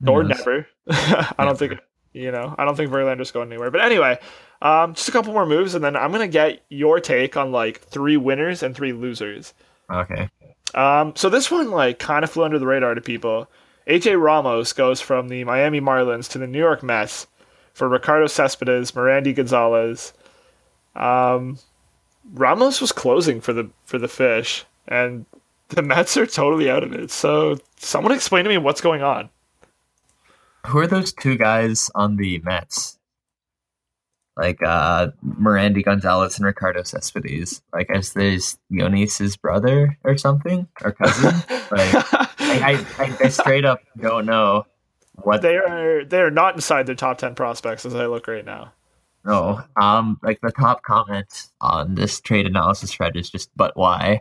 Who 0.00 0.10
or 0.10 0.22
knows? 0.24 0.38
never. 0.38 0.66
I 0.88 1.44
don't 1.44 1.58
think 1.58 1.74
you 2.12 2.30
know. 2.30 2.54
I 2.56 2.64
don't 2.64 2.76
think 2.76 2.90
Verlander's 2.90 3.32
going 3.32 3.48
anywhere. 3.50 3.70
But 3.70 3.80
anyway, 3.82 4.18
um, 4.62 4.94
just 4.94 5.08
a 5.08 5.12
couple 5.12 5.32
more 5.32 5.46
moves, 5.46 5.74
and 5.74 5.84
then 5.84 5.96
I'm 5.96 6.12
gonna 6.12 6.28
get 6.28 6.62
your 6.68 7.00
take 7.00 7.36
on 7.36 7.52
like 7.52 7.80
three 7.80 8.16
winners 8.16 8.62
and 8.62 8.74
three 8.74 8.92
losers. 8.92 9.52
Okay. 9.90 10.28
Um, 10.74 11.14
so 11.16 11.28
this 11.28 11.50
one 11.50 11.70
like 11.70 11.98
kind 11.98 12.24
of 12.24 12.30
flew 12.30 12.44
under 12.44 12.58
the 12.58 12.66
radar 12.66 12.94
to 12.94 13.00
people. 13.00 13.48
AJ 13.86 14.20
Ramos 14.20 14.72
goes 14.72 15.00
from 15.00 15.28
the 15.28 15.44
Miami 15.44 15.80
Marlins 15.80 16.30
to 16.30 16.38
the 16.38 16.46
New 16.46 16.58
York 16.58 16.82
Mets 16.82 17.26
for 17.74 17.88
Ricardo 17.88 18.26
Cespedes, 18.28 18.92
Merandy 18.92 19.34
Gonzalez. 19.34 20.14
Um, 20.94 21.58
Ramos 22.32 22.80
was 22.80 22.92
closing 22.92 23.40
for 23.40 23.52
the 23.52 23.68
for 23.84 23.98
the 23.98 24.08
fish, 24.08 24.64
and 24.88 25.26
the 25.68 25.82
Mets 25.82 26.16
are 26.16 26.26
totally 26.26 26.70
out 26.70 26.82
of 26.82 26.92
it. 26.92 27.10
So 27.10 27.58
someone 27.76 28.12
explain 28.12 28.44
to 28.44 28.50
me 28.50 28.58
what's 28.58 28.80
going 28.80 29.02
on. 29.02 29.28
Who 30.66 30.78
are 30.78 30.86
those 30.86 31.12
two 31.12 31.36
guys 31.36 31.90
on 31.94 32.16
the 32.16 32.38
Mets? 32.38 32.98
Like 34.36 34.60
uh 34.64 35.08
Merandy 35.24 35.84
Gonzalez 35.84 36.38
and 36.38 36.46
Ricardo 36.46 36.82
Cespedes. 36.82 37.60
Like 37.72 37.90
as 37.90 38.14
there's 38.14 38.56
Yoenis's 38.72 39.36
brother 39.36 39.98
or 40.04 40.16
something 40.16 40.68
or 40.82 40.92
cousin. 40.92 41.34
Like 41.70 41.94
I, 41.94 42.28
I, 42.38 42.86
I, 43.04 43.16
I 43.24 43.28
straight 43.30 43.64
up 43.64 43.80
don't 43.98 44.26
know 44.26 44.66
what 45.22 45.42
they 45.42 45.56
are 45.56 46.04
they 46.04 46.20
are 46.20 46.30
not 46.30 46.54
inside 46.54 46.86
their 46.86 46.94
top 46.94 47.18
ten 47.18 47.34
prospects 47.34 47.86
as 47.86 47.94
I 47.94 48.06
look 48.06 48.26
right 48.28 48.44
now. 48.44 48.72
No. 49.24 49.62
Um 49.76 50.18
like 50.22 50.40
the 50.40 50.52
top 50.52 50.82
comment 50.82 51.48
on 51.60 51.94
this 51.94 52.20
trade 52.20 52.46
analysis 52.46 52.92
thread 52.92 53.16
is 53.16 53.30
just 53.30 53.50
but 53.56 53.76
why? 53.76 54.20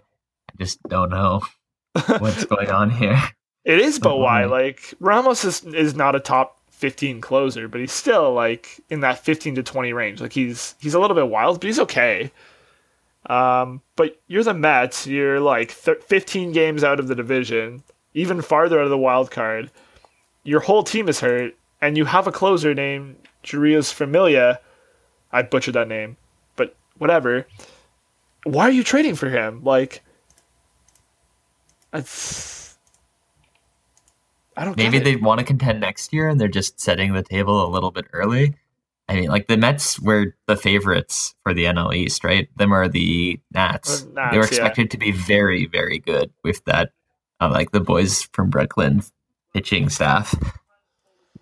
I 0.49 0.53
just 0.57 0.81
don't 0.83 1.09
know 1.09 1.41
what's 2.19 2.45
going 2.45 2.69
on 2.69 2.89
here. 2.89 3.21
It 3.65 3.79
is, 3.79 3.97
but 3.99 4.17
why? 4.17 4.43
Mhm. 4.43 4.49
Like 4.51 4.93
Ramos 4.99 5.43
is 5.45 5.63
is 5.63 5.95
not 5.95 6.15
a 6.15 6.19
top 6.19 6.59
fifteen 6.69 7.21
closer, 7.21 7.67
but 7.67 7.79
he's 7.81 7.91
still 7.93 8.33
like 8.33 8.79
in 8.89 8.99
that 9.01 9.19
fifteen 9.19 9.55
to 9.55 9.63
twenty 9.63 9.93
range. 9.93 10.21
Like 10.21 10.33
he's 10.33 10.75
he's 10.79 10.93
a 10.93 10.99
little 10.99 11.15
bit 11.15 11.29
wild, 11.29 11.59
but 11.61 11.67
he's 11.67 11.79
okay. 11.79 12.31
Um, 13.27 13.81
but 13.95 14.19
you're 14.27 14.43
the 14.43 14.53
Mets. 14.53 15.07
You're 15.07 15.39
like 15.39 15.73
th- 15.81 15.99
fifteen 16.05 16.51
games 16.51 16.83
out 16.83 16.99
of 16.99 17.07
the 17.07 17.15
division, 17.15 17.83
even 18.13 18.41
farther 18.41 18.79
out 18.79 18.83
of 18.85 18.89
the 18.89 18.97
wild 18.97 19.31
card. 19.31 19.71
Your 20.43 20.59
whole 20.59 20.83
team 20.83 21.07
is 21.07 21.21
hurt, 21.21 21.55
and 21.81 21.97
you 21.97 22.05
have 22.05 22.27
a 22.27 22.31
closer 22.31 22.73
named 22.73 23.15
Jurius 23.43 23.93
Familia. 23.93 24.59
I 25.31 25.41
butchered 25.41 25.75
that 25.75 25.87
name, 25.87 26.17
but 26.55 26.75
whatever. 26.97 27.47
Why 28.43 28.63
are 28.63 28.71
you 28.71 28.83
trading 28.83 29.15
for 29.15 29.29
him? 29.29 29.63
Like, 29.63 30.03
it's. 31.93 32.77
I 34.55 34.65
don't. 34.65 34.77
Maybe 34.77 34.99
they 34.99 35.15
want 35.15 35.39
to 35.39 35.45
contend 35.45 35.79
next 35.79 36.13
year 36.13 36.29
and 36.29 36.39
they're 36.39 36.47
just 36.47 36.79
setting 36.79 37.13
the 37.13 37.23
table 37.23 37.65
a 37.65 37.69
little 37.69 37.91
bit 37.91 38.05
early. 38.13 38.55
I 39.09 39.15
mean, 39.15 39.29
like 39.29 39.47
the 39.47 39.57
Mets 39.57 39.99
were 39.99 40.35
the 40.47 40.55
favorites 40.55 41.35
for 41.43 41.53
the 41.53 41.65
NL 41.65 41.93
East, 41.95 42.23
right? 42.23 42.47
Them 42.57 42.73
are 42.73 42.87
the 42.87 43.39
Nats. 43.53 44.03
Uh, 44.03 44.05
Nats, 44.13 44.31
they 44.31 44.37
were 44.37 44.43
yeah. 44.43 44.47
expected 44.47 44.91
to 44.91 44.97
be 44.97 45.11
very, 45.11 45.65
very 45.65 45.99
good 45.99 46.31
with 46.43 46.63
that, 46.65 46.91
uh, 47.41 47.49
like 47.49 47.71
the 47.71 47.81
boys 47.81 48.23
from 48.33 48.49
Brooklyn 48.49 49.03
pitching 49.53 49.89
staff. 49.89 50.35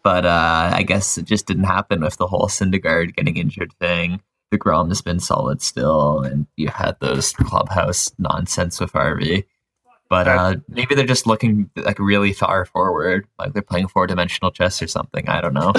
But 0.04 0.26
uh, 0.26 0.72
I 0.74 0.84
guess 0.84 1.18
it 1.18 1.26
just 1.26 1.46
didn't 1.46 1.66
happen 1.66 2.02
with 2.02 2.18
the 2.18 2.28
whole 2.28 2.48
Syndergaard 2.48 3.16
getting 3.16 3.38
injured 3.38 3.74
thing. 3.80 4.22
deGrom 4.52 4.90
has 4.90 5.02
been 5.02 5.20
solid 5.20 5.62
still, 5.62 6.22
and 6.22 6.48
you 6.58 6.70
had 6.70 7.00
those 7.00 7.34
clubhouse 7.34 8.12
nonsense 8.18 8.80
with 8.80 8.92
Harvey. 8.94 9.46
But 10.12 10.28
uh, 10.28 10.56
maybe 10.68 10.94
they're 10.94 11.06
just 11.06 11.26
looking 11.26 11.70
like 11.78 11.98
really 11.98 12.34
far 12.34 12.66
forward, 12.66 13.28
like 13.40 13.54
they're 13.54 13.62
playing 13.62 13.88
four 13.88 14.08
dimensional 14.08 14.52
chess 14.52 14.82
or 14.82 14.88
something. 14.88 15.30
I 15.30 15.40
don't 15.40 15.54
know. 15.54 15.72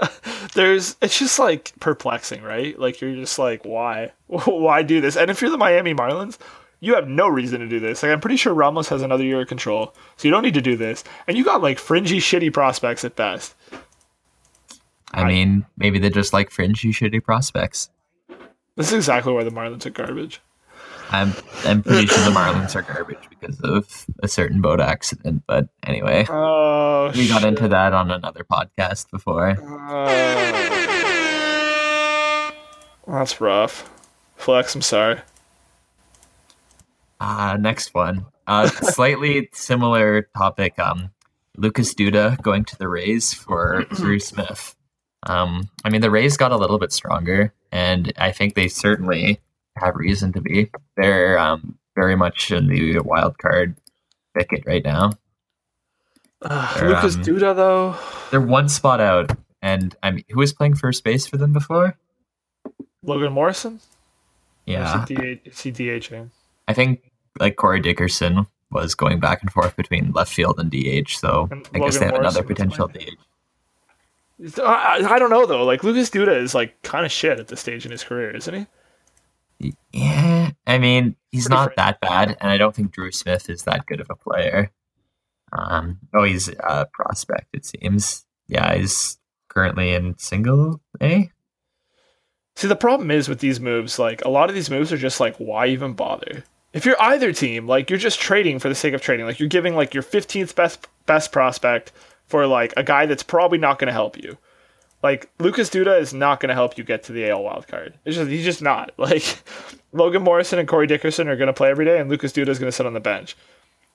There's 0.54 0.96
it's 1.02 1.18
just 1.18 1.40
like 1.40 1.72
perplexing, 1.80 2.44
right? 2.44 2.78
Like 2.78 3.00
you're 3.00 3.16
just 3.16 3.36
like, 3.36 3.64
why? 3.64 4.12
why 4.26 4.84
do 4.84 5.00
this? 5.00 5.16
And 5.16 5.28
if 5.28 5.42
you're 5.42 5.50
the 5.50 5.58
Miami 5.58 5.92
Marlins, 5.92 6.38
you 6.80 6.94
have 6.94 7.08
no 7.08 7.28
reason 7.28 7.60
to 7.60 7.68
do 7.68 7.80
this. 7.80 8.02
Like 8.02 8.12
I'm 8.12 8.20
pretty 8.20 8.36
sure 8.36 8.54
Ramos 8.54 8.88
has 8.88 9.02
another 9.02 9.24
year 9.24 9.42
of 9.42 9.48
control, 9.48 9.94
so 10.16 10.26
you 10.26 10.32
don't 10.32 10.42
need 10.42 10.54
to 10.54 10.62
do 10.62 10.76
this. 10.76 11.04
And 11.26 11.36
you 11.36 11.44
got 11.44 11.62
like 11.62 11.78
fringy, 11.78 12.18
shitty 12.18 12.52
prospects 12.52 13.04
at 13.04 13.16
best. 13.16 13.54
I 15.12 15.22
I- 15.22 15.28
mean, 15.28 15.66
maybe 15.76 15.98
they're 15.98 16.10
just 16.10 16.32
like 16.32 16.50
fringy, 16.50 16.92
shitty 16.92 17.22
prospects. 17.22 17.90
This 18.76 18.88
is 18.88 18.92
exactly 18.94 19.32
why 19.32 19.44
the 19.44 19.50
Marlins 19.50 19.84
are 19.86 19.90
garbage. 19.90 20.40
I'm 21.12 21.34
I'm 21.64 21.82
pretty 21.82 22.06
sure 22.06 22.24
the 22.24 22.30
Marlins 22.30 22.76
are 22.76 22.82
garbage 22.82 23.28
because 23.28 23.60
of 23.62 24.06
a 24.22 24.28
certain 24.28 24.60
boat 24.60 24.80
accident. 24.80 25.42
But 25.46 25.68
anyway, 25.82 26.24
Oh, 26.30 27.10
we 27.14 27.28
got 27.28 27.40
shit. 27.40 27.48
into 27.48 27.68
that 27.68 27.92
on 27.92 28.10
another 28.12 28.44
podcast 28.44 29.10
before. 29.10 29.56
Oh. 29.60 30.06
That's 33.08 33.40
rough. 33.40 33.90
Flex, 34.36 34.72
I'm 34.76 34.82
sorry. 34.82 35.18
Uh, 37.20 37.56
next 37.60 37.94
one. 37.94 38.26
Uh, 38.46 38.66
slightly 38.68 39.48
similar 39.52 40.22
topic. 40.36 40.78
Um, 40.78 41.10
Lucas 41.56 41.94
Duda 41.94 42.40
going 42.42 42.64
to 42.64 42.78
the 42.78 42.88
Rays 42.88 43.34
for 43.34 43.84
Drew 43.94 44.18
Smith. 44.18 44.74
Um, 45.24 45.68
I 45.84 45.90
mean, 45.90 46.00
the 46.00 46.10
Rays 46.10 46.36
got 46.36 46.50
a 46.50 46.56
little 46.56 46.78
bit 46.78 46.92
stronger, 46.92 47.52
and 47.70 48.12
I 48.16 48.32
think 48.32 48.54
they 48.54 48.68
certainly 48.68 49.40
have 49.76 49.94
reason 49.96 50.32
to 50.32 50.40
be. 50.40 50.70
They're 50.96 51.38
um, 51.38 51.78
very 51.94 52.16
much 52.16 52.50
in 52.50 52.66
the 52.68 53.00
wild 53.00 53.38
card 53.38 53.76
thicket 54.36 54.64
right 54.66 54.84
now. 54.84 55.12
Uh, 56.42 56.80
Lucas 56.82 57.16
um, 57.16 57.22
Duda 57.22 57.54
though. 57.54 57.96
They're 58.30 58.40
one 58.40 58.70
spot 58.70 59.00
out, 59.00 59.36
and 59.60 59.94
I 60.02 60.10
mean, 60.10 60.24
who 60.30 60.38
was 60.38 60.54
playing 60.54 60.76
first 60.76 61.04
base 61.04 61.26
for 61.26 61.36
them 61.36 61.52
before? 61.52 61.98
Logan 63.02 63.32
Morrison. 63.32 63.80
Yeah, 64.64 65.00
Or 65.00 65.02
Is 65.02 65.08
he, 65.08 65.14
DH, 65.14 65.40
is 65.46 65.60
he 65.60 65.72
DHing? 65.72 66.30
I 66.68 66.72
think 66.72 67.09
like 67.38 67.56
Corey 67.56 67.80
Dickerson 67.80 68.46
was 68.70 68.94
going 68.94 69.20
back 69.20 69.42
and 69.42 69.52
forth 69.52 69.76
between 69.76 70.12
left 70.12 70.32
field 70.32 70.58
and 70.58 70.70
DH. 70.70 71.10
So 71.10 71.48
And 71.50 71.68
I 71.74 71.78
guess 71.78 71.94
Logan 71.94 72.00
they 72.00 72.06
have 72.06 72.14
another 72.14 72.42
Morrison 72.42 72.68
was 72.68 72.78
potential. 72.78 72.88
DH. 72.88 74.60
I, 74.60 75.06
I 75.08 75.18
don't 75.18 75.30
know 75.30 75.46
though. 75.46 75.64
Like 75.64 75.84
Lucas 75.84 76.10
Duda 76.10 76.36
is 76.36 76.54
like 76.54 76.80
kind 76.82 77.04
of 77.04 77.12
shit 77.12 77.38
at 77.38 77.48
this 77.48 77.60
stage 77.60 77.84
in 77.84 77.92
his 77.92 78.02
career, 78.02 78.34
isn't 78.34 78.54
he? 78.54 78.66
Yeah, 79.92 80.52
I 80.66 80.78
mean, 80.78 81.16
he's 81.30 81.46
Pretty 81.46 81.54
not 81.54 81.76
that 81.76 82.00
bad, 82.00 82.36
and 82.40 82.50
I 82.50 82.56
don't 82.56 82.74
think 82.74 82.92
Drew 82.92 83.12
Smith 83.12 83.50
is 83.50 83.64
that 83.64 83.84
good 83.84 84.00
of 84.00 84.06
a 84.08 84.16
player. 84.16 84.70
Um, 85.52 85.98
oh, 86.14 86.24
he's 86.24 86.48
a 86.48 86.86
prospect, 86.92 87.48
it 87.52 87.66
seems. 87.66 88.24
Yeah, 88.48 88.74
he's 88.74 89.18
currently 89.48 89.92
in 89.92 90.16
single 90.18 90.80
A. 91.02 91.30
See, 92.56 92.68
the 92.68 92.76
problem 92.76 93.10
is 93.10 93.28
with 93.28 93.40
these 93.40 93.60
moves, 93.60 93.98
like 93.98 94.24
a 94.24 94.30
lot 94.30 94.48
of 94.48 94.54
these 94.54 94.70
moves 94.70 94.92
are 94.92 94.98
just 94.98 95.20
like, 95.20 95.36
why 95.36 95.66
even 95.66 95.92
bother? 95.92 96.44
If 96.72 96.84
you're 96.84 97.00
either 97.00 97.32
team, 97.32 97.66
like 97.66 97.90
you're 97.90 97.98
just 97.98 98.20
trading 98.20 98.58
for 98.58 98.68
the 98.68 98.74
sake 98.74 98.94
of 98.94 99.00
trading. 99.00 99.26
Like 99.26 99.40
you're 99.40 99.48
giving 99.48 99.74
like 99.74 99.92
your 99.94 100.02
15th 100.02 100.54
best 100.54 100.86
best 101.06 101.32
prospect 101.32 101.92
for 102.26 102.46
like 102.46 102.72
a 102.76 102.84
guy 102.84 103.06
that's 103.06 103.24
probably 103.24 103.58
not 103.58 103.78
going 103.78 103.88
to 103.88 103.92
help 103.92 104.16
you. 104.16 104.38
Like 105.02 105.30
Lucas 105.38 105.70
Duda 105.70 106.00
is 106.00 106.14
not 106.14 106.40
going 106.40 106.48
to 106.48 106.54
help 106.54 106.78
you 106.78 106.84
get 106.84 107.02
to 107.04 107.12
the 107.12 107.28
AL 107.30 107.42
wild 107.42 107.66
card. 107.66 107.98
It's 108.04 108.16
just 108.16 108.30
he's 108.30 108.44
just 108.44 108.62
not. 108.62 108.92
Like 108.98 109.42
Logan 109.92 110.22
Morrison 110.22 110.60
and 110.60 110.68
Corey 110.68 110.86
Dickerson 110.86 111.28
are 111.28 111.36
going 111.36 111.48
to 111.48 111.52
play 111.52 111.70
every 111.70 111.84
day, 111.84 111.98
and 111.98 112.08
Lucas 112.08 112.32
Duda 112.32 112.48
is 112.48 112.60
going 112.60 112.68
to 112.68 112.76
sit 112.76 112.86
on 112.86 112.92
the 112.92 113.00
bench, 113.00 113.36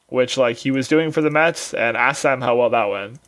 which 0.08 0.36
like 0.38 0.58
he 0.58 0.72
was 0.72 0.90
doing 0.90 1.12
for 1.12 1.22
the 1.22 1.30
Mets. 1.30 1.74
And 1.74 1.96
ask 1.96 2.24
them 2.24 2.42
how 2.42 2.58
well 2.58 2.72
that 2.72 2.90
went. 2.90 3.20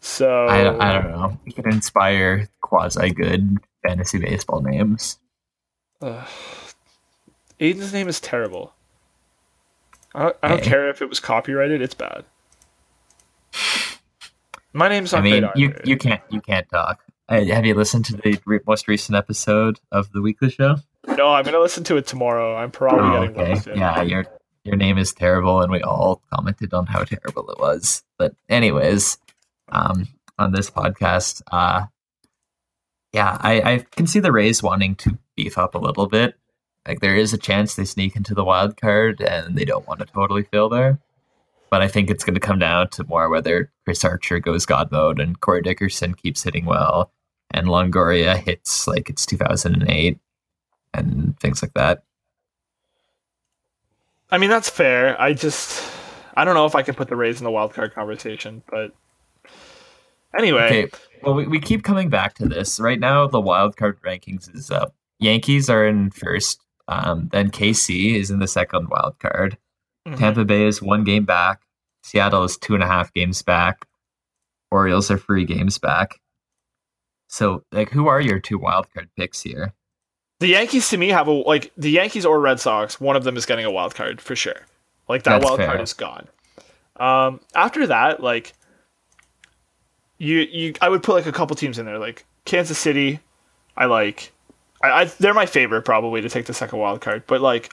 So 0.00 0.46
I, 0.46 0.60
I 0.60 0.92
don't 0.92 1.10
know. 1.10 1.40
He 1.46 1.52
can 1.52 1.72
inspire 1.72 2.48
quasi 2.60 3.10
good 3.10 3.58
fantasy 3.86 4.18
baseball 4.18 4.60
names. 4.60 5.18
Aiden's 7.60 7.92
name 7.92 8.08
is 8.08 8.20
terrible. 8.20 8.72
I 10.14 10.22
don't, 10.24 10.36
I 10.42 10.48
don't 10.48 10.62
Hey. 10.64 10.70
care 10.70 10.88
if 10.88 11.02
it 11.02 11.08
was 11.08 11.20
copyrighted. 11.20 11.82
It's 11.82 11.94
bad. 11.94 12.24
My 14.72 14.88
name's 14.88 15.12
not 15.12 15.20
I 15.20 15.24
mean, 15.24 15.48
you 15.56 15.74
you 15.84 15.96
can't 15.96 16.20
you 16.30 16.40
can't 16.40 16.68
talk. 16.68 17.00
Uh, 17.28 17.42
have 17.44 17.64
you 17.64 17.74
listened 17.74 18.04
to 18.06 18.16
the 18.16 18.38
re- 18.44 18.60
most 18.66 18.86
recent 18.88 19.16
episode 19.16 19.80
of 19.90 20.12
the 20.12 20.20
weekly 20.20 20.50
show? 20.50 20.76
No, 21.16 21.28
I'm 21.28 21.44
gonna 21.44 21.60
listen 21.60 21.82
to 21.84 21.96
it 21.96 22.06
tomorrow. 22.06 22.54
I'm 22.56 22.70
probably 22.70 23.28
Oh, 23.28 23.32
getting 23.32 23.58
okay. 23.58 23.74
Yeah, 23.78 24.02
your 24.02 24.26
your 24.64 24.76
name 24.76 24.98
is 24.98 25.12
terrible, 25.14 25.62
and 25.62 25.72
we 25.72 25.80
all 25.80 26.20
commented 26.32 26.74
on 26.74 26.86
how 26.86 27.04
terrible 27.04 27.48
it 27.50 27.58
was. 27.58 28.02
But 28.18 28.34
anyways, 28.50 29.16
um, 29.70 30.08
on 30.38 30.52
this 30.52 30.70
podcast, 30.70 31.40
uh, 31.50 31.86
yeah, 33.12 33.38
I, 33.40 33.60
I 33.72 33.78
can 33.92 34.06
see 34.06 34.20
the 34.20 34.32
Rays 34.32 34.62
wanting 34.62 34.94
to 34.96 35.16
beef 35.36 35.56
up 35.56 35.74
a 35.74 35.78
little 35.78 36.06
bit. 36.06 36.34
Like 36.86 37.00
there 37.00 37.16
is 37.16 37.32
a 37.32 37.38
chance 37.38 37.74
they 37.74 37.84
sneak 37.84 38.16
into 38.16 38.34
the 38.34 38.44
wild 38.44 38.80
card, 38.80 39.20
and 39.20 39.56
they 39.56 39.64
don't 39.64 39.86
want 39.86 40.00
to 40.00 40.06
totally 40.06 40.44
fail 40.44 40.68
there. 40.68 40.98
But 41.70 41.82
I 41.82 41.88
think 41.88 42.10
it's 42.10 42.24
going 42.24 42.34
to 42.34 42.40
come 42.40 42.60
down 42.60 42.90
to 42.90 43.04
more 43.04 43.28
whether 43.28 43.72
Chris 43.84 44.04
Archer 44.04 44.38
goes 44.38 44.64
God 44.64 44.92
mode 44.92 45.18
and 45.18 45.40
Corey 45.40 45.62
Dickerson 45.62 46.14
keeps 46.14 46.42
hitting 46.42 46.64
well, 46.64 47.10
and 47.50 47.66
Longoria 47.66 48.36
hits 48.36 48.86
like 48.86 49.10
it's 49.10 49.26
2008, 49.26 50.18
and 50.94 51.38
things 51.40 51.62
like 51.62 51.74
that. 51.74 52.02
I 54.30 54.38
mean 54.38 54.50
that's 54.50 54.70
fair. 54.70 55.20
I 55.20 55.32
just 55.34 55.82
I 56.36 56.44
don't 56.44 56.54
know 56.54 56.66
if 56.66 56.74
I 56.74 56.82
can 56.82 56.94
put 56.94 57.08
the 57.08 57.16
Rays 57.16 57.38
in 57.38 57.44
the 57.44 57.50
wild 57.50 57.74
card 57.74 57.94
conversation, 57.94 58.62
but 58.70 58.92
anyway, 60.36 60.66
Okay. 60.66 60.90
Well, 61.22 61.34
we, 61.34 61.46
we 61.46 61.60
keep 61.60 61.82
coming 61.82 62.10
back 62.10 62.34
to 62.34 62.46
this. 62.46 62.78
Right 62.78 63.00
now, 63.00 63.26
the 63.26 63.40
wild 63.40 63.76
card 63.76 64.00
rankings 64.02 64.54
is 64.54 64.70
up. 64.70 64.94
Yankees 65.18 65.70
are 65.70 65.86
in 65.86 66.10
first. 66.10 66.60
Um, 66.88 67.28
then 67.32 67.50
KC 67.50 68.14
is 68.14 68.30
in 68.30 68.38
the 68.38 68.46
second 68.46 68.88
wild 68.88 69.18
card. 69.18 69.58
mhm. 70.06 70.16
Tampa 70.18 70.44
Bay 70.44 70.66
is 70.66 70.80
one 70.80 71.04
game 71.04 71.24
back. 71.24 71.62
Seattle 72.02 72.44
is 72.44 72.56
two 72.56 72.74
and 72.74 72.82
a 72.82 72.86
half 72.86 73.12
games 73.12 73.42
back. 73.42 73.86
Orioles 74.70 75.10
are 75.10 75.18
three 75.18 75.44
games 75.44 75.78
back. 75.78 76.20
So, 77.28 77.64
like, 77.72 77.90
who 77.90 78.06
are 78.06 78.20
your 78.20 78.38
two 78.38 78.58
wild 78.58 78.92
card 78.94 79.08
picks 79.16 79.42
here? 79.42 79.72
the 80.38 80.48
Yankees 80.48 80.88
to 80.90 80.98
me 80.98 81.08
have 81.08 81.28
a 81.28 81.32
like 81.32 81.72
the 81.78 81.90
Yankees 81.90 82.26
or 82.26 82.38
Red 82.38 82.60
Sox. 82.60 83.00
One 83.00 83.16
of 83.16 83.24
them 83.24 83.36
is 83.38 83.46
getting 83.46 83.64
a 83.64 83.70
wild 83.70 83.94
card 83.94 84.20
for 84.20 84.36
sure. 84.36 84.60
Like 85.08 85.22
that 85.22 85.30
That's 85.40 85.44
wild 85.46 85.56
fair. 85.58 85.66
card 85.68 85.80
is 85.80 85.94
gone. 85.94 86.28
Um, 86.96 87.40
after 87.54 87.86
that, 87.86 88.22
like 88.22 88.52
you 90.18 90.38
you 90.40 90.74
I 90.80 90.88
would 90.90 91.02
put 91.02 91.14
like 91.14 91.26
a 91.26 91.32
couple 91.32 91.56
teams 91.56 91.78
in 91.78 91.86
there, 91.86 91.98
like 91.98 92.24
Kansas 92.44 92.78
City. 92.78 93.20
I 93.76 93.86
like. 93.86 94.32
I, 94.86 95.00
I 95.02 95.04
they're 95.04 95.34
my 95.34 95.46
favorite 95.46 95.82
probably 95.82 96.20
to 96.22 96.28
take 96.28 96.46
the 96.46 96.54
second 96.54 96.78
wild 96.78 97.00
card, 97.00 97.24
but 97.26 97.40
like 97.40 97.72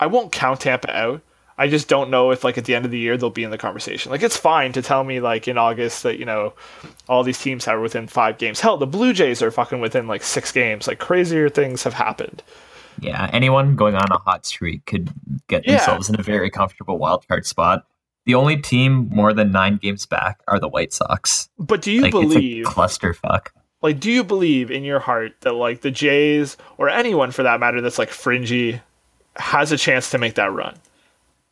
I 0.00 0.06
won't 0.06 0.32
count 0.32 0.60
Tampa 0.60 0.94
out. 0.94 1.22
I 1.56 1.68
just 1.68 1.86
don't 1.88 2.10
know 2.10 2.32
if 2.32 2.42
like 2.42 2.58
at 2.58 2.64
the 2.64 2.74
end 2.74 2.84
of 2.84 2.90
the 2.90 2.98
year 2.98 3.16
they'll 3.16 3.30
be 3.30 3.44
in 3.44 3.50
the 3.52 3.58
conversation. 3.58 4.10
Like 4.10 4.22
it's 4.22 4.36
fine 4.36 4.72
to 4.72 4.82
tell 4.82 5.04
me 5.04 5.20
like 5.20 5.46
in 5.46 5.56
August 5.56 6.02
that 6.02 6.18
you 6.18 6.24
know 6.24 6.52
all 7.08 7.22
these 7.22 7.40
teams 7.40 7.68
are 7.68 7.80
within 7.80 8.08
five 8.08 8.38
games. 8.38 8.60
Hell, 8.60 8.76
the 8.76 8.86
Blue 8.86 9.12
Jays 9.12 9.40
are 9.40 9.50
fucking 9.52 9.80
within 9.80 10.06
like 10.08 10.22
six 10.24 10.50
games. 10.50 10.88
Like 10.88 10.98
crazier 10.98 11.48
things 11.48 11.84
have 11.84 11.94
happened. 11.94 12.42
Yeah, 13.00 13.28
anyone 13.32 13.76
going 13.76 13.94
on 13.94 14.10
a 14.10 14.18
hot 14.18 14.46
streak 14.46 14.86
could 14.86 15.12
get 15.48 15.64
Yeah. 15.64 15.76
themselves 15.76 16.08
in 16.08 16.18
a 16.18 16.22
very 16.22 16.50
comfortable 16.50 16.98
wild 16.98 17.26
card 17.28 17.46
spot. 17.46 17.86
The 18.26 18.34
only 18.34 18.56
team 18.56 19.08
more 19.10 19.32
than 19.32 19.52
nine 19.52 19.76
games 19.76 20.06
back 20.06 20.40
are 20.48 20.58
the 20.58 20.68
White 20.68 20.92
Sox. 20.92 21.48
But 21.58 21.82
do 21.82 21.92
you 21.92 22.02
like 22.02 22.12
believe 22.12 22.62
it's 22.66 22.70
a 22.70 22.72
clusterfuck. 22.72 23.48
Like 23.84 24.00
do 24.00 24.10
you 24.10 24.24
believe 24.24 24.70
in 24.70 24.82
your 24.82 24.98
heart 24.98 25.34
that 25.42 25.52
like 25.52 25.82
the 25.82 25.90
Jays 25.90 26.56
or 26.78 26.88
anyone 26.88 27.30
for 27.30 27.42
that 27.42 27.60
matter 27.60 27.82
that's 27.82 27.98
like 27.98 28.08
fringy 28.08 28.80
has 29.36 29.72
a 29.72 29.76
chance 29.76 30.10
to 30.10 30.16
make 30.16 30.36
that 30.36 30.50
run? 30.50 30.74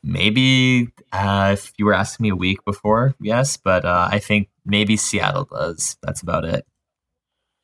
Maybe 0.02 0.88
uh, 1.12 1.50
if 1.52 1.74
you 1.76 1.84
were 1.84 1.92
asking 1.92 2.24
me 2.24 2.30
a 2.30 2.36
week 2.36 2.64
before, 2.64 3.14
yes, 3.20 3.58
but 3.58 3.84
uh, 3.84 4.08
I 4.10 4.18
think 4.18 4.48
maybe 4.64 4.96
Seattle 4.96 5.44
does. 5.44 5.98
That's 6.02 6.22
about 6.22 6.46
it. 6.46 6.66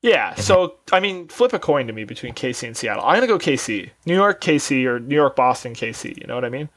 Yeah, 0.02 0.34
so 0.34 0.76
I 0.92 1.00
mean, 1.00 1.28
flip 1.28 1.54
a 1.54 1.58
coin 1.58 1.86
to 1.86 1.94
me 1.94 2.04
between 2.04 2.34
KC 2.34 2.66
and 2.66 2.76
Seattle. 2.76 3.04
I'm 3.04 3.16
gonna 3.16 3.26
go 3.26 3.38
KC, 3.38 3.88
New 4.04 4.14
York 4.14 4.42
KC 4.42 4.84
or 4.84 5.00
New 5.00 5.14
York 5.14 5.34
Boston 5.34 5.72
KC. 5.72 6.14
You 6.20 6.26
know 6.26 6.34
what 6.34 6.44
I 6.44 6.50
mean? 6.50 6.68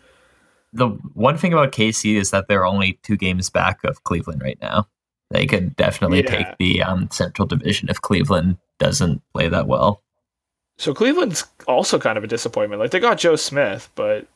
The 0.72 0.88
one 1.14 1.38
thing 1.38 1.52
about 1.52 1.74
KC 1.74 2.16
is 2.16 2.32
that 2.32 2.48
they're 2.48 2.66
only 2.66 2.94
two 3.04 3.18
games 3.18 3.50
back 3.50 3.84
of 3.84 4.06
Cleveland 4.06 4.42
right 4.42 4.58
now. 4.62 4.88
They 5.32 5.46
could 5.46 5.76
definitely 5.76 6.24
Yeah. 6.24 6.30
take 6.44 6.58
the 6.60 6.84
um, 6.84 7.10
Central 7.12 7.48
Division 7.48 7.90
if 7.90 8.02
Cleveland 8.02 8.58
doesn't 8.80 9.22
play 9.34 9.48
that 9.50 9.68
well. 9.68 10.02
So 10.78 10.94
Cleveland's 10.94 11.46
also 11.68 12.00
kind 12.00 12.18
of 12.18 12.24
a 12.24 12.28
disappointment. 12.28 12.80
Like 12.82 12.92
they 12.92 13.00
got 13.00 13.18
Joe 13.18 13.36
Smith, 13.36 13.90
but 13.96 14.28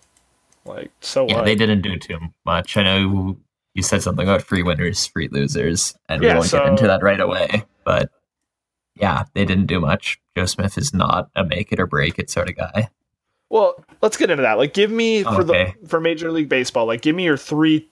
like 0.66 0.92
so 1.02 1.24
well. 1.24 1.30
Yeah, 1.30 1.36
what? 1.38 1.46
they 1.46 1.56
didn't 1.56 1.82
do 1.82 1.98
too 1.98 2.18
much. 2.46 2.78
I 2.78 2.84
know 2.84 3.38
you 3.74 3.84
said 3.84 4.02
something 4.04 4.26
about 4.28 4.42
free 4.42 4.64
winners, 4.64 5.06
free 5.08 5.28
losers, 5.30 5.96
and 6.08 6.24
Yeah, 6.24 6.30
we 6.30 6.36
won't 6.40 6.50
so- 6.50 6.60
get 6.60 6.70
into 6.70 6.88
that 6.88 7.02
right 7.04 7.20
away. 7.20 7.64
But 7.84 8.10
yeah, 8.96 9.24
they 9.34 9.44
didn't 9.46 9.66
do 9.68 9.80
much. 9.80 10.20
Joe 10.38 10.46
Smith 10.46 10.78
is 10.78 10.94
not 10.94 11.30
a 11.36 11.44
make 11.44 11.72
it 11.72 11.80
or 11.80 11.88
break 11.88 12.18
it 12.20 12.30
sort 12.30 12.50
of 12.50 12.56
guy. 12.56 12.90
Well, 13.50 13.84
let's 14.02 14.18
get 14.18 14.30
into 14.32 14.42
that. 14.44 14.58
Like, 14.58 14.74
give 14.74 14.90
me 14.92 15.24
for 15.24 15.42
Okay. 15.42 15.76
the 15.82 15.88
for 15.88 16.00
Major 16.00 16.32
League 16.32 16.50
Baseball. 16.50 16.86
Like, 16.86 17.02
give 17.02 17.16
me 17.16 17.24
your 17.26 17.38
three 17.38 17.88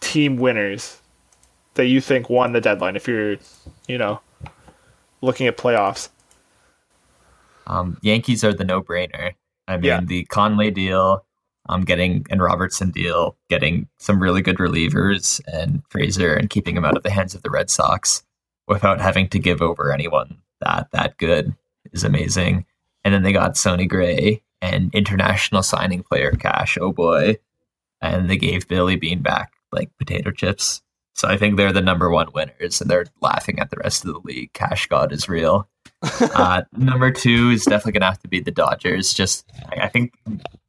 team 0.00 0.36
winners 0.38 1.00
that 1.78 1.86
you 1.86 2.00
think 2.00 2.28
won 2.28 2.52
the 2.52 2.60
deadline. 2.60 2.94
If 2.96 3.08
you're, 3.08 3.36
you 3.86 3.96
know, 3.96 4.20
looking 5.22 5.46
at 5.46 5.56
playoffs. 5.56 6.10
Um, 7.66 7.98
Yankees 8.02 8.44
are 8.44 8.52
the 8.52 8.64
no 8.64 8.82
brainer. 8.82 9.32
I 9.66 9.76
mean, 9.76 9.84
Yeah. 9.84 10.00
the 10.02 10.24
Kahnle 10.26 10.72
deal, 10.74 11.24
um, 11.68 11.84
getting 11.84 12.26
and 12.30 12.42
Robertson 12.42 12.90
deal, 12.90 13.36
getting 13.48 13.88
some 13.98 14.22
really 14.22 14.42
good 14.42 14.56
relievers 14.56 15.40
and 15.52 15.82
Frazier 15.88 16.34
and 16.34 16.50
keeping 16.50 16.76
him 16.76 16.84
out 16.84 16.96
of 16.96 17.02
the 17.02 17.10
hands 17.10 17.34
of 17.34 17.42
the 17.42 17.50
Red 17.50 17.70
Sox 17.70 18.22
without 18.66 19.00
having 19.00 19.28
to 19.28 19.38
give 19.38 19.62
over 19.62 19.92
anyone 19.92 20.38
that 20.60 20.88
that 20.92 21.16
good 21.18 21.54
is 21.92 22.04
amazing. 22.04 22.64
And 23.04 23.14
then 23.14 23.22
they 23.22 23.32
got 23.32 23.56
Sonny 23.56 23.86
Gray 23.86 24.42
and 24.60 24.92
international 24.94 25.62
signing 25.62 26.02
player 26.02 26.32
cash. 26.32 26.76
Oh 26.80 26.92
boy. 26.92 27.36
And 28.00 28.28
they 28.30 28.36
gave 28.36 28.66
Billy 28.68 28.96
Beane 28.96 29.22
back 29.22 29.52
like 29.72 29.90
potato 29.98 30.30
chips. 30.30 30.82
So 31.18 31.26
I 31.26 31.36
think 31.36 31.56
they're 31.56 31.72
the 31.72 31.82
number 31.82 32.10
one 32.10 32.28
winners 32.32 32.80
and 32.80 32.88
they're 32.88 33.06
laughing 33.20 33.58
at 33.58 33.70
the 33.70 33.76
rest 33.78 34.04
of 34.04 34.12
the 34.12 34.20
league. 34.20 34.52
Cash 34.52 34.86
God 34.86 35.10
is 35.10 35.28
real. 35.28 35.68
uh, 36.20 36.62
number 36.76 37.10
two 37.10 37.50
is 37.50 37.64
definitely 37.64 37.92
going 37.92 38.02
to 38.02 38.06
have 38.06 38.20
to 38.20 38.28
be 38.28 38.38
the 38.38 38.52
Dodgers. 38.52 39.12
Just, 39.12 39.44
I 39.68 39.88
think 39.88 40.14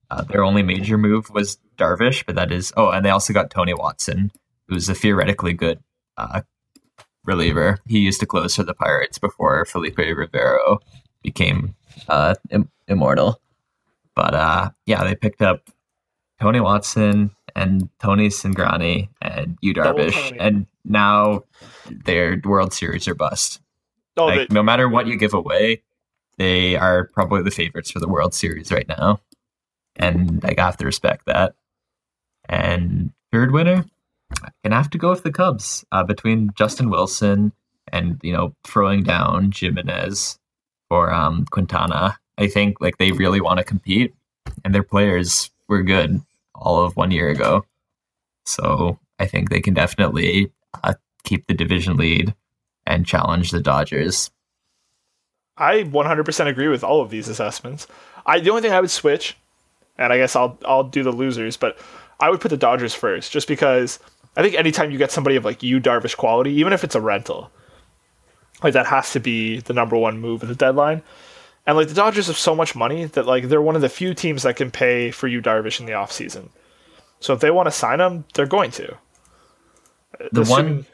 uh, 0.09 0.23
their 0.23 0.43
only 0.43 0.63
major 0.63 0.97
move 0.97 1.29
was 1.29 1.59
Darvish, 1.77 2.25
but 2.25 2.33
that 2.33 2.51
is, 2.51 2.73
oh, 2.75 2.89
and 2.89 3.05
they 3.05 3.11
also 3.11 3.31
got 3.31 3.51
Tony 3.51 3.75
Watson, 3.75 4.31
who's 4.67 4.89
a 4.89 4.95
theoretically 4.95 5.53
good 5.53 5.83
uh, 6.17 6.41
reliever. 7.25 7.77
He 7.85 7.99
used 7.99 8.19
to 8.21 8.25
close 8.25 8.55
for 8.55 8.63
the 8.63 8.73
Pirates 8.73 9.19
before 9.19 9.65
Felipe 9.65 9.99
Rivero 9.99 10.79
became 11.21 11.75
uh, 12.07 12.33
Im- 12.49 12.71
immortal. 12.87 13.39
But 14.15 14.33
uh, 14.33 14.71
yeah, 14.87 15.03
they 15.03 15.13
picked 15.13 15.43
up 15.43 15.69
Tony 16.41 16.59
Watson 16.59 17.35
and 17.55 17.89
Tony 17.99 18.29
Cingrani 18.29 19.09
and 19.21 19.57
you 19.61 19.73
Double 19.73 19.99
Darvish, 20.05 20.35
and 20.39 20.65
now 20.85 21.43
their 21.89 22.39
World 22.43 22.73
Series 22.73 23.07
are 23.07 23.15
bust. 23.15 23.61
Oh, 24.17 24.25
like 24.25 24.49
the- 24.49 24.53
no 24.53 24.63
matter 24.63 24.87
what 24.89 25.07
you 25.07 25.15
give 25.17 25.33
away, 25.33 25.81
they 26.37 26.75
are 26.75 27.05
probably 27.13 27.41
the 27.43 27.51
favorites 27.51 27.91
for 27.91 27.99
the 27.99 28.07
World 28.07 28.33
Series 28.33 28.71
right 28.71 28.87
now, 28.87 29.19
and 29.95 30.43
I 30.43 30.53
have 30.61 30.77
to 30.77 30.85
respect 30.85 31.25
that. 31.25 31.55
And 32.47 33.11
third 33.31 33.51
winner, 33.51 33.85
I'm 34.43 34.51
gonna 34.63 34.75
have 34.75 34.89
to 34.91 34.97
go 34.97 35.09
with 35.11 35.23
the 35.23 35.31
Cubs 35.31 35.85
uh, 35.91 36.03
between 36.03 36.51
Justin 36.57 36.89
Wilson 36.89 37.51
and 37.91 38.19
you 38.23 38.33
know 38.33 38.55
throwing 38.63 39.03
down 39.03 39.51
Jimenez 39.55 40.39
or 40.89 41.13
um, 41.13 41.45
Quintana. 41.51 42.17
I 42.37 42.47
think 42.47 42.79
like 42.81 42.97
they 42.97 43.11
really 43.11 43.41
want 43.41 43.57
to 43.59 43.63
compete, 43.63 44.13
and 44.63 44.73
their 44.73 44.83
players 44.83 45.51
were 45.67 45.83
good 45.83 46.21
all 46.61 46.83
of 46.83 46.95
one 46.95 47.11
year 47.11 47.29
ago. 47.29 47.65
So 48.45 48.99
I 49.19 49.25
think 49.25 49.49
they 49.49 49.61
can 49.61 49.73
definitely 49.73 50.51
uh, 50.83 50.93
keep 51.23 51.47
the 51.47 51.53
division 51.53 51.97
lead 51.97 52.33
and 52.85 53.05
challenge 53.05 53.51
the 53.51 53.61
Dodgers. 53.61 54.31
I 55.57 55.83
100% 55.83 56.47
agree 56.47 56.69
with 56.69 56.83
all 56.83 57.01
of 57.01 57.09
these 57.09 57.27
assessments. 57.27 57.85
I 58.25 58.39
the 58.39 58.49
only 58.49 58.61
thing 58.61 58.71
I 58.71 58.81
would 58.81 58.91
switch, 58.91 59.37
and 59.97 60.13
I 60.13 60.17
guess 60.17 60.35
I'll 60.35 60.57
I'll 60.65 60.83
do 60.83 61.03
the 61.03 61.11
losers, 61.11 61.57
but 61.57 61.77
I 62.19 62.29
would 62.29 62.41
put 62.41 62.49
the 62.49 62.57
Dodgers 62.57 62.93
first, 62.93 63.31
just 63.31 63.47
because 63.47 63.99
I 64.37 64.41
think 64.41 64.55
anytime 64.55 64.91
you 64.91 64.97
get 64.97 65.11
somebody 65.11 65.35
of 65.35 65.45
like 65.45 65.61
Yu 65.61 65.79
Darvish 65.79 66.15
quality, 66.15 66.51
even 66.53 66.73
if 66.73 66.83
it's 66.83 66.95
a 66.95 67.01
rental, 67.01 67.51
like 68.63 68.73
that 68.73 68.85
has 68.87 69.11
to 69.13 69.19
be 69.19 69.59
the 69.59 69.73
number 69.73 69.97
one 69.97 70.19
move 70.19 70.41
at 70.41 70.49
the 70.49 70.55
deadline. 70.55 71.01
And 71.69 71.77
like 71.77 71.87
the 71.87 71.93
Dodgers 71.93 72.25
have 72.25 72.35
so 72.35 72.55
much 72.55 72.75
money 72.75 73.05
that 73.05 73.27
like 73.27 73.43
they're 73.43 73.61
one 73.61 73.75
of 73.75 73.83
the 73.83 73.89
few 73.89 74.15
teams 74.15 74.41
that 74.41 74.55
can 74.55 74.71
pay 74.71 75.11
for 75.11 75.27
Yu 75.27 75.39
Darvish 75.39 75.79
in 75.79 75.85
the 75.85 75.91
offseason. 75.91 76.49
So 77.19 77.31
if 77.35 77.41
they 77.41 77.51
want 77.51 77.67
to 77.67 77.71
sign 77.71 78.01
him, 78.01 78.25
they're 78.33 78.47
going 78.47 78.71
to. 78.71 78.97
The 80.31 80.41
Assuming- 80.41 80.77
one, 80.77 80.85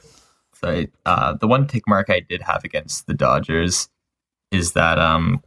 sorry, 0.61 0.91
uh, 1.05 1.36
the 1.39 1.47
one 1.47 1.67
tick 1.67 1.84
mark 1.88 2.09
I 2.09 2.19
did 2.19 2.41
have 2.41 2.65
against 2.65 3.07
the 3.07 3.13
Dodgers 3.13 3.88
is 4.51 4.73
that 4.73 4.99
um, 4.99 5.41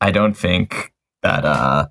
I 0.00 0.12
don't 0.12 0.36
think 0.36 0.92
that 1.22 1.44
uh, 1.44 1.88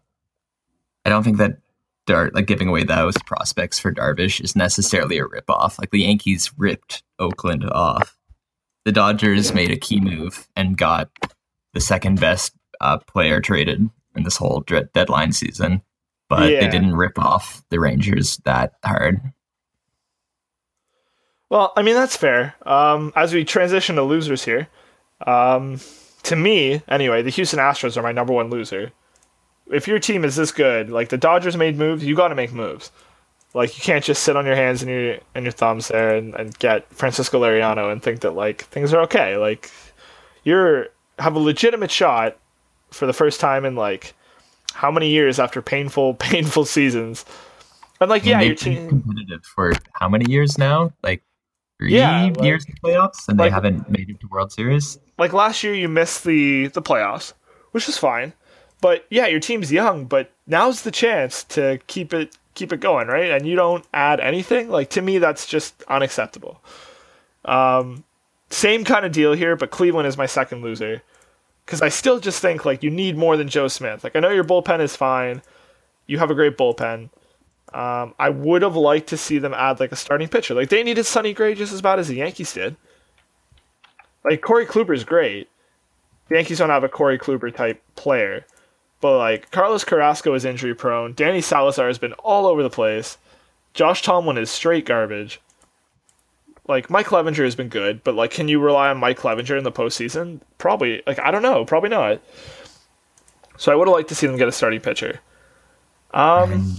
I 1.03 1.09
don't 1.09 1.23
think 1.23 1.35
that 1.39 1.57
Dar- 2.05 2.31
like 2.33 2.47
giving 2.47 2.69
away 2.69 2.85
those 2.85 3.17
prospects 3.25 3.77
for 3.77 3.93
Darvish 3.93 4.39
is 4.41 4.55
necessarily 4.55 5.17
a 5.17 5.25
rip 5.27 5.49
off. 5.49 5.77
Like 5.77 5.91
the 5.91 6.03
Yankees 6.03 6.53
ripped 6.57 7.03
Oakland 7.19 7.69
off. 7.69 8.17
The 8.85 8.93
Dodgers 8.93 9.53
made 9.53 9.71
a 9.71 9.75
key 9.75 9.99
move 9.99 10.47
and 10.55 10.77
got 10.77 11.09
the 11.73 11.81
second 11.81 12.19
best 12.19 12.53
uh, 12.81 12.97
player 12.99 13.39
traded 13.41 13.89
in 14.15 14.23
this 14.23 14.37
whole 14.37 14.61
deadline 14.93 15.31
season, 15.31 15.81
but 16.29 16.49
Yeah. 16.51 16.61
they 16.61 16.67
didn't 16.69 16.95
rip 16.95 17.17
off 17.19 17.63
the 17.69 17.79
Rangers 17.79 18.37
that 18.45 18.73
hard. 18.83 19.19
Well, 21.49 21.73
I 21.75 21.81
mean 21.81 21.95
that's 21.95 22.15
fair. 22.15 22.55
Um, 22.65 23.11
as 23.15 23.33
we 23.33 23.43
transition 23.43 23.95
to 23.95 24.03
losers 24.03 24.43
here, 24.45 24.67
um, 25.25 25.79
to 26.23 26.35
me 26.35 26.81
anyway, 26.87 27.21
the 27.21 27.31
Houston 27.31 27.59
Astros 27.59 27.97
are 27.97 28.03
my 28.03 28.11
number 28.11 28.33
one 28.33 28.49
loser. 28.49 28.91
If 29.71 29.87
your 29.87 29.99
team 29.99 30.23
is 30.23 30.35
this 30.35 30.51
good, 30.51 30.89
like 30.89 31.09
the 31.09 31.17
Dodgers 31.17 31.57
made 31.57 31.77
moves, 31.77 32.03
you 32.03 32.15
got 32.15 32.29
to 32.29 32.35
make 32.35 32.51
moves. 32.53 32.91
Like 33.55 33.75
you 33.77 33.83
can't 33.83 34.03
just 34.05 34.21
sit 34.23 34.35
on 34.35 34.45
your 34.45 34.55
hands 34.55 34.83
and 34.83 34.91
your 34.91 35.17
and 35.33 35.43
your 35.43 35.51
thumbs 35.51 35.87
there 35.87 36.15
and, 36.15 36.35
and 36.35 36.57
get 36.59 36.91
Francisco 36.93 37.41
Liriano 37.41 37.91
and 37.91 38.01
think 38.01 38.21
that 38.21 38.35
like 38.35 38.65
things 38.65 38.93
are 38.93 39.01
okay. 39.01 39.37
Like 39.37 39.71
you're 40.43 40.87
have 41.19 41.35
a 41.35 41.39
legitimate 41.39 41.91
shot 41.91 42.37
for 42.91 43.05
the 43.05 43.13
first 43.13 43.39
time 43.39 43.65
in 43.65 43.75
like 43.75 44.13
how 44.73 44.89
many 44.91 45.09
years 45.09 45.39
after 45.39 45.61
painful 45.61 46.13
painful 46.29 46.65
seasons. 46.65 47.25
And 48.01 48.09
like 48.09 48.23
mean, 48.23 48.31
yeah, 48.31 48.41
your 48.41 48.49
they've 48.55 48.59
team 48.59 48.89
competitive 48.89 49.43
for 49.43 49.73
how 49.93 50.07
many 50.09 50.29
years 50.31 50.57
now? 50.57 50.93
Like 51.03 51.21
three 51.77 51.95
Yeah, 51.95 52.23
like- 52.25 52.41
years 52.43 52.65
in 52.65 52.73
playoffs, 52.83 53.27
and 53.27 53.37
like- 53.37 53.49
they 53.49 53.53
haven't 53.53 53.89
made 53.89 54.09
it 54.09 54.19
to 54.21 54.27
World 54.27 54.51
Series. 54.51 54.97
like 55.17 55.33
last 55.33 55.63
year 55.63 55.73
you 55.73 55.89
missed 55.89 56.23
the 56.23 56.67
the 56.67 56.81
playoffs, 56.81 57.33
which 57.71 57.89
is 57.89 57.97
fine. 57.97 58.33
But 58.81 59.05
yeah, 59.09 59.27
your 59.27 59.41
team's 59.41 59.71
young, 59.73 60.05
but 60.05 60.31
now's 60.47 60.83
the 60.83 60.91
chance 60.91 61.43
to 61.55 61.79
keep 61.87 62.13
it 62.13 62.37
keep 62.53 62.71
it 62.71 62.79
going, 62.79 63.07
right? 63.09 63.31
And 63.31 63.45
you 63.45 63.55
don't 63.57 63.85
add 63.93 64.19
anything. 64.21 64.69
Like 64.69 64.89
to 64.91 65.01
me 65.01 65.17
that's 65.17 65.45
just 65.45 65.83
unacceptable. 65.89 66.61
Um 67.43 68.03
same 68.49 68.83
kind 68.83 69.05
of 69.05 69.11
deal 69.11 69.33
here, 69.33 69.55
but 69.55 69.71
Cleveland 69.71 70.07
is 70.07 70.17
my 70.17 70.25
second 70.25 70.61
loser. 70.61 71.01
Cuz 71.65 71.81
I 71.81 71.89
still 71.89 72.19
just 72.19 72.41
think 72.41 72.65
like 72.65 72.81
you 72.81 72.89
need 72.89 73.15
more 73.15 73.37
than 73.37 73.47
Joe 73.47 73.67
Smith. 73.67 74.03
Like 74.03 74.15
I 74.15 74.19
know 74.19 74.29
your 74.29 74.43
bullpen 74.43 74.79
is 74.79 74.95
fine. 74.95 75.41
You 76.07 76.17
have 76.17 76.31
a 76.31 76.35
great 76.35 76.57
bullpen. 76.57 77.09
Um, 77.73 78.15
I 78.17 78.29
would 78.29 78.63
have 78.63 78.75
liked 78.75 79.09
to 79.09 79.17
see 79.17 79.37
them 79.37 79.53
add 79.53 79.79
like 79.79 79.91
a 79.91 79.95
starting 79.95 80.27
pitcher. 80.27 80.55
Like 80.55 80.69
they 80.69 80.81
needed 80.81 81.05
Sonny 81.05 81.33
Gray 81.33 81.53
just 81.53 81.71
as 81.71 81.81
bad 81.81 81.99
as 81.99 82.07
the 82.07 82.15
Yankees 82.15 82.53
did. 82.53 82.75
Like 84.23 84.41
Corey 84.41 84.65
Kluber 84.65 84.95
is 84.95 85.03
great. 85.03 85.49
The 86.27 86.35
Yankees 86.35 86.57
don't 86.57 86.69
have 86.69 86.83
a 86.83 86.89
Corey 86.89 87.19
Kluber 87.19 87.53
type 87.53 87.81
player. 87.95 88.45
But 89.01 89.17
like 89.17 89.51
Carlos 89.51 89.83
Carrasco 89.83 90.33
is 90.33 90.45
injury 90.45 90.73
prone. 90.73 91.13
Danny 91.13 91.41
Salazar 91.41 91.87
has 91.87 91.99
been 91.99 92.13
all 92.13 92.47
over 92.47 92.63
the 92.63 92.69
place. 92.69 93.17
Josh 93.73 94.01
Tomlin 94.01 94.37
is 94.37 94.49
straight 94.49 94.85
garbage. 94.85 95.39
Like 96.69 96.89
Mike 96.89 97.07
Clevinger 97.07 97.43
has 97.43 97.55
been 97.55 97.67
good, 97.67 98.03
but 98.03 98.13
like 98.15 98.31
can 98.31 98.47
you 98.47 98.59
rely 98.59 98.89
on 98.89 98.97
Mike 98.97 99.19
Clevinger 99.19 99.57
in 99.57 99.63
the 99.63 99.71
postseason? 99.71 100.39
Probably 100.59 101.01
like 101.07 101.19
I 101.19 101.31
don't 101.31 101.41
know, 101.41 101.65
probably 101.65 101.89
not. 101.89 102.21
So 103.57 103.71
I 103.71 103.75
would 103.75 103.87
have 103.87 103.95
liked 103.95 104.09
to 104.09 104.15
see 104.15 104.27
them 104.27 104.37
get 104.37 104.47
a 104.47 104.51
starting 104.51 104.79
pitcher. 104.79 105.19
Um 106.13 106.77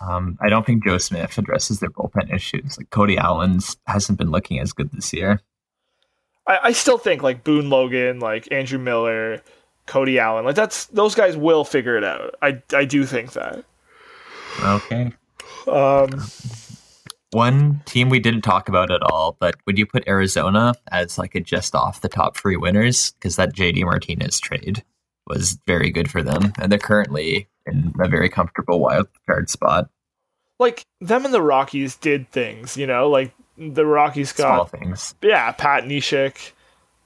Um, 0.00 0.38
I 0.40 0.48
don't 0.48 0.66
think 0.66 0.84
Joe 0.84 0.98
Smith 0.98 1.38
addresses 1.38 1.78
their 1.78 1.90
bullpen 1.90 2.34
issues. 2.34 2.76
Like 2.76 2.90
Cody 2.90 3.16
Allen's 3.18 3.76
hasn't 3.86 4.18
been 4.18 4.30
looking 4.30 4.58
as 4.58 4.72
good 4.72 4.90
this 4.92 5.12
year. 5.12 5.40
I, 6.46 6.58
I 6.64 6.72
still 6.72 6.98
think 6.98 7.22
like 7.22 7.44
Boone 7.44 7.70
Logan, 7.70 8.18
like 8.18 8.50
Andrew 8.50 8.78
Miller, 8.78 9.42
Cody 9.86 10.18
Allen, 10.18 10.44
like 10.44 10.56
that's 10.56 10.86
those 10.86 11.14
guys 11.14 11.36
will 11.36 11.64
figure 11.64 11.96
it 11.96 12.04
out. 12.04 12.34
I 12.42 12.62
I 12.72 12.84
do 12.84 13.06
think 13.06 13.32
that. 13.32 13.64
Okay. 14.60 15.12
Um 15.68 16.22
One 17.32 17.82
team 17.86 18.10
we 18.10 18.20
didn't 18.20 18.42
talk 18.42 18.68
about 18.68 18.90
at 18.90 19.02
all, 19.02 19.36
but 19.40 19.56
would 19.66 19.78
you 19.78 19.86
put 19.86 20.06
Arizona 20.06 20.74
as 20.90 21.16
like 21.18 21.34
a 21.34 21.40
just 21.40 21.74
off 21.74 22.02
the 22.02 22.08
top 22.08 22.36
three 22.36 22.56
winners? 22.56 23.12
Because 23.12 23.36
that 23.36 23.54
JD 23.54 23.84
Martinez 23.84 24.38
trade 24.38 24.84
was 25.26 25.58
very 25.66 25.90
good 25.90 26.10
for 26.10 26.22
them, 26.22 26.52
and 26.60 26.70
they're 26.70 26.78
currently 26.78 27.48
in 27.66 27.92
a 27.98 28.08
very 28.08 28.28
comfortable 28.28 28.80
wild 28.80 29.08
card 29.26 29.48
spot. 29.48 29.88
like 30.58 30.82
them 31.00 31.24
and 31.24 31.32
the 31.32 31.42
Rockies 31.42 31.96
did 31.96 32.30
things, 32.30 32.76
you 32.76 32.86
know, 32.86 33.08
like 33.08 33.32
the 33.56 33.86
Rockies 33.86 34.32
got 34.32 34.54
Small 34.54 34.64
things. 34.80 35.14
yeah, 35.22 35.52
Pat 35.52 35.84
Neshek. 35.84 36.52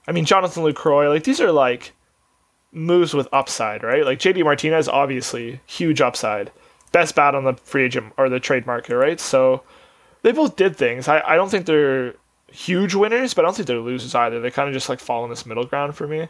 I 0.07 0.11
mean, 0.11 0.25
Jonathan 0.25 0.63
Lucroy. 0.63 1.09
Like 1.09 1.23
these 1.23 1.41
are 1.41 1.51
like 1.51 1.93
moves 2.71 3.13
with 3.13 3.27
upside, 3.31 3.83
right? 3.83 4.03
Like 4.03 4.19
JD 4.19 4.43
Martinez, 4.43 4.87
obviously 4.89 5.61
huge 5.65 6.01
upside, 6.01 6.51
best 6.91 7.15
bat 7.15 7.35
on 7.35 7.43
the 7.45 7.53
free 7.53 7.85
agent 7.85 8.13
or 8.17 8.29
the 8.29 8.39
trade 8.39 8.65
market, 8.65 8.95
right? 8.95 9.19
So 9.19 9.63
they 10.27 10.33
both 10.33 10.57
did 10.57 10.75
things. 10.75 11.07
I, 11.07 11.21
I 11.25 11.35
don't 11.37 11.47
think 11.49 11.65
they're 11.65 12.15
huge 12.51 12.93
winners, 12.93 13.33
but 13.33 13.45
I 13.45 13.47
don't 13.47 13.55
think 13.55 13.67
they're 13.67 13.79
losers 13.79 14.13
either. 14.13 14.41
They 14.41 14.51
kind 14.51 14.67
of 14.67 14.73
just 14.73 14.89
like 14.89 14.99
fall 14.99 15.23
in 15.23 15.29
this 15.29 15.45
middle 15.45 15.63
ground 15.63 15.95
for 15.95 16.05
me, 16.05 16.27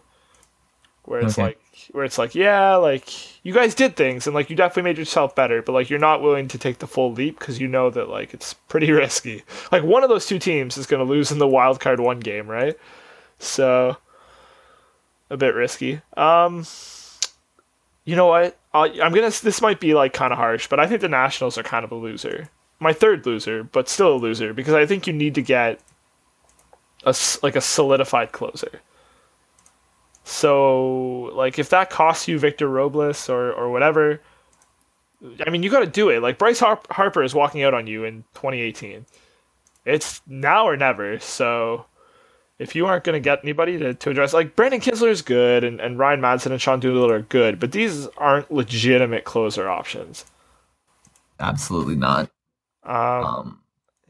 where 1.06 1.20
it's 1.22 1.40
Okay. 1.40 1.42
like 1.42 1.60
where 1.94 2.06
it's 2.06 2.20
like 2.20 2.36
yeah, 2.36 2.76
like 2.76 3.44
you 3.44 3.56
guys 3.56 3.74
did 3.74 3.96
things 3.96 4.28
and 4.28 4.36
like 4.36 4.52
you 4.52 4.56
definitely 4.56 4.84
made 4.84 5.00
yourself 5.00 5.34
better, 5.34 5.64
but 5.64 5.72
like 5.72 5.90
you're 5.90 5.98
not 5.98 6.22
willing 6.22 6.48
to 6.50 6.60
take 6.60 6.78
the 6.78 6.86
full 6.86 7.12
leap 7.12 7.40
because 7.40 7.60
you 7.60 7.68
know 7.68 7.90
that 7.90 8.08
like 8.08 8.36
it's 8.36 8.54
pretty 8.54 8.92
risky. 9.04 9.42
Like 9.72 9.82
one 9.82 10.04
of 10.04 10.10
those 10.10 10.28
two 10.28 10.38
teams 10.38 10.78
is 10.78 10.86
going 10.86 11.04
to 11.04 11.12
lose 11.12 11.32
in 11.32 11.40
the 11.40 11.48
wild 11.48 11.80
card 11.80 12.00
one 12.00 12.20
game, 12.20 12.48
right? 12.48 12.78
So 13.40 13.98
a 15.32 15.38
bit 15.38 15.56
risky. 15.56 16.02
Um, 16.16 16.68
you 18.06 18.16
know 18.16 18.28
what? 18.28 18.60
i 18.76 18.86
I'm 19.02 19.12
gonna. 19.12 19.32
This 19.32 19.60
might 19.60 19.80
be 19.80 19.96
like 19.96 20.14
kind 20.14 20.32
of 20.32 20.38
harsh, 20.38 20.68
but 20.68 20.80
I 20.80 20.86
think 20.86 21.02
the 21.02 21.10
Nationals 21.10 21.58
are 21.58 21.64
kind 21.64 21.84
of 21.84 21.92
a 21.92 21.96
loser. 21.96 22.50
My 22.80 22.94
third 22.94 23.26
loser, 23.26 23.64
but 23.64 23.90
still 23.90 24.16
a 24.16 24.18
loser 24.18 24.54
because 24.54 24.74
I 24.74 24.86
think 24.86 25.08
you 25.08 25.14
need 25.14 25.36
to 25.36 25.42
get 25.42 25.80
a 27.04 27.16
like 27.42 27.56
a 27.56 27.62
solidified 27.62 28.32
closer. 28.32 28.82
So 30.24 31.32
like 31.34 31.58
if 31.58 31.70
that 31.70 31.90
costs 31.90 32.28
you 32.28 32.38
Victor 32.38 32.68
Robles 32.68 33.30
or 33.30 33.52
or 33.52 33.70
whatever, 33.70 34.22
I 35.46 35.50
mean 35.50 35.64
you 35.64 35.70
got 35.70 35.80
to 35.80 35.88
do 35.88 36.10
it. 36.10 36.22
Like 36.22 36.38
Bryce 36.38 36.60
Harp- 36.60 36.92
Harper 36.92 37.24
is 37.24 37.34
walking 37.34 37.64
out 37.64 37.74
on 37.74 37.88
you 37.88 38.04
in 38.04 38.24
2018. 38.36 39.06
It's 39.86 40.22
now 40.28 40.68
or 40.68 40.76
never. 40.76 41.18
So 41.20 41.86
if 42.60 42.76
you 42.76 42.86
aren't 42.88 43.04
going 43.04 43.14
to 43.14 43.20
get 43.20 43.40
anybody 43.44 43.78
to, 43.78 43.94
to 43.94 44.10
address, 44.10 44.34
like 44.34 44.56
Brandon 44.56 44.82
Kintzler 44.82 45.10
is 45.10 45.22
good 45.22 45.64
and, 45.64 45.80
and 45.80 46.00
Ryan 46.00 46.22
Madson 46.22 46.52
and 46.52 46.62
Sean 46.62 46.80
Doolittle 46.80 47.12
are 47.12 47.22
good, 47.22 47.60
but 47.60 47.72
these 47.72 48.08
aren't 48.18 48.52
legitimate 48.52 49.24
closer 49.24 49.70
options. 49.70 50.26
Absolutely 51.40 51.96
not. 51.96 52.30
Um, 52.88 53.24
Um, 53.26 53.60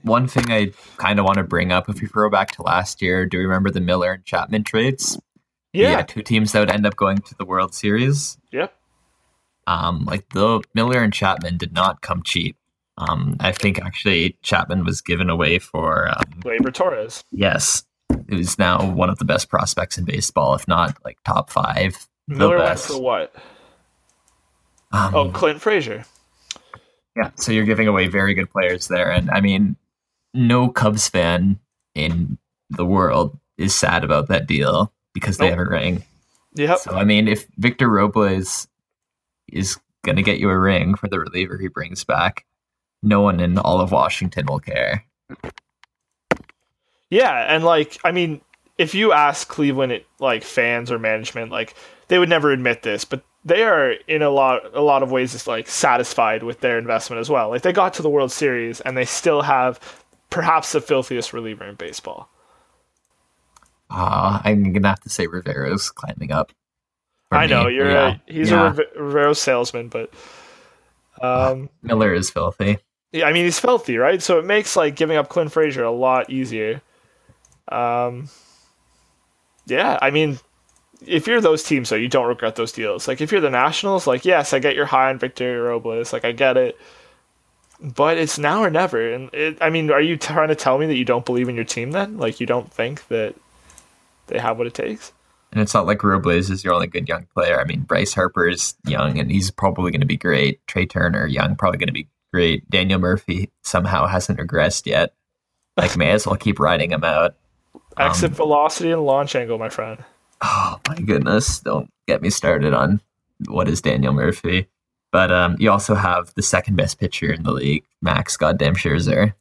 one 0.04 0.28
thing 0.28 0.50
I 0.52 0.72
kind 0.98 1.20
of 1.20 1.26
want 1.26 1.38
to 1.38 1.44
bring 1.44 1.72
up, 1.72 1.90
if 1.90 2.02
you 2.02 2.08
throw 2.08 2.30
back 2.30 2.52
to 2.54 2.62
last 2.62 3.02
year, 3.02 3.26
do 3.26 3.38
you 3.38 3.44
remember 3.44 3.72
the 3.72 3.82
Miller 3.82 4.14
and 4.14 4.24
Chapman 4.26 4.64
trades? 4.64 5.20
yeah, 5.74 6.02
two 6.04 6.22
teams 6.24 6.52
that 6.54 6.60
would 6.62 6.72
end 6.72 6.86
up 6.86 6.96
going 6.96 7.18
to 7.18 7.36
the 7.36 7.46
World 7.46 7.74
Series. 7.76 8.38
yep. 8.52 8.74
Um, 9.68 10.06
like 10.06 10.30
the 10.30 10.62
Miller 10.74 11.02
and 11.02 11.12
Chapman 11.14 11.58
did 11.58 11.74
not 11.74 12.02
come 12.02 12.24
cheap. 12.24 12.56
Um, 12.98 13.36
I 13.42 13.52
think 13.52 13.80
actually 13.84 14.38
Chapman 14.42 14.86
was 14.86 15.02
given 15.02 15.30
away 15.30 15.60
for 15.60 16.08
um, 16.08 16.24
Gleyber 16.40 16.74
Torres. 16.74 17.24
yes, 17.32 17.84
who's 18.30 18.58
now 18.58 18.90
one 18.92 19.10
of 19.10 19.18
the 19.20 19.26
best 19.26 19.50
prospects 19.50 19.98
in 19.98 20.06
baseball, 20.06 20.56
if 20.56 20.68
not 20.68 20.98
like 21.04 21.18
top 21.26 21.52
five. 21.52 22.08
the 22.28 22.36
Miller 22.36 22.58
went 22.58 22.70
best. 22.70 22.88
for 22.88 23.02
what? 23.02 23.36
Um, 24.92 25.14
Oh, 25.16 25.30
Clint 25.30 25.62
Frazier. 25.62 26.06
Yeah, 27.18 27.32
so 27.36 27.52
you're 27.52 27.66
giving 27.66 27.88
away 27.88 28.08
very 28.08 28.36
good 28.36 28.50
players 28.52 28.88
there, 28.90 29.12
and 29.12 29.32
I 29.32 29.42
mean, 29.42 29.76
no 30.36 30.70
Cubs 30.70 31.10
fan 31.10 31.60
in 31.96 32.38
the 32.70 32.86
world 32.86 33.38
is 33.58 33.74
sad 33.74 34.04
about 34.04 34.28
that 34.28 34.46
deal 34.46 34.94
because 35.16 35.38
they 35.38 35.50
have 35.50 35.58
a 35.58 35.66
ring. 35.66 36.04
Yep. 36.54 36.78
So 36.78 36.92
I 36.92 37.04
mean, 37.04 37.28
if 37.28 37.48
Victor 37.58 37.90
Robles 37.90 38.68
is 39.52 39.80
gonna 40.06 40.22
get 40.22 40.40
you 40.40 40.50
a 40.52 40.60
ring 40.60 40.94
for 40.94 41.08
the 41.08 41.20
reliever 41.20 41.58
he 41.58 41.70
brings 41.70 42.04
back, 42.04 42.46
no 43.02 43.22
one 43.22 43.40
in 43.40 43.58
all 43.58 43.82
of 43.82 43.92
Washington 43.92 44.46
will 44.46 44.60
care. 44.60 45.04
Yeah, 47.10 47.54
and 47.54 47.64
like 47.64 48.00
I 48.04 48.12
mean, 48.12 48.42
if 48.78 48.94
you 48.94 49.12
ask 49.12 49.48
Cleveland 49.48 50.04
like 50.20 50.44
fans 50.44 50.92
or 50.92 51.00
management, 51.00 51.52
like 51.52 51.74
they 52.10 52.20
would 52.20 52.30
never 52.30 52.52
admit 52.52 52.84
this, 52.84 53.06
but 53.06 53.24
they 53.48 53.64
are 53.64 53.92
in 54.08 54.22
a 54.22 54.30
lot 54.30 54.76
a 54.76 54.82
lot 54.82 55.04
of 55.04 55.12
ways 55.12 55.32
just 55.32 55.48
like 55.48 55.68
satisfied 55.70 56.44
with 56.44 56.60
their 56.62 56.78
investment 56.78 57.20
as 57.22 57.30
well. 57.30 57.50
Like 57.50 57.64
they 57.64 57.74
got 57.74 57.94
to 57.96 58.02
the 58.02 58.10
World 58.10 58.32
Series 58.32 58.82
and 58.82 58.98
they 58.98 59.06
still 59.06 59.42
have 59.44 59.80
perhaps 60.30 60.74
the 60.74 60.82
filthiest 60.82 61.34
reliever 61.34 61.66
in 61.66 61.76
baseball. 61.76 62.30
Uh, 63.90 64.42
I'm 64.44 64.74
gonna 64.74 64.90
have 64.90 65.00
to 65.02 65.10
say 65.10 65.28
Rivero's 65.28 65.90
climbing 65.92 66.32
up. 66.32 66.52
I 67.32 67.48
know 67.48 67.68
me. 67.68 67.74
you're 67.74 67.90
Yeah, 67.90 68.18
a, 68.28 68.32
he's 68.32 68.52
yeah. 68.52 68.56
a 68.56 68.60
Rive- 68.72 68.82
Rivero 68.96 69.34
salesman, 69.34 69.90
but 69.90 70.14
um, 71.22 71.70
Miller 71.82 72.14
is 72.14 72.30
filthy. 72.30 72.80
yeah, 73.12 73.26
I 73.26 73.34
mean 73.34 73.46
he's 73.46 73.60
filthy, 73.60 73.98
right? 73.98 74.22
So 74.22 74.40
it 74.40 74.46
makes 74.46 74.76
like 74.76 74.96
giving 74.96 75.18
up 75.18 75.30
Clint 75.30 75.52
Frazier 75.52 75.84
a 75.84 75.92
lot 75.92 76.30
easier. 76.30 76.82
Um, 77.70 78.30
yeah, 79.66 79.98
I 80.02 80.12
mean, 80.12 80.40
if 81.06 81.28
you're 81.28 81.42
those 81.42 81.64
teams 81.64 81.90
though, 81.90 81.96
you 81.96 82.08
don't 82.08 82.28
regret 82.28 82.56
those 82.56 82.72
deals. 82.72 83.08
Like 83.08 83.22
if 83.22 83.32
you're 83.32 83.42
the 83.42 83.50
Nationals, 83.50 84.08
like 84.08 84.26
yes, 84.26 84.54
I 84.54 84.60
get 84.60 84.76
your 84.76 84.86
high 84.86 85.10
on 85.10 85.20
Victor 85.20 85.64
Robles, 85.64 86.14
like 86.14 86.26
I 86.26 86.32
get 86.32 86.58
it, 86.58 86.78
but 87.80 88.18
it's 88.18 88.40
now 88.40 88.64
or 88.64 88.70
never. 88.70 89.14
And 89.14 89.34
it, 89.34 89.58
I 89.62 89.70
mean, 89.70 89.92
are 89.92 90.02
you 90.02 90.18
trying 90.18 90.50
to 90.50 90.56
tell 90.56 90.78
me 90.78 90.88
that 90.88 90.96
you 90.96 91.06
don't 91.06 91.26
believe 91.26 91.50
in 91.50 91.56
your 91.56 91.66
team 91.66 91.92
then? 91.92 92.18
Like 92.18 92.40
you 92.40 92.46
don't 92.46 92.72
think 92.72 93.08
that 93.08 93.36
they 94.28 94.40
have 94.40 94.58
what 94.58 94.68
it 94.68 94.74
takes? 94.74 95.14
And 95.52 95.62
it's 95.62 95.74
not 95.74 95.86
like 95.86 96.04
Robles 96.04 96.50
is 96.50 96.64
your 96.64 96.74
only 96.74 96.88
good 96.88 97.08
young 97.08 97.26
player. 97.34 97.60
I 97.60 97.64
mean, 97.64 97.82
Bryce 97.82 98.14
Harper 98.14 98.48
is 98.48 98.76
young 98.86 99.18
and 99.18 99.32
he's 99.32 99.50
probably 99.50 99.92
going 99.92 100.02
to 100.02 100.08
be 100.08 100.18
great. 100.18 100.66
Trea 100.68 100.86
Turner, 100.86 101.26
young, 101.26 101.56
probably 101.56 101.78
going 101.78 101.88
to 101.88 101.94
be 101.94 102.10
great. 102.34 102.70
Daniel 102.70 103.00
Murphy 103.00 103.50
somehow 103.64 104.08
hasn't 104.08 104.40
regressed 104.40 104.86
yet. 104.86 105.14
Like, 105.78 105.96
may 105.96 106.12
as 106.12 106.26
well 106.26 106.36
keep 106.36 106.60
riding 106.60 106.92
him 106.92 107.04
out. 107.04 107.36
Um, 107.96 108.10
Exit 108.10 108.32
velocity 108.32 108.92
and 108.92 109.06
launch 109.06 109.36
angle, 109.36 109.58
my 109.58 109.70
friend. 109.70 110.04
Oh 110.42 110.80
my 110.88 110.96
goodness! 110.96 111.60
Don't 111.60 111.92
get 112.08 112.22
me 112.22 112.30
started 112.30 112.74
on 112.74 113.02
what 113.48 113.68
is 113.68 113.82
Daniel 113.82 114.14
Murphy. 114.14 114.68
But 115.12 115.32
um, 115.32 115.56
you 115.60 115.72
also 115.72 115.96
have 115.96 116.34
the 116.36 116.42
second 116.42 116.76
best 116.76 117.00
pitcher 117.00 117.32
in 117.32 117.44
the 117.44 117.52
league, 117.52 117.86
Max 118.02 118.36
Goddamn 118.36 118.76
Scherzer. 118.76 119.34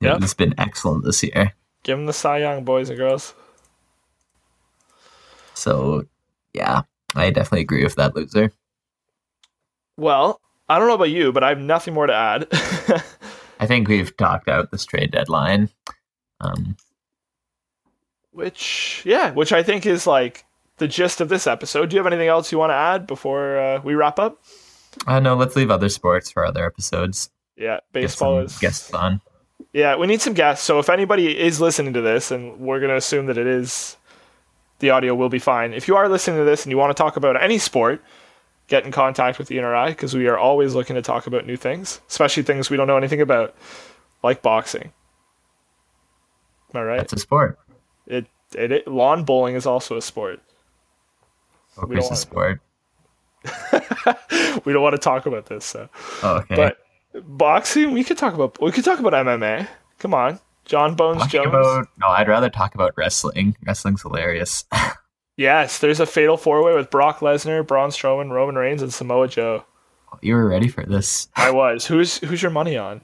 Yeah. 0.00 0.18
He's 0.18 0.34
been 0.34 0.54
excellent 0.58 1.04
this 1.04 1.22
year. 1.22 1.52
Give 1.82 1.98
him 1.98 2.06
the 2.06 2.12
Cy 2.12 2.38
Young, 2.38 2.64
boys 2.64 2.88
and 2.88 2.98
girls. 2.98 3.34
So 5.54 6.06
yeah, 6.54 6.82
I 7.14 7.30
definitely 7.30 7.62
agree 7.62 7.84
with 7.84 7.96
that 7.96 8.16
loser. 8.16 8.52
Well, 9.96 10.40
I 10.68 10.78
don't 10.78 10.88
know 10.88 10.94
about 10.94 11.10
you, 11.10 11.32
but 11.32 11.44
I 11.44 11.50
have 11.50 11.58
nothing 11.58 11.94
more 11.94 12.06
to 12.06 12.14
add. 12.14 12.48
I 13.60 13.66
think 13.66 13.88
we've 13.88 14.16
talked 14.16 14.48
out 14.48 14.70
this 14.70 14.86
trade 14.86 15.10
deadline. 15.10 15.68
Um, 16.40 16.76
which, 18.32 19.02
yeah, 19.04 19.32
which 19.32 19.52
I 19.52 19.62
think 19.62 19.86
is 19.86 20.06
like 20.06 20.44
the 20.78 20.88
gist 20.88 21.20
of 21.20 21.28
this 21.28 21.46
episode. 21.46 21.90
Do 21.90 21.96
you 21.96 22.02
have 22.02 22.06
anything 22.12 22.28
else 22.28 22.50
you 22.50 22.58
want 22.58 22.70
to 22.70 22.74
add 22.74 23.06
before 23.06 23.58
uh, 23.58 23.80
we 23.82 23.94
wrap 23.94 24.18
up? 24.18 24.42
I 25.06 25.20
know. 25.20 25.34
Let's 25.36 25.56
leave 25.56 25.70
other 25.70 25.88
sports 25.88 26.30
for 26.30 26.44
other 26.44 26.64
episodes. 26.64 27.30
Yeah, 27.56 27.80
baseball 27.92 28.40
is. 28.40 28.58
guests 28.58 28.92
on. 28.92 29.20
Yeah, 29.72 29.96
we 29.96 30.06
need 30.06 30.20
some 30.20 30.34
guests. 30.34 30.64
So 30.64 30.78
if 30.78 30.88
anybody 30.88 31.38
is 31.38 31.60
listening 31.60 31.92
to 31.92 32.00
this, 32.00 32.30
and 32.30 32.58
we're 32.58 32.80
going 32.80 32.90
to 32.90 32.96
assume 32.96 33.26
that 33.26 33.38
it 33.38 33.46
is, 33.46 33.96
the 34.80 34.90
audio 34.90 35.14
will 35.14 35.28
be 35.28 35.38
fine. 35.38 35.72
If 35.72 35.86
you 35.86 35.96
are 35.96 36.08
listening 36.08 36.38
to 36.38 36.44
this 36.44 36.64
and 36.64 36.72
you 36.72 36.78
want 36.78 36.96
to 36.96 37.00
talk 37.00 37.16
about 37.16 37.40
any 37.40 37.58
sport, 37.58 38.02
get 38.66 38.84
in 38.84 38.90
contact 38.90 39.38
with 39.38 39.48
the 39.48 39.58
NRI 39.58 39.88
because 39.88 40.14
we 40.14 40.26
are 40.26 40.38
always 40.38 40.74
looking 40.74 40.96
to 40.96 41.02
talk 41.02 41.26
about 41.26 41.46
new 41.46 41.56
things, 41.56 42.00
especially 42.08 42.42
things 42.42 42.70
we 42.70 42.76
don't 42.76 42.86
know 42.86 42.96
anything 42.96 43.20
about, 43.20 43.54
like 44.22 44.42
boxing. 44.42 44.92
Am 46.74 46.80
I 46.80 46.82
right? 46.82 46.96
That's 46.96 47.12
a 47.12 47.18
sport. 47.18 47.58
It, 48.10 48.26
it, 48.54 48.72
it 48.72 48.88
lawn 48.88 49.24
bowling 49.24 49.54
is 49.54 49.64
also 49.66 49.96
a 49.96 50.02
sport. 50.02 50.40
We 51.76 51.82
Poker's 51.96 52.04
don't 52.04 52.12
a 52.12 52.16
sport. 52.16 52.60
we 54.64 54.72
don't 54.72 54.82
want 54.82 54.94
to 54.96 54.98
talk 54.98 55.26
about 55.26 55.46
this, 55.46 55.64
so. 55.64 55.88
Oh, 56.22 56.36
okay. 56.38 56.56
But 56.56 56.78
boxing, 57.26 57.92
we 57.92 58.04
could 58.04 58.18
talk 58.18 58.34
about 58.34 58.60
we 58.60 58.72
could 58.72 58.84
talk 58.84 58.98
about 58.98 59.12
MMA. 59.12 59.68
Come 59.98 60.12
on, 60.14 60.40
Jon 60.64 60.94
Bones 60.94 61.20
Talking 61.22 61.42
Jones. 61.44 61.54
about 61.54 61.88
no, 61.98 62.08
I'd 62.08 62.28
rather 62.28 62.50
talk 62.50 62.74
about 62.74 62.92
wrestling. 62.96 63.56
Wrestling's 63.66 64.02
hilarious. 64.02 64.64
Yes, 65.36 65.78
there's 65.78 66.00
a 66.00 66.04
fatal 66.06 66.36
four 66.36 66.62
way 66.62 66.74
with 66.74 66.90
Brock 66.90 67.20
Lesnar, 67.20 67.66
Braun 67.66 67.88
Strowman, 67.88 68.30
Roman 68.30 68.56
Reigns, 68.56 68.82
and 68.82 68.92
Samoa 68.92 69.26
Joe. 69.26 69.64
you 70.20 70.34
were 70.34 70.46
ready 70.46 70.68
for 70.68 70.84
this. 70.84 71.28
I 71.34 71.50
was. 71.50 71.86
Who's 71.86 72.18
who's 72.18 72.42
your 72.42 72.50
money 72.50 72.76
on? 72.76 73.00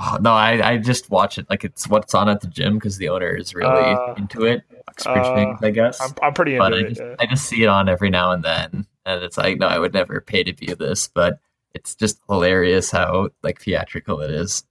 Oh, 0.00 0.16
no, 0.20 0.32
I, 0.32 0.70
I 0.74 0.76
just 0.78 1.10
watch 1.10 1.38
it 1.38 1.50
like 1.50 1.64
it's 1.64 1.88
what's 1.88 2.14
on 2.14 2.28
at 2.28 2.40
the 2.40 2.46
gym 2.46 2.74
because 2.74 2.98
the 2.98 3.08
owner 3.08 3.34
is 3.34 3.52
really 3.54 3.68
Uh, 3.68 4.14
into 4.14 4.44
it. 4.44 4.62
Uh, 5.04 5.34
things, 5.34 5.58
I 5.62 5.70
guess. 5.70 6.00
I'm 6.00 6.14
I'm 6.22 6.34
pretty 6.34 6.56
but 6.56 6.72
into 6.72 6.78
I 6.78 6.80
it. 6.86 6.88
just, 6.90 7.00
yeah. 7.00 7.14
I 7.18 7.26
just 7.26 7.44
see 7.46 7.62
it 7.64 7.68
on 7.68 7.88
every 7.88 8.08
now 8.10 8.30
and 8.32 8.44
then, 8.44 8.86
and 9.04 9.22
it's 9.24 9.36
like, 9.36 9.58
no, 9.58 9.66
I 9.66 9.78
would 9.78 9.92
never 9.92 10.20
pay 10.20 10.44
to 10.44 10.52
view 10.52 10.74
this, 10.76 11.08
but 11.08 11.40
it's 11.74 11.94
just 11.96 12.18
hilarious 12.28 12.90
how 12.90 13.28
like 13.42 13.60
theatrical 13.60 14.20
it 14.20 14.30
is. 14.30 14.64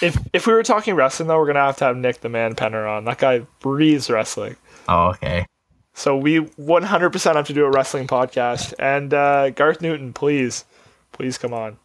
If 0.00 0.18
if 0.32 0.46
we 0.46 0.52
were 0.52 0.62
talking 0.62 0.94
wrestling 0.94 1.28
though, 1.28 1.38
we're 1.38 1.46
gonna 1.46 1.60
have 1.60 1.76
to 1.78 1.84
have 1.84 1.96
Nick 1.96 2.20
the 2.20 2.28
Man 2.28 2.54
Penner 2.54 2.88
on. 2.90 3.04
That 3.04 3.18
guy 3.18 3.40
breathes 3.60 4.10
wrestling. 4.10 4.56
Oh, 4.88 5.10
okay. 5.10 5.46
So 5.94 6.16
we 6.16 6.40
100% 6.40 7.34
have 7.34 7.46
to 7.48 7.52
do 7.52 7.64
a 7.66 7.70
wrestling 7.70 8.06
podcast. 8.06 8.72
And 8.78 9.12
uh, 9.12 9.50
Garth 9.50 9.82
Newton, 9.82 10.12
please, 10.14 10.64
please 11.12 11.36
come 11.38 11.52
on. 11.52 11.76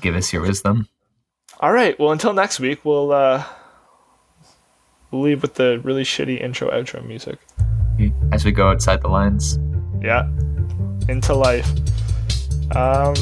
Give 0.00 0.16
us 0.16 0.32
your 0.32 0.42
wisdom. 0.42 0.88
All 1.60 1.72
right. 1.72 1.98
Well, 1.98 2.12
until 2.12 2.32
next 2.32 2.60
week, 2.60 2.84
we'll 2.84 3.12
uh, 3.12 3.44
leave 5.12 5.42
with 5.42 5.54
the 5.54 5.80
really 5.82 6.04
shitty 6.04 6.40
intro 6.40 6.70
outro 6.70 7.04
music. 7.04 7.38
As 8.32 8.44
we 8.44 8.52
go 8.52 8.68
outside 8.68 9.02
the 9.02 9.08
lines. 9.08 9.58
Yeah. 10.00 10.28
Into 11.08 11.34
life. 11.34 11.68
Um, 12.76 13.14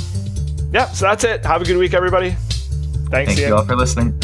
yeah. 0.72 0.86
So 0.92 1.06
that's 1.06 1.24
it. 1.24 1.44
Have 1.46 1.62
a 1.62 1.64
good 1.64 1.78
week, 1.78 1.94
everybody. 1.94 2.30
Thanks, 2.30 3.30
Thank 3.32 3.38
Ian. 3.38 3.48
you 3.48 3.56
all 3.56 3.64
for 3.64 3.76
listening. 3.76 4.18